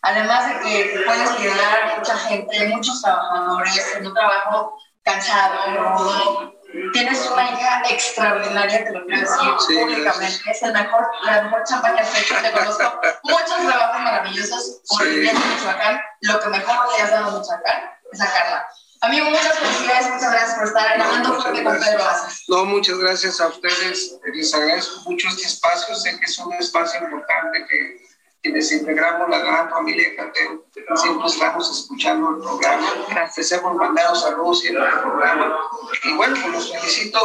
Además 0.02 0.48
de 0.48 0.60
que 0.60 1.02
puedes 1.06 1.40
liderar 1.40 1.82
a 1.82 1.96
mucha 1.96 2.16
gente, 2.18 2.68
muchos 2.68 3.00
trabajadores 3.00 3.94
en 3.96 4.06
un 4.06 4.14
trabajo 4.14 4.76
cansado, 5.02 5.96
rudo. 5.96 6.54
Tienes 6.92 7.30
una 7.30 7.50
hija 7.50 7.82
extraordinaria, 7.88 8.84
te 8.84 8.92
lo 8.92 9.04
quiero 9.06 9.20
decir 9.20 9.78
públicamente. 9.78 10.50
Es 10.50 10.62
el 10.62 10.72
mejor, 10.72 11.08
la 11.24 11.42
mejor 11.42 11.62
chamba 11.64 11.94
que 11.94 12.00
has 12.00 12.20
hecho. 12.20 12.34
Te 12.42 12.50
conozco 12.50 13.00
muchos 13.22 13.56
trabajos 13.66 14.02
maravillosos 14.02 14.80
por 14.88 15.02
sí. 15.02 15.28
Michoacán. 15.30 16.00
Lo 16.22 16.40
que 16.40 16.48
mejor 16.48 16.76
le 16.96 17.02
has 17.02 17.10
dado 17.10 17.28
a 17.28 17.38
Michoacán 17.38 17.90
es 18.12 18.18
sacarla. 18.18 18.66
Amigo, 19.02 19.26
muchas 19.28 19.58
felicidades, 19.58 20.10
muchas 20.14 20.32
gracias 20.32 20.54
por 20.54 20.66
estar 20.66 20.92
hablando 20.92 21.40
fuerte 21.40 21.62
con 21.62 21.78
Pedro 21.78 22.04
Aces. 22.08 22.44
No, 22.48 22.64
muchas 22.64 22.98
gracias 22.98 23.40
a 23.40 23.48
ustedes. 23.48 24.18
Les 24.32 24.54
agradezco 24.54 25.10
mucho 25.10 25.28
este 25.28 25.42
espacio. 25.42 25.94
Sé 25.94 26.18
que 26.18 26.24
es 26.24 26.38
un 26.38 26.52
espacio 26.54 27.00
importante 27.00 27.66
que 27.68 28.13
quienes 28.44 28.70
integramos 28.72 29.26
la 29.30 29.38
gran 29.38 29.70
familia 29.70 30.14
Cateo, 30.16 30.66
siempre 30.96 31.28
estamos 31.28 31.80
escuchando 31.80 32.28
el 32.28 32.42
programa. 32.42 32.88
Les 33.34 33.52
hemos 33.52 33.74
mandado 33.74 34.14
saludos 34.14 34.60
siempre 34.60 34.86
al 34.86 35.00
programa. 35.00 35.56
Y 36.04 36.12
bueno, 36.12 36.36
pues 36.42 36.52
los 36.52 36.72
felicito 36.72 37.20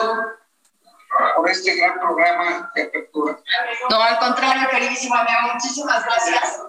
por 1.35 1.49
este 1.49 1.75
gran 1.75 1.99
programa 1.99 2.71
de 2.73 2.83
apertura. 2.83 3.37
No, 3.89 4.01
al 4.01 4.17
contrario, 4.19 4.69
queridísimo 4.69 5.15
amigo, 5.15 5.53
muchísimas 5.53 6.05
gracias. 6.05 6.61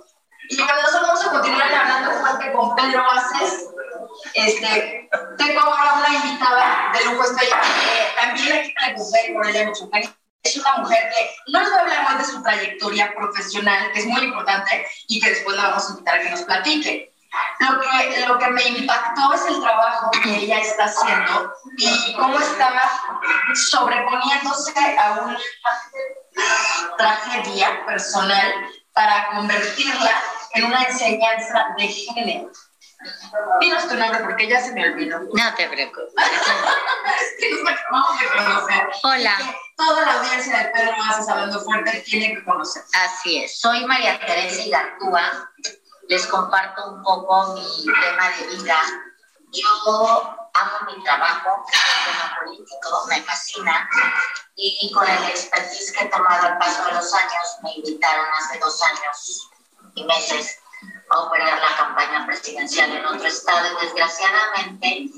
Y 0.48 0.56
nosotros 0.56 1.00
vamos 1.00 1.26
a 1.26 1.30
continuar 1.30 1.72
hablando 1.72 2.52
con 2.52 2.74
Pedro 2.74 3.04
Aces. 3.08 3.68
Este, 4.34 5.08
tengo 5.38 5.60
ahora 5.60 5.92
una 5.94 6.16
invitada 6.16 6.90
de 6.92 7.04
lujo, 7.04 7.22
estoy 7.22 7.46
eh, 7.46 8.08
también 8.20 8.58
aquí 8.58 8.74
para 8.74 8.96
mujer 8.96 9.32
por 9.32 9.46
ella 9.46 9.66
Michoacán. 9.66 10.19
Es 10.42 10.56
una 10.56 10.78
mujer 10.78 10.98
que 11.14 11.52
no 11.52 11.60
nos 11.60 11.72
va 11.72 11.76
a 11.76 11.80
hablar 11.80 12.04
más 12.04 12.18
de 12.18 12.32
su 12.32 12.42
trayectoria 12.42 13.14
profesional, 13.14 13.92
que 13.92 14.00
es 14.00 14.06
muy 14.06 14.22
importante, 14.22 14.86
y 15.08 15.20
que 15.20 15.30
después 15.30 15.56
la 15.56 15.68
vamos 15.68 15.86
a 15.86 15.90
invitar 15.90 16.14
a 16.14 16.22
que 16.22 16.30
nos 16.30 16.42
platique. 16.42 17.12
Lo 17.60 17.80
que, 17.80 18.26
lo 18.26 18.38
que 18.38 18.46
me 18.48 18.68
impactó 18.68 19.32
es 19.34 19.42
el 19.46 19.60
trabajo 19.60 20.10
que 20.10 20.34
ella 20.34 20.58
está 20.58 20.86
haciendo 20.86 21.52
y 21.76 22.12
cómo 22.14 22.40
está 22.40 22.72
sobreponiéndose 23.54 24.72
a 24.98 25.12
una 25.12 25.38
tragedia 26.96 27.86
personal 27.86 28.52
para 28.92 29.28
convertirla 29.28 30.10
en 30.54 30.64
una 30.64 30.82
enseñanza 30.82 31.66
de 31.76 31.86
género. 31.86 32.50
Dinos 33.60 33.88
tu 33.88 33.94
nombre 33.94 34.20
porque 34.20 34.48
ya 34.48 34.60
se 34.60 34.72
me 34.72 34.90
olvidó. 34.90 35.20
No 35.20 35.54
te 35.54 35.68
preocupes. 35.68 36.12
es 37.20 37.34
que 37.38 37.50
nos 37.50 37.70
acabamos 37.70 38.20
de 38.20 38.26
conocer. 38.26 38.88
Hola. 39.04 39.36
Toda 39.80 40.04
la 40.04 40.20
audiencia 40.20 40.58
de 40.58 40.64
Pedro 40.68 40.94
Mazas 40.98 41.26
Hablando 41.26 41.58
Fuerte 41.60 42.04
tiene 42.04 42.34
que 42.34 42.44
conocer. 42.44 42.82
Así 42.92 43.42
es. 43.42 43.58
Soy 43.58 43.82
María 43.86 44.20
Teresa 44.20 44.60
Igartúa. 44.60 45.50
Les 46.06 46.26
comparto 46.26 46.90
un 46.90 47.02
poco 47.02 47.54
mi 47.54 47.86
tema 47.86 48.28
de 48.28 48.56
vida. 48.56 48.76
Yo 49.52 50.38
amo 50.52 50.76
mi 50.86 51.02
trabajo, 51.02 51.64
tema 52.04 52.36
político, 52.38 53.06
me 53.08 53.22
fascina. 53.22 53.88
Y 54.54 54.92
con 54.92 55.08
el 55.08 55.24
expertise 55.24 55.92
que 55.92 56.04
he 56.04 56.08
tomado 56.08 56.46
al 56.46 56.58
paso 56.58 56.84
de 56.84 56.92
los 56.92 57.14
años, 57.14 57.56
me 57.62 57.72
invitaron 57.76 58.26
hace 58.38 58.58
dos 58.58 58.82
años 58.82 59.48
y 59.94 60.04
meses 60.04 60.58
a 61.08 61.20
operar 61.20 61.58
la 61.58 61.76
campaña 61.78 62.26
presidencial 62.26 62.92
en 62.92 63.06
otro 63.06 63.26
estado 63.26 63.66
y 63.66 63.86
desgraciadamente 63.86 65.10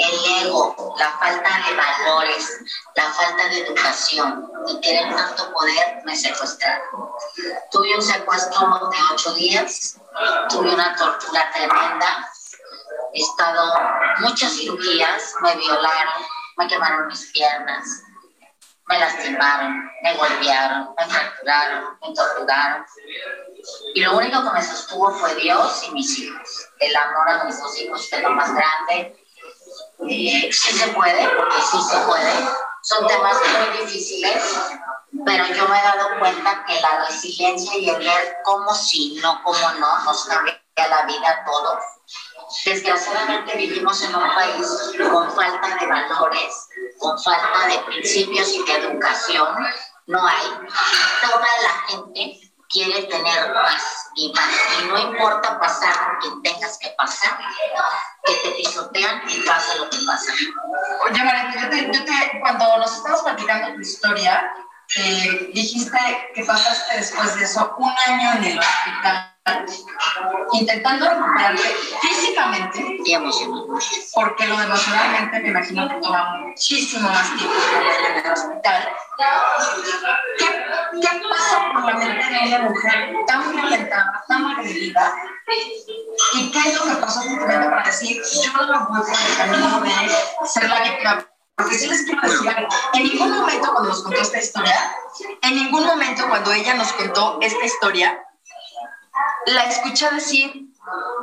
el 0.00 0.46
ego, 0.46 0.94
la 0.98 1.10
falta 1.18 1.50
de 1.68 1.76
valores, 1.76 2.60
la 2.94 3.04
falta 3.04 3.48
de 3.48 3.60
educación 3.60 4.50
y 4.66 4.80
querer 4.80 5.14
tanto 5.14 5.52
poder 5.52 6.02
me 6.04 6.16
secuestraron. 6.16 7.10
Tuve 7.70 7.94
un 7.94 8.02
secuestro 8.02 8.68
de 8.68 8.96
ocho 9.12 9.34
días, 9.34 9.98
tuve 10.48 10.72
una 10.72 10.96
tortura 10.96 11.50
tremenda, 11.52 12.28
he 13.12 13.20
estado 13.20 13.72
muchas 14.20 14.52
cirugías, 14.52 15.34
me 15.42 15.54
violaron, 15.56 16.24
me 16.56 16.66
quemaron 16.66 17.06
mis 17.06 17.30
piernas, 17.32 18.02
me 18.86 18.98
lastimaron, 18.98 19.90
me 20.02 20.14
golpearon, 20.16 20.94
me 20.98 21.06
fracturaron, 21.06 21.98
me 22.00 22.14
torturaron. 22.14 22.84
Y 23.94 24.00
lo 24.00 24.16
único 24.16 24.42
que 24.42 24.50
me 24.50 24.62
sostuvo 24.62 25.10
fue 25.12 25.34
Dios 25.36 25.84
y 25.86 25.92
mis 25.92 26.18
hijos. 26.18 26.68
El 26.80 26.96
amor 26.96 27.28
a 27.28 27.44
mis 27.44 27.60
dos 27.60 27.78
hijos, 27.78 28.08
que 28.08 28.16
es 28.16 28.22
lo 28.22 28.30
más 28.30 28.52
grande. 28.52 29.19
Sí 30.08 30.50
se 30.52 30.88
puede, 30.88 31.28
porque 31.36 31.56
sí 31.60 31.78
se 31.82 31.98
puede. 32.00 32.32
Son 32.82 33.06
temas 33.06 33.36
muy 33.36 33.84
difíciles, 33.84 34.42
pero 35.24 35.46
yo 35.46 35.68
me 35.68 35.78
he 35.78 35.82
dado 35.82 36.18
cuenta 36.18 36.64
que 36.66 36.80
la 36.80 37.06
resiliencia 37.06 37.76
y 37.76 37.90
el 37.90 37.98
ver 37.98 38.36
cómo 38.44 38.74
sí, 38.74 39.20
no 39.22 39.42
cómo 39.44 39.70
no, 39.78 40.04
nos 40.04 40.24
cambia 40.24 40.60
la 40.76 41.02
vida 41.04 41.28
a 41.28 41.44
todos. 41.44 41.78
Desgraciadamente 42.64 43.54
vivimos 43.56 44.02
en 44.02 44.14
un 44.14 44.34
país 44.34 44.66
con 45.10 45.30
falta 45.32 45.76
de 45.78 45.86
valores, 45.86 46.68
con 46.98 47.22
falta 47.22 47.66
de 47.68 47.78
principios 47.80 48.48
y 48.54 48.64
de 48.64 48.74
educación. 48.76 49.56
No 50.06 50.26
hay. 50.26 50.46
Toda 51.20 51.46
la 51.62 51.88
gente 51.88 52.49
quiere 52.70 53.02
tener 53.02 53.52
más 53.52 54.10
y 54.14 54.32
más. 54.32 54.48
Y 54.80 54.86
no 54.86 54.98
importa 54.98 55.58
pasar 55.58 55.92
por 56.04 56.18
quien 56.20 56.42
tengas 56.42 56.78
que 56.78 56.90
pasar, 56.96 57.38
que 58.24 58.34
te 58.34 58.50
pisotean 58.56 59.22
y 59.28 59.40
pasa 59.40 59.76
lo 59.76 59.90
que 59.90 59.98
pasa. 60.06 60.32
Oye, 61.04 61.24
María, 61.24 61.54
yo 61.60 61.68
te, 61.68 61.86
yo 61.92 62.04
te, 62.04 62.40
cuando 62.40 62.78
nos 62.78 62.96
estabas 62.96 63.22
platicando 63.22 63.74
tu 63.74 63.80
historia, 63.80 64.52
eh, 64.96 65.50
dijiste 65.52 65.98
que 66.34 66.44
pasaste 66.44 66.96
después 66.96 67.36
de 67.36 67.44
eso 67.44 67.74
un 67.78 67.92
año 68.06 68.32
en 68.34 68.44
el 68.44 68.58
hospital 68.58 69.29
intentando 70.52 71.08
recuperarte 71.08 71.62
físicamente 72.00 72.98
y 73.04 73.12
emocionalmente. 73.12 73.84
Porque 74.14 74.46
lo 74.46 74.60
emocionalmente 74.60 75.40
me 75.40 75.48
imagino 75.48 75.88
que 75.88 75.94
toma 75.96 76.36
muchísimo 76.46 77.08
más 77.08 77.36
tiempo 77.36 77.54
que 77.70 78.18
en 78.18 78.26
el 78.26 78.32
hospital. 78.32 78.88
¿Qué, 80.38 80.46
¿Qué, 81.00 81.22
pasa 81.28 81.72
por 81.72 81.84
la 81.84 81.94
mente 81.94 82.24
de 82.26 82.48
una 82.48 82.68
mujer 82.68 83.14
tan 83.26 83.50
violentada, 83.52 84.24
tan 84.28 84.46
agredida? 84.46 85.14
¿Y 86.34 86.50
qué 86.50 86.58
es 86.58 86.76
lo 86.76 86.84
que 86.84 87.00
pasó 87.00 87.22
simplemente 87.22 87.68
para 87.68 87.84
decir, 87.84 88.20
yo 88.44 88.52
no 88.52 88.66
me 88.66 88.78
voy 88.78 89.00
por 89.00 89.18
el 89.18 89.36
camino 89.36 89.80
de 89.80 90.48
ser 90.48 90.68
la 90.68 90.80
víctima? 90.82 91.26
Porque 91.56 91.74
sí 91.74 91.88
les 91.88 92.02
quiero 92.04 92.22
decir 92.22 92.48
algo. 92.48 92.68
En 92.94 93.04
ningún 93.04 93.30
momento 93.30 93.72
cuando 93.72 93.90
nos 93.90 94.02
contó 94.02 94.20
esta 94.20 94.38
historia, 94.38 94.94
en 95.42 95.54
ningún 95.54 95.84
momento 95.84 96.26
cuando 96.28 96.52
ella 96.52 96.74
nos 96.74 96.92
contó 96.94 97.38
esta 97.42 97.64
historia, 97.64 98.18
la 99.46 99.64
escuché 99.64 100.10
decir, 100.10 100.70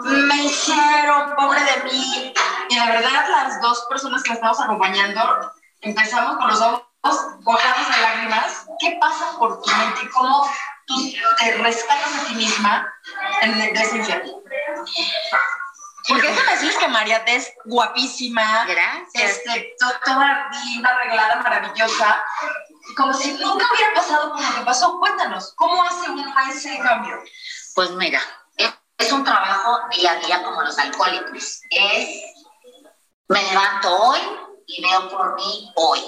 me 0.04 0.44
hicieron, 0.44 1.36
pobre 1.36 1.62
de 1.62 1.84
mí. 1.84 2.34
Y 2.70 2.76
la 2.76 2.86
verdad, 2.88 3.28
las 3.30 3.62
dos 3.62 3.86
personas 3.90 4.24
que 4.24 4.30
la 4.30 4.36
estamos 4.36 4.60
acompañando, 4.60 5.52
empezamos 5.82 6.38
con 6.38 6.48
los 6.48 6.62
ojos 6.62 6.88
mojados 7.42 7.96
de 7.96 8.02
lágrimas. 8.02 8.66
¿Qué 8.80 8.98
pasa 9.00 9.38
por 9.38 9.62
tu 9.62 9.70
mente 9.72 10.10
cómo 10.14 10.50
tú 10.86 11.14
te 11.40 11.58
rescatas 11.58 12.16
a 12.16 12.28
ti 12.28 12.36
misma 12.36 12.94
en, 13.42 13.58
de 13.58 13.82
ese 13.82 13.98
infierno? 13.98 14.34
Porque 16.08 16.28
déjame 16.30 16.52
decirles 16.54 16.78
que 16.78 16.88
María 16.88 17.26
te 17.26 17.36
es 17.36 17.52
guapísima. 17.66 18.66
Gracias. 18.66 19.42
Este, 19.46 19.76
toda 20.06 20.50
linda, 20.66 20.90
arreglada, 20.90 21.42
maravillosa. 21.42 22.24
Como 22.96 23.14
si 23.14 23.34
nunca 23.34 23.66
hubiera 23.74 23.94
pasado 23.94 24.32
por 24.32 24.42
lo 24.42 24.56
que 24.56 24.62
pasó. 24.62 25.00
Cuéntanos, 25.00 25.54
¿cómo 25.56 25.84
hace 25.84 26.10
uno 26.10 26.34
ese 26.50 26.80
cambio? 26.80 27.22
Pues 27.78 27.92
mira, 27.92 28.20
es 28.98 29.12
un 29.12 29.24
trabajo 29.24 29.82
día 29.96 30.14
a 30.14 30.16
día 30.16 30.42
como 30.42 30.64
los 30.64 30.76
alcohólicos. 30.80 31.62
Es, 31.70 32.24
me 33.28 33.44
levanto 33.44 33.96
hoy 33.96 34.20
y 34.66 34.82
veo 34.82 35.08
por 35.12 35.36
mí 35.36 35.72
hoy, 35.76 36.00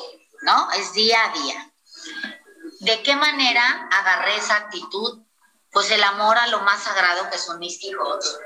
¿no? 0.42 0.72
Es 0.72 0.94
día 0.94 1.26
a 1.26 1.32
día. 1.32 1.72
¿De 2.80 3.04
qué 3.04 3.16
manera 3.16 3.88
agarré 3.92 4.38
esa 4.38 4.56
actitud? 4.56 5.22
Pues 5.72 5.92
el 5.92 6.04
amor 6.04 6.38
a 6.38 6.48
lo 6.48 6.62
más 6.62 6.82
sagrado 6.82 7.30
que 7.30 7.38
son 7.38 7.60
mis 7.60 7.84
hijos, 7.84 8.40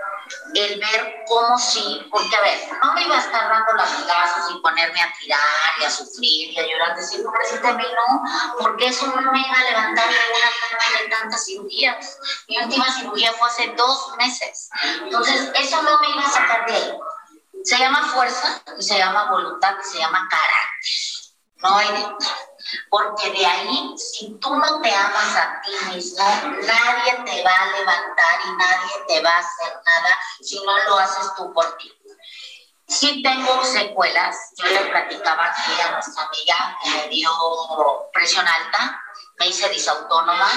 el 0.53 0.79
ver 0.79 1.23
cómo 1.27 1.57
sí, 1.57 2.05
porque 2.11 2.35
a 2.35 2.41
ver, 2.41 2.59
no 2.83 2.93
me 2.93 3.03
iba 3.03 3.15
a 3.15 3.19
estar 3.19 3.49
dando 3.49 3.73
latigazos 3.73 4.51
y 4.51 4.59
ponerme 4.59 5.01
a 5.01 5.13
tirar 5.19 5.39
y 5.79 5.83
a 5.85 5.89
sufrir 5.89 6.51
y 6.51 6.59
a 6.59 6.67
llorar, 6.67 6.95
decir, 6.95 7.23
pobrecita 7.23 7.73
mí, 7.73 7.83
no, 7.83 8.23
porque 8.59 8.87
eso 8.87 9.07
no 9.07 9.31
me 9.31 9.39
iba 9.39 9.57
a 9.57 9.63
levantar 9.63 10.09
de 10.09 10.15
una 10.15 10.79
cama 10.79 11.01
de 11.01 11.09
tantas 11.09 11.45
cirugías. 11.45 12.19
Mi 12.47 12.59
última 12.59 12.91
cirugía 12.93 13.31
fue 13.33 13.47
hace 13.47 13.73
dos 13.77 14.15
meses. 14.17 14.69
Entonces, 15.01 15.51
eso 15.55 15.81
no 15.81 15.99
me 15.99 16.09
iba 16.09 16.25
a 16.25 16.29
sacar 16.31 16.65
de 16.65 16.75
ahí. 16.75 16.97
Se 17.63 17.77
llama 17.77 18.03
fuerza, 18.13 18.61
se 18.79 18.97
llama 18.97 19.31
voluntad, 19.31 19.75
se 19.81 19.97
llama 19.97 20.27
carácter. 20.29 21.22
No 21.63 21.77
hay 21.77 21.87
porque 22.89 23.31
de 23.31 23.45
ahí, 23.45 23.95
si 23.97 24.37
tú 24.39 24.55
no 24.55 24.81
te 24.81 24.93
amas 24.93 25.35
a 25.35 25.61
ti 25.61 25.93
mismo, 25.93 26.23
nadie 26.23 27.23
te 27.25 27.43
va 27.43 27.55
a 27.55 27.65
levantar 27.77 28.39
y 28.45 28.51
nadie 28.55 28.91
te 29.07 29.21
va 29.21 29.35
a 29.35 29.39
hacer 29.39 29.73
nada 29.85 30.19
si 30.41 30.63
no 30.63 30.77
lo 30.89 30.97
haces 30.97 31.33
tú 31.35 31.53
por 31.53 31.77
ti. 31.77 31.91
Sí 32.87 33.23
tengo 33.23 33.63
secuelas, 33.63 34.53
yo 34.57 34.67
le 34.67 34.85
platicaba 34.85 35.45
aquí 35.45 35.81
a 35.81 35.91
nuestra 35.91 36.23
amiga 36.25 36.77
que 36.83 36.89
me 36.89 37.07
dio 37.07 37.31
presión 38.11 38.45
alta, 38.47 39.02
me 39.39 39.47
hice 39.47 39.69
disautónoma. 39.69 40.49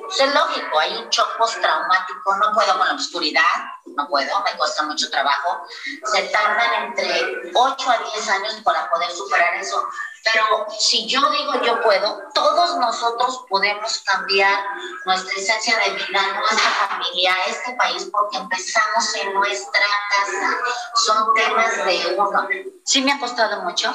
Pues 0.00 0.20
es 0.20 0.34
lógico, 0.34 0.78
hay 0.78 0.96
un 0.96 1.08
shock 1.08 1.36
postraumático, 1.36 2.36
no 2.36 2.52
puedo 2.52 2.78
con 2.78 2.88
la 2.88 2.94
oscuridad, 2.94 3.42
no 3.86 4.08
puedo, 4.08 4.40
me 4.40 4.52
cuesta 4.56 4.82
mucho 4.82 5.10
trabajo. 5.10 5.66
Se 6.04 6.22
tardan 6.24 6.84
entre 6.84 7.52
8 7.54 7.90
a 7.90 7.98
10 7.98 8.28
años 8.28 8.54
para 8.64 8.90
poder 8.90 9.10
superar 9.10 9.54
eso. 9.54 9.86
Pero 10.24 10.66
si 10.78 11.06
yo 11.08 11.20
digo 11.30 11.60
yo 11.62 11.80
puedo, 11.82 12.22
todos 12.32 12.76
nosotros 12.76 13.44
podemos 13.48 14.02
cambiar 14.06 14.64
nuestra 15.04 15.34
esencia 15.34 15.76
de 15.78 15.90
vida, 15.90 16.22
nuestra 16.38 16.70
familia, 16.88 17.34
este 17.48 17.72
país, 17.74 18.08
porque 18.12 18.36
empezamos 18.36 19.14
en 19.16 19.34
nuestra 19.34 19.84
casa. 20.10 20.58
Son 20.94 21.34
temas 21.34 21.84
de 21.84 22.14
uno. 22.16 22.48
Sí 22.84 23.02
me 23.02 23.12
ha 23.12 23.18
costado 23.18 23.62
mucho, 23.62 23.92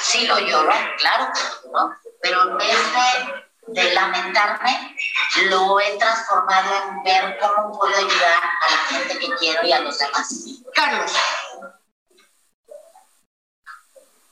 sí 0.00 0.26
lo 0.26 0.38
lloro, 0.38 0.72
claro, 0.98 1.28
pero 2.22 2.42
en 2.42 2.58
vez 2.58 2.68
de, 2.68 3.43
de 3.66 3.94
lamentarme, 3.94 4.96
lo 5.48 5.80
he 5.80 5.96
transformado 5.98 6.70
en 6.88 7.02
ver 7.02 7.38
cómo 7.40 7.78
puedo 7.78 7.96
ayudar 7.96 8.42
a 8.42 8.70
la 8.70 8.98
gente 8.98 9.18
que 9.18 9.34
quiero 9.36 9.66
y 9.66 9.72
a 9.72 9.80
los 9.80 9.98
demás. 9.98 10.62
Carlos. 10.74 11.12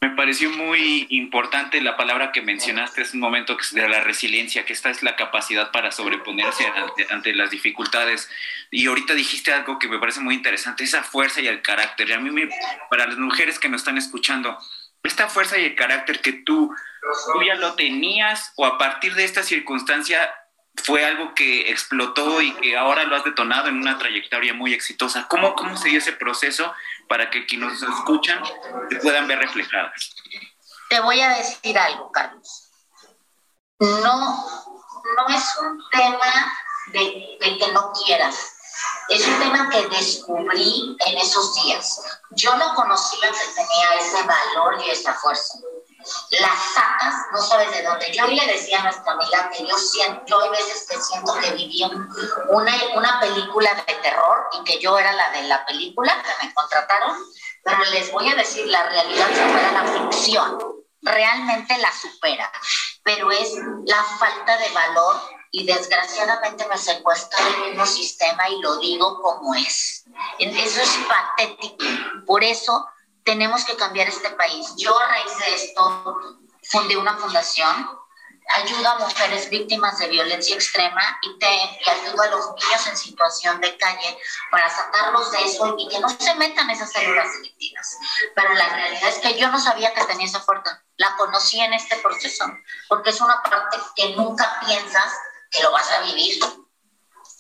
Me 0.03 0.11
pareció 0.11 0.51
muy 0.51 1.07
importante 1.11 1.81
la 1.81 1.97
palabra 1.97 2.33
que 2.33 2.43
mencionaste 2.43 3.03
hace 3.03 3.17
un 3.17 3.21
momento, 3.21 3.57
que 3.57 3.63
es 3.63 3.73
de 3.73 3.89
la 3.89 4.01
resiliencia, 4.01 4.65
que 4.65 4.73
esta 4.73 4.91
es 4.91 5.05
la 5.05 5.15
capacidad 5.15 5.71
para 5.71 5.93
sobreponerse 5.93 6.67
ante, 7.11 7.33
las 7.35 7.51
dificultades. 7.51 8.29
Y 8.73 8.89
ahorita 8.89 9.15
dijiste 9.15 9.53
algo 9.53 9.79
que 9.79 9.87
me 9.87 10.01
parece 10.01 10.19
muy 10.19 10.35
interesante, 10.35 10.83
esa 10.83 11.05
fuerza 11.05 11.41
y 11.41 11.47
el 11.47 11.63
carácter. 11.63 12.09
Y 12.09 12.15
a 12.15 12.19
mí, 12.19 12.33
me, 12.33 12.49
para 12.91 13.07
las 13.07 13.17
mujeres 13.17 13.61
que 13.61 13.69
nos 13.69 13.83
están 13.83 13.97
escuchando, 13.97 14.59
esta 15.03 15.29
fuerza 15.29 15.59
y 15.59 15.65
el 15.65 15.75
carácter 15.75 16.21
que 16.21 16.33
tú, 16.33 16.75
ya 17.47 17.55
lo 17.57 17.75
tenías 17.75 18.53
o 18.57 18.65
a 18.65 18.79
partir 18.79 19.15
de 19.15 19.25
esta 19.25 19.43
circunstancia 19.43 20.33
fue 20.85 21.05
algo 21.05 21.35
que 21.35 21.71
explotó 21.71 22.41
y 22.41 22.55
que 22.55 22.77
ahora 22.77 23.05
lo 23.05 23.17
has 23.17 23.25
detonado 23.25 23.69
en 23.69 23.77
una 23.77 23.99
trayectoria 23.99 24.55
muy 24.55 24.73
exitosa. 24.73 25.27
¿Cómo, 25.29 25.55
cómo 25.55 25.77
se 25.77 25.89
dio 25.89 25.99
ese 25.99 26.13
proceso 26.13 26.73
para 27.09 27.31
que 27.31 27.45
quienes 27.47 27.81
nos 27.83 27.99
escuchan 27.99 28.43
se 28.89 28.97
puedan 28.97 29.27
ver 29.27 29.39
reflejadas? 29.39 30.15
Te 30.89 31.01
voy 31.01 31.21
a 31.21 31.31
decir 31.31 31.77
algo, 31.79 32.11
Carlos. 32.11 32.71
No, 33.79 34.01
no 34.07 35.35
es 35.35 35.45
un 35.61 35.83
tema 35.91 36.53
de 36.93 37.39
que 37.41 37.73
no 37.73 37.93
quieras. 38.05 38.57
Es 39.09 39.27
un 39.27 39.39
tema 39.39 39.69
que 39.69 39.87
descubrí 39.89 40.97
en 41.07 41.19
esos 41.19 41.55
días. 41.63 42.01
Yo 42.31 42.55
no 42.57 42.75
conocía 42.75 43.31
que 43.31 43.55
tenía 43.55 43.95
ese 44.01 44.23
valor 44.23 44.83
y 44.85 44.91
esa 44.91 45.15
fuerza 45.15 45.59
las 46.41 46.59
sacas, 46.75 47.15
no 47.33 47.41
sabes 47.41 47.71
de 47.73 47.83
dónde. 47.83 48.13
Yo 48.13 48.27
le 48.27 48.47
decía 48.47 48.81
a 48.81 48.85
nuestra 48.85 49.13
amiga 49.13 49.51
que 49.51 49.67
yo 49.67 49.77
siento, 49.77 50.23
yo 50.27 50.41
hay 50.41 50.51
veces 50.51 50.87
que 50.89 51.01
siento 51.01 51.35
que 51.35 51.53
viví 51.53 51.83
una, 52.49 52.73
una 52.95 53.21
película 53.21 53.75
de 53.75 53.95
terror 53.95 54.49
y 54.53 54.65
que 54.65 54.79
yo 54.81 54.99
era 54.99 55.13
la 55.13 55.31
de 55.31 55.43
la 55.45 55.65
película 55.67 56.23
que 56.23 56.47
me 56.47 56.55
contrataron, 56.55 57.17
pero 57.63 57.85
les 57.93 58.11
voy 58.11 58.29
a 58.29 58.35
decir, 58.35 58.67
la 58.67 58.89
realidad 58.89 59.29
supera 59.29 59.73
la 59.73 59.85
ficción, 59.85 60.59
realmente 61.03 61.79
la 61.79 61.93
supera, 61.93 62.51
pero 63.05 63.31
es 63.31 63.55
la 63.87 64.03
falta 64.19 64.57
de 64.59 64.69
valor 64.71 65.21
y 65.53 65.67
desgraciadamente 65.67 66.67
me 66.67 66.79
secuestró 66.79 67.39
el 67.47 67.69
mismo 67.69 67.87
sistema 67.87 68.49
y 68.49 68.61
lo 68.61 68.79
digo 68.79 69.21
como 69.21 69.55
es. 69.55 70.05
Eso 70.39 70.81
es 70.81 70.99
patético. 71.07 71.85
Por 72.27 72.43
eso 72.43 72.87
tenemos 73.23 73.65
que 73.67 73.77
cambiar 73.77 74.09
este 74.09 74.31
país. 74.31 74.75
Yo 74.79 74.99
a 74.99 75.09
raíz 75.09 75.39
de 75.39 75.55
esto 75.55 76.17
fundé 76.63 76.97
una 76.97 77.19
fundación, 77.19 77.87
ayudo 78.55 78.89
a 78.89 78.99
mujeres 79.01 79.51
víctimas 79.51 79.99
de 79.99 80.09
violencia 80.09 80.55
extrema 80.55 81.19
y, 81.21 81.39
te, 81.39 81.47
y 81.47 81.91
ayudo 81.91 82.23
a 82.23 82.29
los 82.29 82.47
niños 82.55 82.87
en 82.87 82.97
situación 82.97 83.61
de 83.61 83.77
calle 83.77 84.19
para 84.51 84.71
sacarlos 84.71 85.31
de 85.33 85.45
eso 85.45 85.75
y 85.79 85.87
que 85.89 86.01
no 86.01 86.09
se 86.09 86.35
metan 86.37 86.71
esas 86.71 86.91
células 86.91 87.31
delictivas. 87.35 87.99
Pero 88.35 88.55
la 88.55 88.69
realidad 88.71 89.09
es 89.11 89.19
que 89.19 89.39
yo 89.39 89.49
no 89.49 89.61
sabía 89.61 89.93
que 89.93 90.05
tenía 90.07 90.25
esa 90.25 90.41
fuerza. 90.41 90.83
La 90.97 91.15
conocí 91.17 91.61
en 91.61 91.75
este 91.75 91.97
proceso, 91.97 92.47
porque 92.89 93.11
es 93.11 93.21
una 93.21 93.43
parte 93.43 93.77
que 93.97 94.17
nunca 94.17 94.61
piensas 94.67 95.13
que 95.53 95.63
lo 95.63 95.73
vas 95.73 95.91
a 95.91 96.03
vivir. 96.03 96.39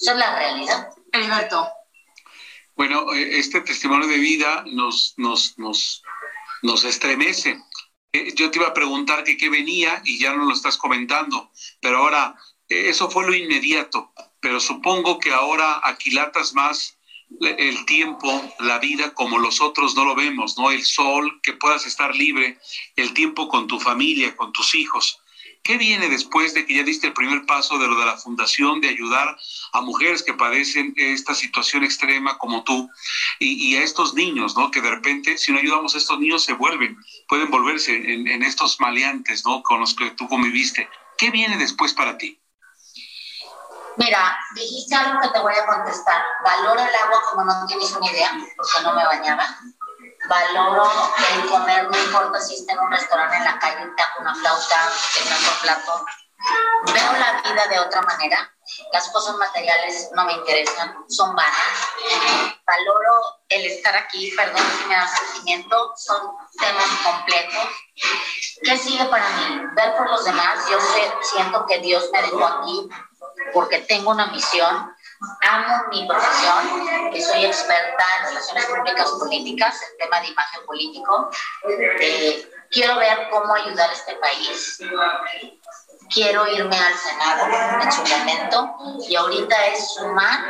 Esa 0.00 0.12
es 0.12 0.18
la 0.18 0.38
realidad. 0.38 0.90
Alberto. 1.12 1.68
Bueno, 2.76 3.12
eh, 3.12 3.38
este 3.38 3.60
testimonio 3.60 4.08
de 4.08 4.18
vida 4.18 4.64
nos, 4.66 5.14
nos, 5.16 5.58
nos, 5.58 6.02
nos 6.62 6.84
estremece. 6.84 7.58
Eh, 8.12 8.34
yo 8.34 8.50
te 8.50 8.58
iba 8.58 8.68
a 8.68 8.74
preguntar 8.74 9.24
que 9.24 9.36
qué 9.36 9.48
venía 9.48 10.02
y 10.04 10.18
ya 10.18 10.32
no 10.34 10.44
lo 10.44 10.52
estás 10.52 10.76
comentando, 10.76 11.50
pero 11.80 11.98
ahora 11.98 12.34
eh, 12.68 12.88
eso 12.88 13.10
fue 13.10 13.26
lo 13.26 13.34
inmediato, 13.34 14.12
pero 14.40 14.60
supongo 14.60 15.18
que 15.18 15.32
ahora 15.32 15.80
aquilatas 15.82 16.54
más 16.54 16.98
el 17.40 17.86
tiempo, 17.86 18.54
la 18.58 18.78
vida 18.78 19.14
como 19.14 19.38
los 19.38 19.62
otros 19.62 19.94
no 19.94 20.04
lo 20.04 20.14
vemos, 20.14 20.58
¿no? 20.58 20.70
El 20.70 20.84
sol, 20.84 21.40
que 21.42 21.54
puedas 21.54 21.86
estar 21.86 22.14
libre, 22.14 22.58
el 22.96 23.14
tiempo 23.14 23.48
con 23.48 23.66
tu 23.66 23.80
familia, 23.80 24.36
con 24.36 24.52
tus 24.52 24.74
hijos. 24.74 25.18
¿Qué 25.62 25.78
viene 25.78 26.08
después 26.08 26.54
de 26.54 26.66
que 26.66 26.74
ya 26.74 26.82
diste 26.82 27.06
el 27.06 27.12
primer 27.12 27.46
paso 27.46 27.78
de 27.78 27.86
lo 27.86 27.94
de 27.94 28.04
la 28.04 28.16
fundación, 28.16 28.80
de 28.80 28.88
ayudar 28.88 29.36
a 29.72 29.80
mujeres 29.80 30.24
que 30.24 30.34
padecen 30.34 30.92
esta 30.96 31.34
situación 31.34 31.84
extrema 31.84 32.36
como 32.38 32.64
tú 32.64 32.90
y, 33.38 33.76
a 33.76 33.82
estos 33.84 34.14
niños, 34.14 34.56
¿no? 34.56 34.72
Que 34.72 34.80
de 34.80 34.90
repente, 34.90 35.38
si 35.38 35.52
no 35.52 35.60
ayudamos 35.60 35.94
a 35.94 35.98
estos 35.98 36.18
niños, 36.18 36.42
se 36.42 36.54
vuelven, 36.54 36.96
pueden 37.28 37.48
volverse 37.48 37.94
en, 37.94 38.42
estos 38.42 38.80
maleantes, 38.80 39.44
¿no? 39.46 39.62
Con 39.62 39.78
los 39.78 39.94
que 39.94 40.10
tú 40.10 40.28
conviviste. 40.28 40.88
¿Qué 41.16 41.30
viene 41.30 41.56
después 41.56 41.94
para 41.94 42.18
ti? 42.18 42.40
Mira, 43.98 44.36
dijiste 44.56 44.96
algo 44.96 45.20
que 45.20 45.28
te 45.28 45.38
voy 45.38 45.54
a 45.54 45.66
contestar. 45.66 46.24
Valoro 46.42 46.80
el 46.80 46.94
agua 46.94 47.22
como 47.30 47.44
no 47.44 47.66
tienes 47.66 47.92
una 47.92 48.10
idea, 48.10 48.32
porque 48.56 48.82
no 48.82 48.94
me 48.94 49.04
bañaba 49.04 49.46
valoro 50.28 50.90
el 51.34 51.48
comer, 51.48 51.90
no 51.90 51.98
importa 51.98 52.40
si 52.40 52.54
está 52.54 52.72
en 52.72 52.80
un 52.80 52.90
restaurante 52.90 53.36
en 53.36 53.44
la 53.44 53.58
calle, 53.58 53.90
taco 53.96 54.20
una 54.20 54.34
flauta, 54.34 54.90
en 55.20 55.32
otro 55.32 55.52
plato. 55.62 56.04
Veo 56.92 57.12
la 57.12 57.40
vida 57.42 57.66
de 57.68 57.78
otra 57.78 58.02
manera. 58.02 58.48
Las 58.92 59.08
cosas 59.10 59.36
materiales 59.36 60.10
no 60.14 60.24
me 60.24 60.32
interesan, 60.32 61.04
son 61.08 61.34
vanas. 61.34 62.56
Valoro 62.66 63.42
el 63.48 63.66
estar 63.66 63.94
aquí, 63.96 64.32
perdón 64.36 64.62
si 64.78 64.84
me 64.86 64.94
da 64.94 65.06
sentimiento, 65.06 65.92
son 65.96 66.32
temas 66.58 66.88
complejos. 67.04 67.68
¿Qué 68.62 68.76
sigue 68.76 69.04
para 69.06 69.28
mí? 69.30 69.60
Ver 69.74 69.96
por 69.96 70.10
los 70.10 70.24
demás. 70.24 70.68
Yo 70.70 70.80
sé, 70.80 71.12
siento 71.22 71.66
que 71.66 71.78
Dios 71.78 72.08
me 72.12 72.22
dejó 72.22 72.44
aquí 72.44 72.88
porque 73.52 73.78
tengo 73.80 74.10
una 74.10 74.26
misión 74.26 74.94
amo 75.40 75.88
mi 75.90 76.06
profesión, 76.06 77.10
que 77.12 77.20
soy 77.20 77.44
experta 77.44 78.04
en 78.18 78.28
relaciones 78.28 78.66
públicas 78.66 79.10
políticas, 79.18 79.80
en 79.82 79.98
tema 79.98 80.20
de 80.20 80.28
imagen 80.28 80.66
político. 80.66 81.30
Eh, 82.00 82.50
quiero 82.70 82.96
ver 82.96 83.28
cómo 83.30 83.54
ayudar 83.54 83.90
a 83.90 83.92
este 83.92 84.16
país. 84.16 84.80
Quiero 86.12 86.46
irme 86.46 86.76
al 86.78 86.94
Senado 86.94 87.46
en 87.82 87.92
su 87.92 88.02
momento 88.02 88.76
y 89.08 89.16
ahorita 89.16 89.66
es 89.66 89.94
sumar 89.94 90.40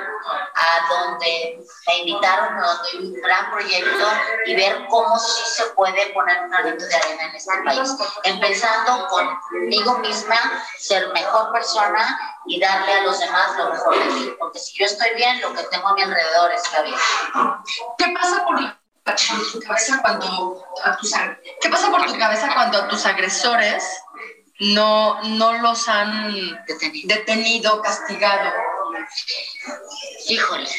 a 0.55 0.89
donde 0.89 1.65
me 1.87 1.99
invitaron, 1.99 2.61
donde 2.61 2.89
hay 2.93 2.99
un 2.99 3.15
gran 3.15 3.51
proyecto 3.51 4.07
y 4.47 4.55
ver 4.55 4.87
cómo 4.89 5.19
sí 5.19 5.43
se 5.47 5.65
puede 5.71 6.07
poner 6.13 6.41
un 6.43 6.51
granito 6.51 6.85
de 6.85 6.95
arena 6.95 7.23
en 7.25 7.35
este 7.35 7.53
país. 7.65 7.97
Empezando 8.25 9.09
conmigo 9.09 9.99
misma, 9.99 10.37
ser 10.79 11.13
mejor 11.13 11.53
persona 11.53 12.19
y 12.47 12.61
darle 12.61 12.93
a 12.93 13.03
los 13.05 13.19
demás 13.19 13.57
lo 13.57 13.71
mejor 13.71 13.99
de 13.99 14.05
mí. 14.13 14.33
Porque 14.39 14.59
si 14.59 14.79
yo 14.79 14.87
estoy 14.87 15.15
bien, 15.17 15.41
lo 15.41 15.53
que 15.55 15.63
tengo 15.65 15.89
a 15.89 15.95
mi 15.95 16.03
alrededor 16.03 16.53
está 16.53 16.83
bien. 16.83 16.97
¿Qué 17.99 18.15
pasa 18.21 18.45
por, 18.45 18.59
tu 19.53 19.61
cabeza 19.61 20.01
cuando 20.03 20.65
a 20.85 20.97
tus, 20.97 21.13
¿Qué 21.61 21.69
pasa 21.69 21.91
por 21.91 22.07
tu 22.07 22.19
cabeza 22.19 22.53
cuando 22.55 22.79
a 22.79 22.89
tus 22.89 23.05
agresores 23.07 24.03
no, 24.63 25.21
no 25.23 25.55
los 25.55 25.89
han 25.89 26.57
detenido, 27.05 27.83
castigado? 27.83 28.53
Híjole, 30.29 30.71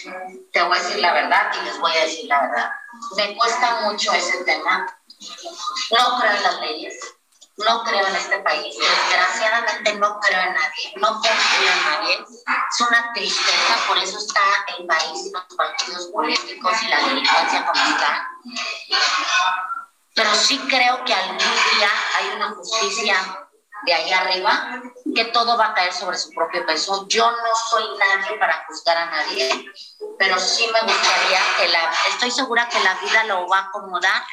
te 0.53 0.61
voy 0.63 0.77
a 0.77 0.81
decir 0.81 0.99
la 0.99 1.13
verdad 1.13 1.51
y 1.61 1.65
les 1.65 1.79
voy 1.79 1.91
a 1.91 2.05
decir 2.05 2.25
la 2.27 2.41
verdad. 2.43 2.71
Me 3.17 3.35
cuesta 3.35 3.81
mucho 3.81 4.13
ese 4.13 4.43
tema. 4.45 4.87
No 5.91 6.19
creo 6.19 6.31
en 6.31 6.43
las 6.43 6.59
leyes, 6.61 6.97
no 7.57 7.83
creo 7.83 8.07
en 8.07 8.15
este 8.15 8.39
país. 8.39 8.73
Desgraciadamente 8.77 9.95
no 9.95 10.17
creo 10.21 10.39
en 10.39 10.53
nadie, 10.53 10.93
no 10.95 11.07
confío 11.15 11.71
en 11.73 11.83
nadie. 11.83 12.25
Es 12.71 12.81
una 12.87 13.11
tristeza, 13.13 13.75
por 13.87 13.97
eso 13.97 14.17
está 14.17 14.41
el 14.77 14.85
país 14.85 15.25
y 15.25 15.31
los 15.31 15.43
partidos 15.57 16.07
políticos 16.07 16.73
y 16.83 16.87
la 16.87 17.01
delincuencia 17.05 17.65
como 17.65 17.83
está. 17.83 18.29
Pero 20.15 20.33
sí 20.35 20.57
creo 20.69 21.03
que 21.03 21.13
algún 21.13 21.37
día 21.37 21.89
hay 22.17 22.35
una 22.35 22.51
justicia 22.51 23.42
de 23.85 23.93
ahí 23.93 24.11
arriba, 24.11 24.81
que 25.15 25.25
todo 25.25 25.57
va 25.57 25.67
a 25.67 25.73
caer 25.73 25.93
sobre 25.93 26.17
su 26.17 26.31
propio 26.31 26.65
peso. 26.65 27.05
Yo 27.07 27.29
no 27.29 27.55
soy 27.69 27.83
nadie 27.97 28.37
para 28.37 28.65
juzgar 28.67 28.97
a 28.97 29.05
nadie, 29.07 29.65
pero 30.17 30.39
sí 30.39 30.67
me 30.71 30.81
gustaría 30.81 31.39
que 31.57 31.67
la, 31.67 31.91
estoy 32.09 32.31
segura 32.31 32.67
que 32.69 32.79
la 32.79 32.93
vida 32.95 33.23
lo 33.25 33.47
va 33.47 33.57
a 33.57 33.61
acomodar 33.63 34.23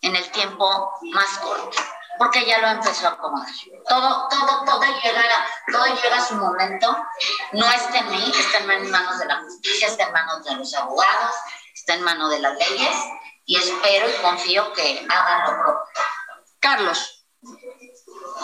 en 0.00 0.16
el 0.16 0.30
tiempo 0.30 0.92
más 1.12 1.38
corto, 1.38 1.78
porque 2.18 2.44
ya 2.46 2.58
lo 2.58 2.68
empezó 2.68 3.08
a 3.08 3.12
acomodar. 3.12 3.48
Todo, 3.88 4.28
todo, 4.28 4.64
todo 4.64 4.82
llega, 5.02 5.22
todo 5.70 5.86
llega 5.86 6.16
a 6.16 6.24
su 6.24 6.34
momento. 6.34 6.96
No 7.52 7.70
está 7.70 7.98
en 7.98 8.10
mí, 8.10 8.32
está 8.36 8.58
en 8.58 8.90
manos 8.90 9.18
de 9.18 9.26
la 9.26 9.40
justicia, 9.42 9.88
está 9.88 10.04
en 10.04 10.12
manos 10.12 10.44
de 10.44 10.54
los 10.56 10.74
abogados, 10.74 11.34
está 11.74 11.94
en 11.94 12.02
manos 12.02 12.30
de 12.30 12.40
las 12.40 12.54
leyes, 12.54 12.96
y 13.44 13.56
espero 13.56 14.08
y 14.08 14.22
confío 14.22 14.72
que 14.72 15.06
hagan 15.08 15.40
lo 15.42 15.62
propio. 15.62 16.02
Carlos. 16.60 17.17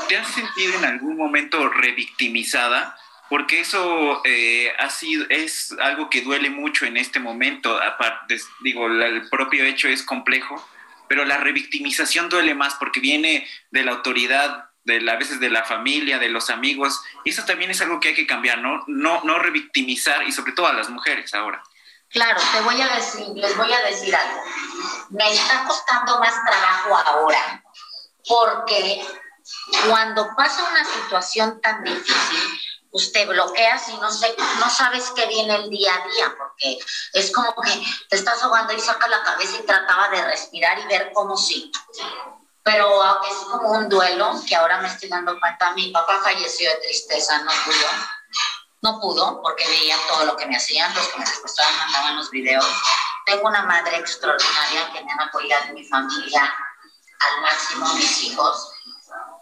¿Te 0.09 0.17
has 0.17 0.29
sentido 0.29 0.79
en 0.79 0.85
algún 0.85 1.17
momento 1.17 1.69
revictimizada? 1.69 2.97
Porque 3.29 3.61
eso 3.61 4.21
eh, 4.25 4.73
ha 4.79 4.91
sido, 4.91 5.27
es 5.31 5.75
algo 5.81 6.11
que 6.11 6.23
duele 6.23 6.51
mucho 6.51 6.85
en 6.85 6.97
este 6.97 7.21
momento. 7.21 7.81
Aparte, 7.83 8.39
digo, 8.61 8.87
el 8.87 9.29
propio 9.31 9.65
hecho 9.65 9.89
es 9.89 10.03
complejo, 10.03 10.63
pero 11.09 11.25
la 11.25 11.39
revictimización 11.39 12.29
duele 12.29 12.55
más 12.55 12.75
porque 12.75 13.01
viene 13.01 13.49
de 13.71 13.83
la 13.83 13.93
autoridad, 13.93 14.71
de 14.85 15.11
a 15.11 15.17
veces 15.17 15.41
de 15.41 15.51
la 15.51 15.65
familia, 15.65 16.19
de 16.19 16.29
los 16.29 16.51
amigos. 16.51 17.01
Y 17.25 17.31
eso 17.31 17.45
también 17.45 17.71
es 17.71 17.81
algo 17.81 17.99
que 17.99 18.09
hay 18.09 18.15
que 18.15 18.27
cambiar, 18.27 18.59
¿no? 18.59 18.85
No, 18.87 19.23
no 19.25 19.39
revictimizar 19.39 20.23
y 20.25 20.33
sobre 20.33 20.53
todo 20.53 20.67
a 20.67 20.75
las 20.75 20.91
mujeres 20.91 21.33
ahora. 21.35 21.63
Claro, 22.11 22.41
te 22.53 22.61
voy 22.61 22.81
a 22.81 22.89
decir, 22.95 23.27
les 23.35 23.57
voy 23.57 23.73
a 23.73 23.81
decir 23.91 24.15
algo. 24.15 24.41
Me 25.11 25.33
está 25.33 25.65
costando 25.67 26.21
más 26.21 26.35
trabajo 26.45 26.97
ahora 26.97 27.65
porque 28.29 29.03
cuando 29.89 30.35
pasa 30.37 30.65
una 30.71 30.85
situación 30.85 31.61
tan 31.61 31.83
difícil, 31.83 32.61
usted 32.91 33.27
bloquea 33.27 33.81
y 33.89 33.97
no, 33.97 34.11
sé, 34.11 34.35
no 34.59 34.71
sabes 34.71 35.11
qué 35.17 35.27
viene 35.27 35.55
el 35.57 35.71
día 35.71 35.93
a 35.95 36.09
día, 36.09 36.35
porque 36.39 36.79
es 37.13 37.33
como 37.33 37.55
que 37.61 37.85
te 38.09 38.17
estás 38.17 38.43
ahogando 38.43 38.73
y 38.73 38.81
sacas 38.81 39.11
la 39.11 39.23
cabeza 39.23 39.59
y 39.59 39.67
trataba 39.67 40.09
de 40.09 40.25
respirar 40.25 40.79
y 40.79 40.87
ver 40.87 41.11
cómo 41.13 41.37
sí. 41.37 41.71
Pero 42.63 43.03
es 43.25 43.35
como 43.51 43.73
un 43.73 43.89
duelo 43.89 44.41
que 44.49 44.57
ahora 44.57 44.81
me 44.81 44.89
estoy 44.89 45.11
dando 45.11 45.39
cuenta. 45.39 45.75
Mi 45.75 45.91
papá 45.91 46.21
falleció 46.23 46.71
de 46.71 46.77
tristeza, 46.77 47.43
no 47.43 47.51
pudo. 47.65 47.89
No 48.81 49.01
pudo 49.01 49.43
porque 49.43 49.67
veía 49.67 49.97
todo 50.09 50.25
lo 50.25 50.37
que 50.37 50.47
me 50.47 50.57
hacían, 50.57 50.95
los 50.95 51.07
que 51.09 51.19
me 51.19 51.27
secuestraban, 51.27 51.77
mandaban 51.77 52.17
los 52.17 52.31
videos. 52.31 52.65
Tengo 53.27 53.49
una 53.49 53.63
madre 53.65 53.99
extraordinaria 53.99 54.93
que 54.93 55.05
me 55.05 55.13
han 55.13 55.21
apoyado 55.21 55.65
en 55.65 55.75
mi 55.75 55.85
familia 55.85 56.55
al 57.19 57.41
máximo, 57.43 57.93
mis 57.95 58.23
hijos 58.25 58.74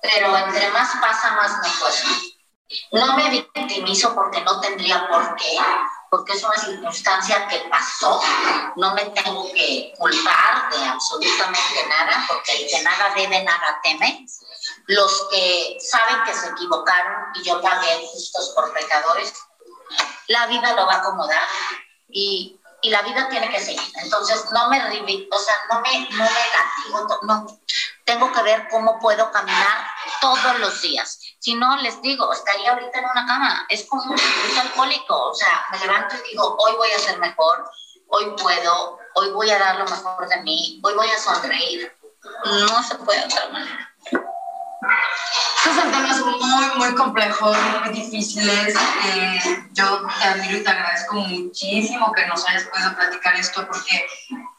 pero 0.03 0.37
entre 0.37 0.69
más 0.73 0.91
pasa, 1.01 1.31
más 1.33 1.53
me 1.63 1.81
cuesta. 1.81 2.09
No 2.91 3.17
me 3.17 3.31
victimizo 3.31 4.15
porque 4.15 4.41
no 4.41 4.61
tendría 4.61 5.07
por 5.09 5.37
qué, 5.37 5.59
porque 6.11 6.33
es 6.33 6.43
una 6.43 6.57
circunstancia 6.57 7.47
que 7.47 7.59
pasó. 7.71 8.21
No 8.77 8.95
me 8.95 9.05
tengo 9.07 9.51
que 9.53 9.95
culpar 9.97 10.71
de 10.71 10.85
absolutamente 10.85 11.87
nada, 11.89 12.25
porque 12.27 12.53
el 12.53 12.69
que 12.69 12.83
nada 12.83 13.15
debe, 13.15 13.45
nada 13.45 13.81
teme. 13.83 14.27
Los 14.87 15.29
que 15.31 15.79
saben 15.81 16.25
que 16.25 16.35
se 16.35 16.49
equivocaron 16.49 17.27
y 17.35 17.45
yo 17.45 17.61
pagué 17.61 18.09
justos 18.11 18.53
por 18.57 18.73
pecadores, 18.73 19.33
la 20.27 20.47
vida 20.47 20.73
lo 20.73 20.87
va 20.87 20.95
a 20.95 20.99
acomodar 20.99 21.47
y, 22.09 22.59
y 22.81 22.91
la 22.91 23.03
vida 23.03 23.29
tiene 23.29 23.49
que 23.51 23.61
seguir. 23.61 23.93
Entonces, 24.03 24.47
no 24.53 24.69
me, 24.69 24.79
o 24.79 25.39
sea, 25.39 25.55
no 25.71 25.81
me, 25.81 26.09
no 26.11 26.25
me 26.25 26.97
latigo, 26.97 27.21
no, 27.23 27.47
tengo 28.05 28.33
que 28.33 28.43
ver 28.43 28.69
cómo 28.69 28.99
puedo 28.99 29.31
caminar 29.31 29.82
todos 30.23 30.61
los 30.61 30.81
días. 30.81 31.19
Si 31.41 31.55
no, 31.55 31.77
les 31.79 32.01
digo, 32.01 32.33
estaría 32.33 32.71
ahorita 32.71 33.01
en 33.01 33.05
una 33.05 33.27
cama. 33.27 33.67
Es 33.69 33.85
como 33.89 34.05
un 34.05 34.59
alcohólico. 34.59 35.31
O 35.31 35.35
sea, 35.35 35.67
me 35.73 35.81
levanto 35.81 36.15
y 36.15 36.31
digo, 36.31 36.57
hoy 36.59 36.73
voy 36.77 36.91
a 36.93 36.99
ser 37.01 37.19
mejor, 37.19 37.69
hoy 38.09 38.33
puedo, 38.41 38.99
hoy 39.17 39.31
voy 39.33 39.51
a 39.51 39.59
dar 39.59 39.77
lo 39.79 39.85
mejor 39.85 40.29
de 40.29 40.41
mí, 40.43 40.81
hoy 40.85 40.95
voy 40.95 41.09
a 41.09 41.19
sonreír. 41.19 41.93
No 42.45 42.83
se 42.85 42.95
puede 42.95 43.25
otra 43.25 43.49
manera. 43.49 43.93
Estos 45.57 45.77
son 45.77 45.91
temas 45.91 46.21
muy, 46.21 46.79
muy 46.79 46.95
complejos, 46.95 47.57
muy 47.81 47.93
difíciles. 47.93 48.75
Eh, 49.05 49.69
yo 49.73 50.07
te 50.21 50.25
admiro 50.25 50.59
y 50.59 50.63
te 50.63 50.71
agradezco 50.71 51.15
muchísimo 51.15 52.13
que 52.13 52.27
nos 52.27 52.49
hayas 52.49 52.65
podido 52.65 52.95
platicar 52.95 53.35
esto, 53.35 53.67
porque 53.67 54.07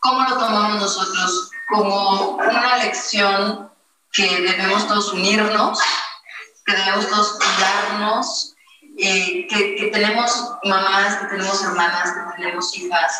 ¿cómo 0.02 0.28
lo 0.28 0.38
tomamos 0.38 0.82
nosotros? 0.82 1.52
Como 1.70 2.36
una 2.36 2.78
lección 2.78 3.73
que 4.14 4.42
debemos 4.42 4.88
todos 4.88 5.12
unirnos, 5.12 5.80
que 6.66 6.74
debemos 6.74 7.10
todos 7.10 7.34
cuidarnos, 7.34 8.56
eh, 8.98 9.48
que, 9.48 9.76
que 9.76 9.88
tenemos 9.92 10.54
mamás, 10.64 11.18
que 11.18 11.26
tenemos 11.26 11.62
hermanas, 11.64 12.12
que 12.12 12.42
tenemos 12.42 12.78
hijas, 12.78 13.12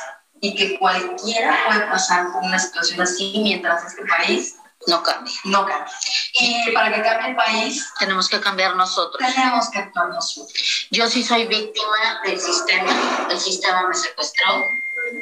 y 0.44 0.54
que 0.56 0.78
cualquiera 0.78 1.58
puede 1.66 1.88
pasar 1.88 2.32
por 2.32 2.44
una 2.44 2.60
situación 2.60 3.02
así 3.02 3.34
mientras 3.42 3.86
este 3.86 4.06
país 4.06 4.58
no 4.88 5.02
cambia. 5.02 5.34
No 5.46 5.66
cambia. 5.66 5.94
Y 6.34 6.72
para 6.74 6.94
que 6.94 7.02
cambie 7.02 7.30
el 7.30 7.36
país, 7.38 7.90
tenemos 7.98 8.28
que 8.28 8.42
cambiar 8.42 8.76
nosotros. 8.76 9.18
Tenemos 9.34 9.70
que 9.70 9.80
actuar 9.80 10.10
nosotros. 10.10 10.88
Yo 10.92 11.08
sí 11.08 11.24
soy 11.24 11.48
víctima 11.48 12.22
del 12.26 12.38
sistema. 12.38 12.92
El 13.30 13.40
sistema 13.40 13.88
me 13.88 13.96
secuestró. 13.96 14.68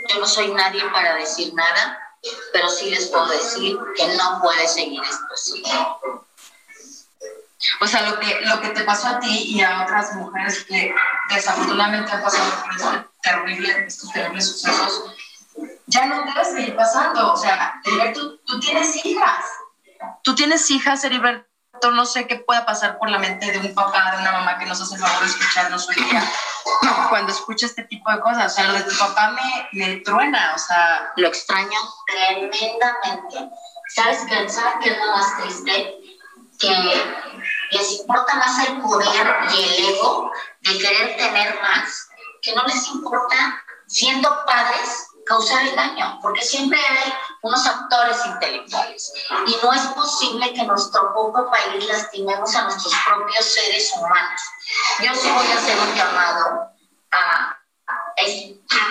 Yo 0.10 0.20
no 0.20 0.28
soy 0.28 0.52
nadie 0.54 0.84
para 0.92 1.16
decir 1.16 1.54
nada, 1.54 2.11
pero 2.54 2.70
sí 2.70 2.90
les 2.90 3.08
puedo 3.08 3.28
decir 3.28 3.78
que 3.96 4.08
no 4.16 4.40
puede 4.42 4.68
seguir 4.68 5.02
esto 5.04 5.26
así. 5.34 5.64
O 7.80 7.88
sea, 7.88 8.10
lo 8.10 8.20
que, 8.20 8.42
lo 8.42 8.60
que 8.60 8.70
te 8.70 8.84
pasó 8.84 9.08
a 9.08 9.20
ti 9.20 9.56
y 9.56 9.62
a 9.62 9.84
otras 9.84 10.14
mujeres 10.16 10.64
que 10.64 10.94
desafortunadamente 11.30 12.12
han 12.12 12.24
pasado 12.24 12.50
por 12.64 12.76
este 12.76 13.08
terrible, 13.22 13.86
estos 13.86 14.12
terribles 14.12 14.48
sucesos, 14.48 15.16
ya 15.86 16.06
no 16.08 16.24
debe 16.26 16.46
seguir 16.46 16.76
pasando. 16.76 17.34
O 17.34 17.38
sea, 17.38 17.80
Heriberto, 17.84 18.40
tú 18.46 18.60
tienes 18.60 19.06
hijas. 19.06 19.46
Tú 20.24 20.34
tienes 20.34 20.70
hijas, 20.72 21.04
Heriberto. 21.04 21.51
No 21.90 22.06
sé 22.06 22.28
qué 22.28 22.36
pueda 22.36 22.66
pasar 22.66 23.00
por 23.00 23.10
la 23.10 23.18
mente 23.18 23.52
de 23.52 23.58
un 23.58 23.74
papá, 23.74 24.12
de 24.12 24.22
una 24.22 24.32
mamá 24.32 24.60
que 24.60 24.66
nos 24.66 24.80
hace 24.80 24.96
el 24.96 25.02
favor 25.02 25.22
de 25.22 25.26
escucharnos 25.26 25.90
hoy 25.90 25.96
día. 25.96 26.24
Cuando 27.10 27.32
escucha 27.32 27.66
este 27.66 27.84
tipo 27.84 28.12
de 28.12 28.20
cosas, 28.20 28.52
o 28.52 28.56
sea, 28.56 28.68
lo 28.68 28.74
de 28.74 28.84
tu 28.84 28.98
papá 28.98 29.32
me, 29.32 29.68
me 29.72 29.96
truena, 29.98 30.54
o 30.56 30.60
sea. 30.60 31.12
Lo 31.16 31.28
extraño 31.28 31.80
tremendamente. 32.06 33.50
¿Sabes 33.96 34.20
qué? 34.30 34.48
¿Sabes 34.48 34.76
qué 34.82 34.90
es 34.92 34.98
lo 34.98 35.08
más 35.08 35.38
triste? 35.38 35.98
Que 36.60 37.04
les 37.72 38.00
importa 38.00 38.36
más 38.36 38.68
el 38.68 38.80
poder 38.82 39.36
y 39.52 39.64
el 39.64 39.96
ego 39.96 40.32
de 40.62 40.78
querer 40.78 41.18
tener 41.18 41.60
más, 41.62 42.10
que 42.42 42.54
no 42.54 42.64
les 42.66 42.88
importa, 42.90 43.64
siendo 43.88 44.30
padres, 44.46 45.08
causar 45.26 45.68
el 45.68 45.76
daño, 45.76 46.20
porque 46.22 46.42
siempre 46.44 46.80
hay 46.80 47.14
unos 47.42 47.66
actores 47.66 48.26
intelectuales 48.26 49.14
y 49.48 49.56
no 49.64 49.74
es 49.74 49.82
posible 49.88 50.54
que 50.54 50.64
nuestro 50.64 51.14
poco 51.14 51.50
país 51.50 51.86
lastimemos 51.88 52.56
a 52.56 52.64
nuestros 52.64 52.94
propios 53.08 53.46
seres 53.46 53.92
humanos. 53.98 54.42
Yo 55.00 55.14
sí 55.16 55.30
voy 55.32 55.48
a 55.48 55.58
hacer 55.58 55.78
un 55.80 55.96
llamado 55.96 56.70
a, 57.12 57.58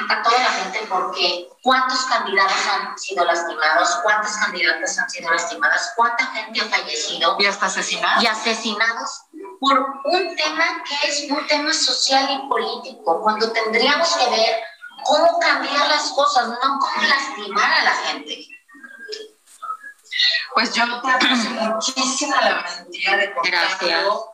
a 0.08 0.22
toda 0.22 0.38
la 0.38 0.50
gente 0.50 0.80
porque 0.88 1.48
cuántos 1.62 2.00
candidatos 2.06 2.66
han 2.66 2.98
sido 2.98 3.24
lastimados, 3.24 4.00
cuántas 4.02 4.36
candidatas 4.36 4.98
han 4.98 5.08
sido 5.08 5.30
lastimadas, 5.30 5.92
cuánta 5.94 6.26
gente 6.26 6.60
ha 6.60 6.64
fallecido. 6.64 7.36
Y 7.38 7.46
hasta 7.46 7.66
asesinados. 7.66 8.22
Y 8.22 8.26
asesinados 8.26 9.22
por 9.60 9.78
un 10.04 10.36
tema 10.36 10.82
que 10.84 11.08
es 11.08 11.30
un 11.30 11.46
tema 11.46 11.72
social 11.72 12.28
y 12.30 12.48
político, 12.48 13.20
cuando 13.22 13.52
tendríamos 13.52 14.16
que 14.16 14.30
ver 14.30 14.56
cómo 15.04 15.38
cambiar 15.38 15.88
las 15.88 16.10
cosas, 16.10 16.48
no 16.48 16.56
cómo 16.58 17.02
lastimar 17.02 17.72
a 17.72 17.84
la 17.84 17.94
gente. 17.94 18.46
Pues 20.54 20.74
yo 20.74 20.84
te 21.00 21.10
aprecio 21.10 21.50
muchísimo 21.50 22.34
la 22.40 22.62
valentía 22.62 23.16
de 23.16 23.32
contarlo. 23.32 24.26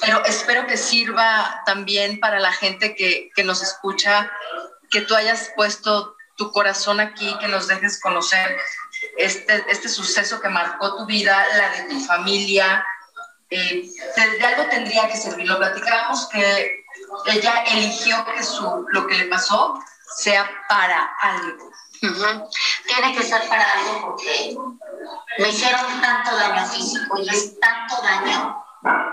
Pero 0.00 0.24
espero 0.24 0.66
que 0.66 0.78
sirva 0.78 1.62
también 1.66 2.18
para 2.18 2.38
la 2.40 2.52
gente 2.52 2.94
que, 2.94 3.28
que 3.34 3.44
nos 3.44 3.62
escucha, 3.62 4.30
que 4.90 5.02
tú 5.02 5.14
hayas 5.14 5.52
puesto 5.54 6.16
tu 6.36 6.50
corazón 6.50 7.00
aquí, 7.00 7.36
que 7.40 7.48
nos 7.48 7.66
dejes 7.66 8.00
conocer 8.00 8.56
este, 9.16 9.64
este 9.68 9.88
suceso 9.88 10.40
que 10.40 10.48
marcó 10.48 10.96
tu 10.96 11.06
vida, 11.06 11.44
la 11.56 11.70
de 11.70 11.82
tu 11.90 12.00
familia. 12.00 12.84
Eh, 13.50 13.88
de, 14.16 14.46
algo 14.46 14.68
tendría 14.68 15.08
que 15.08 15.16
servir. 15.16 15.46
Lo 15.46 15.58
platicábamos 15.58 16.28
que 16.28 16.84
ella 17.26 17.64
eligió 17.72 18.24
que 18.34 18.42
su, 18.42 18.86
lo 18.88 19.06
que 19.06 19.14
le 19.14 19.24
pasó 19.26 19.78
sea 20.16 20.48
para 20.68 21.14
algo. 21.20 21.70
Tiene 22.00 23.14
que 23.14 23.22
ser 23.22 23.48
para 23.48 23.64
algo 23.72 24.00
porque 24.02 24.56
me 25.38 25.48
hicieron 25.48 26.00
tanto 26.00 26.36
daño 26.36 26.66
físico 26.66 27.18
y 27.18 27.28
es 27.28 27.58
tanto 27.60 28.00
daño. 28.02 28.64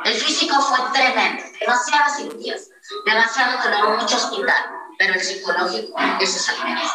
El 0.06 0.14
físico 0.14 0.62
fue 0.62 0.78
tremendo, 0.92 1.44
demasiadas 1.60 2.18
cirugías, 2.18 2.70
demasiado 3.06 3.64
dolor, 3.64 4.02
mucho 4.02 4.18
hospital, 4.18 4.73
pero 4.98 5.14
el 5.14 5.22
psicológico, 5.22 5.98
ese 6.20 6.38
es 6.38 6.50
el 6.50 6.64
menos. 6.64 6.92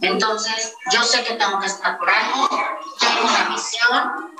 Entonces, 0.00 0.74
yo 0.90 1.02
sé 1.02 1.24
que 1.24 1.34
tengo 1.34 1.58
que 1.60 1.66
estar 1.66 1.98
por 1.98 2.08
algo, 2.08 2.48
tengo 2.98 3.22
una 3.22 3.50
misión 3.50 4.32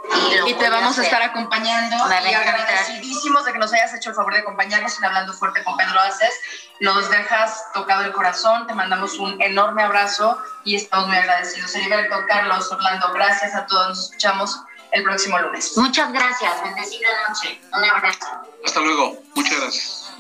y, 0.47 0.55
te 0.55 0.71
vamos 0.71 0.99
a, 0.99 1.03
estar 1.03 1.23
acompañando 1.23 1.97
y 1.97 2.35
agradecidísimos 2.35 3.45
de 3.45 3.53
que 3.53 3.59
nos 3.59 3.73
hayas 3.73 3.95
hecho 3.95 4.11
el 4.11 4.17
favor 4.17 4.35
de 4.35 4.41
acompañarnos 4.41 4.99
en 4.99 5.05
Hablando 5.05 5.33
Fuerte 5.33 5.63
con 5.65 5.77
Pedro 5.77 6.01
Aces. 6.01 6.33
Nos 6.81 7.11
dejas 7.11 7.73
tocado 7.73 8.05
el 8.05 8.13
corazón, 8.13 8.67
te 8.67 8.75
mandamos 8.75 9.19
un 9.19 9.41
enorme 9.41 9.83
abrazo 9.83 10.39
y 10.65 10.77
estamos 10.77 11.09
muy 11.09 11.17
agradecidos. 11.17 11.75
Heriberto, 11.75 12.17
Carlos, 12.29 12.71
Orlando, 12.73 13.13
gracias 13.13 13.55
a 13.55 13.67
todos. 13.67 13.89
Nos 13.89 14.05
escuchamos 14.05 14.61
el 14.93 15.03
próximo 15.03 15.39
lunes. 15.39 15.77
Muchas 15.77 16.13
gracias. 16.13 16.63
Bendecida 16.63 17.09
noche. 17.29 17.61
Un 17.73 17.85
abrazo. 17.85 18.27
Hasta 18.65 18.81
luego. 18.81 19.23
Muchas 19.35 19.61
gracias. 19.61 20.13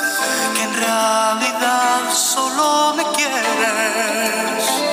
Que 0.00 0.62
en 0.62 0.74
realidad 0.74 2.10
solo 2.14 2.94
me 2.96 3.04
quieres 3.12 4.91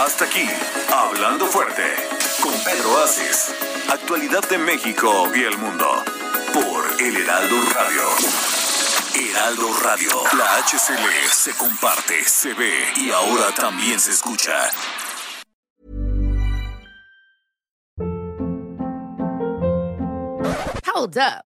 Hasta 0.00 0.24
aquí, 0.24 0.48
Hablando 0.90 1.44
Fuerte, 1.44 1.82
con 2.42 2.54
Pedro 2.64 3.04
Aces. 3.04 3.54
Actualidad 3.92 4.48
de 4.48 4.56
México 4.56 5.30
y 5.34 5.42
el 5.42 5.58
mundo. 5.58 5.86
Por 6.54 7.02
El 7.02 7.18
Heraldo 7.18 7.56
Radio. 7.74 8.02
Heraldo 9.14 9.68
Radio. 9.82 10.10
La 10.38 10.56
HCL 10.56 11.28
se 11.30 11.54
comparte, 11.54 12.24
se 12.24 12.54
ve 12.54 12.72
y 12.96 13.10
ahora 13.10 13.54
también 13.54 14.00
se 14.00 14.12
escucha. 14.12 14.70
Hold 20.94 21.18
up. 21.18 21.49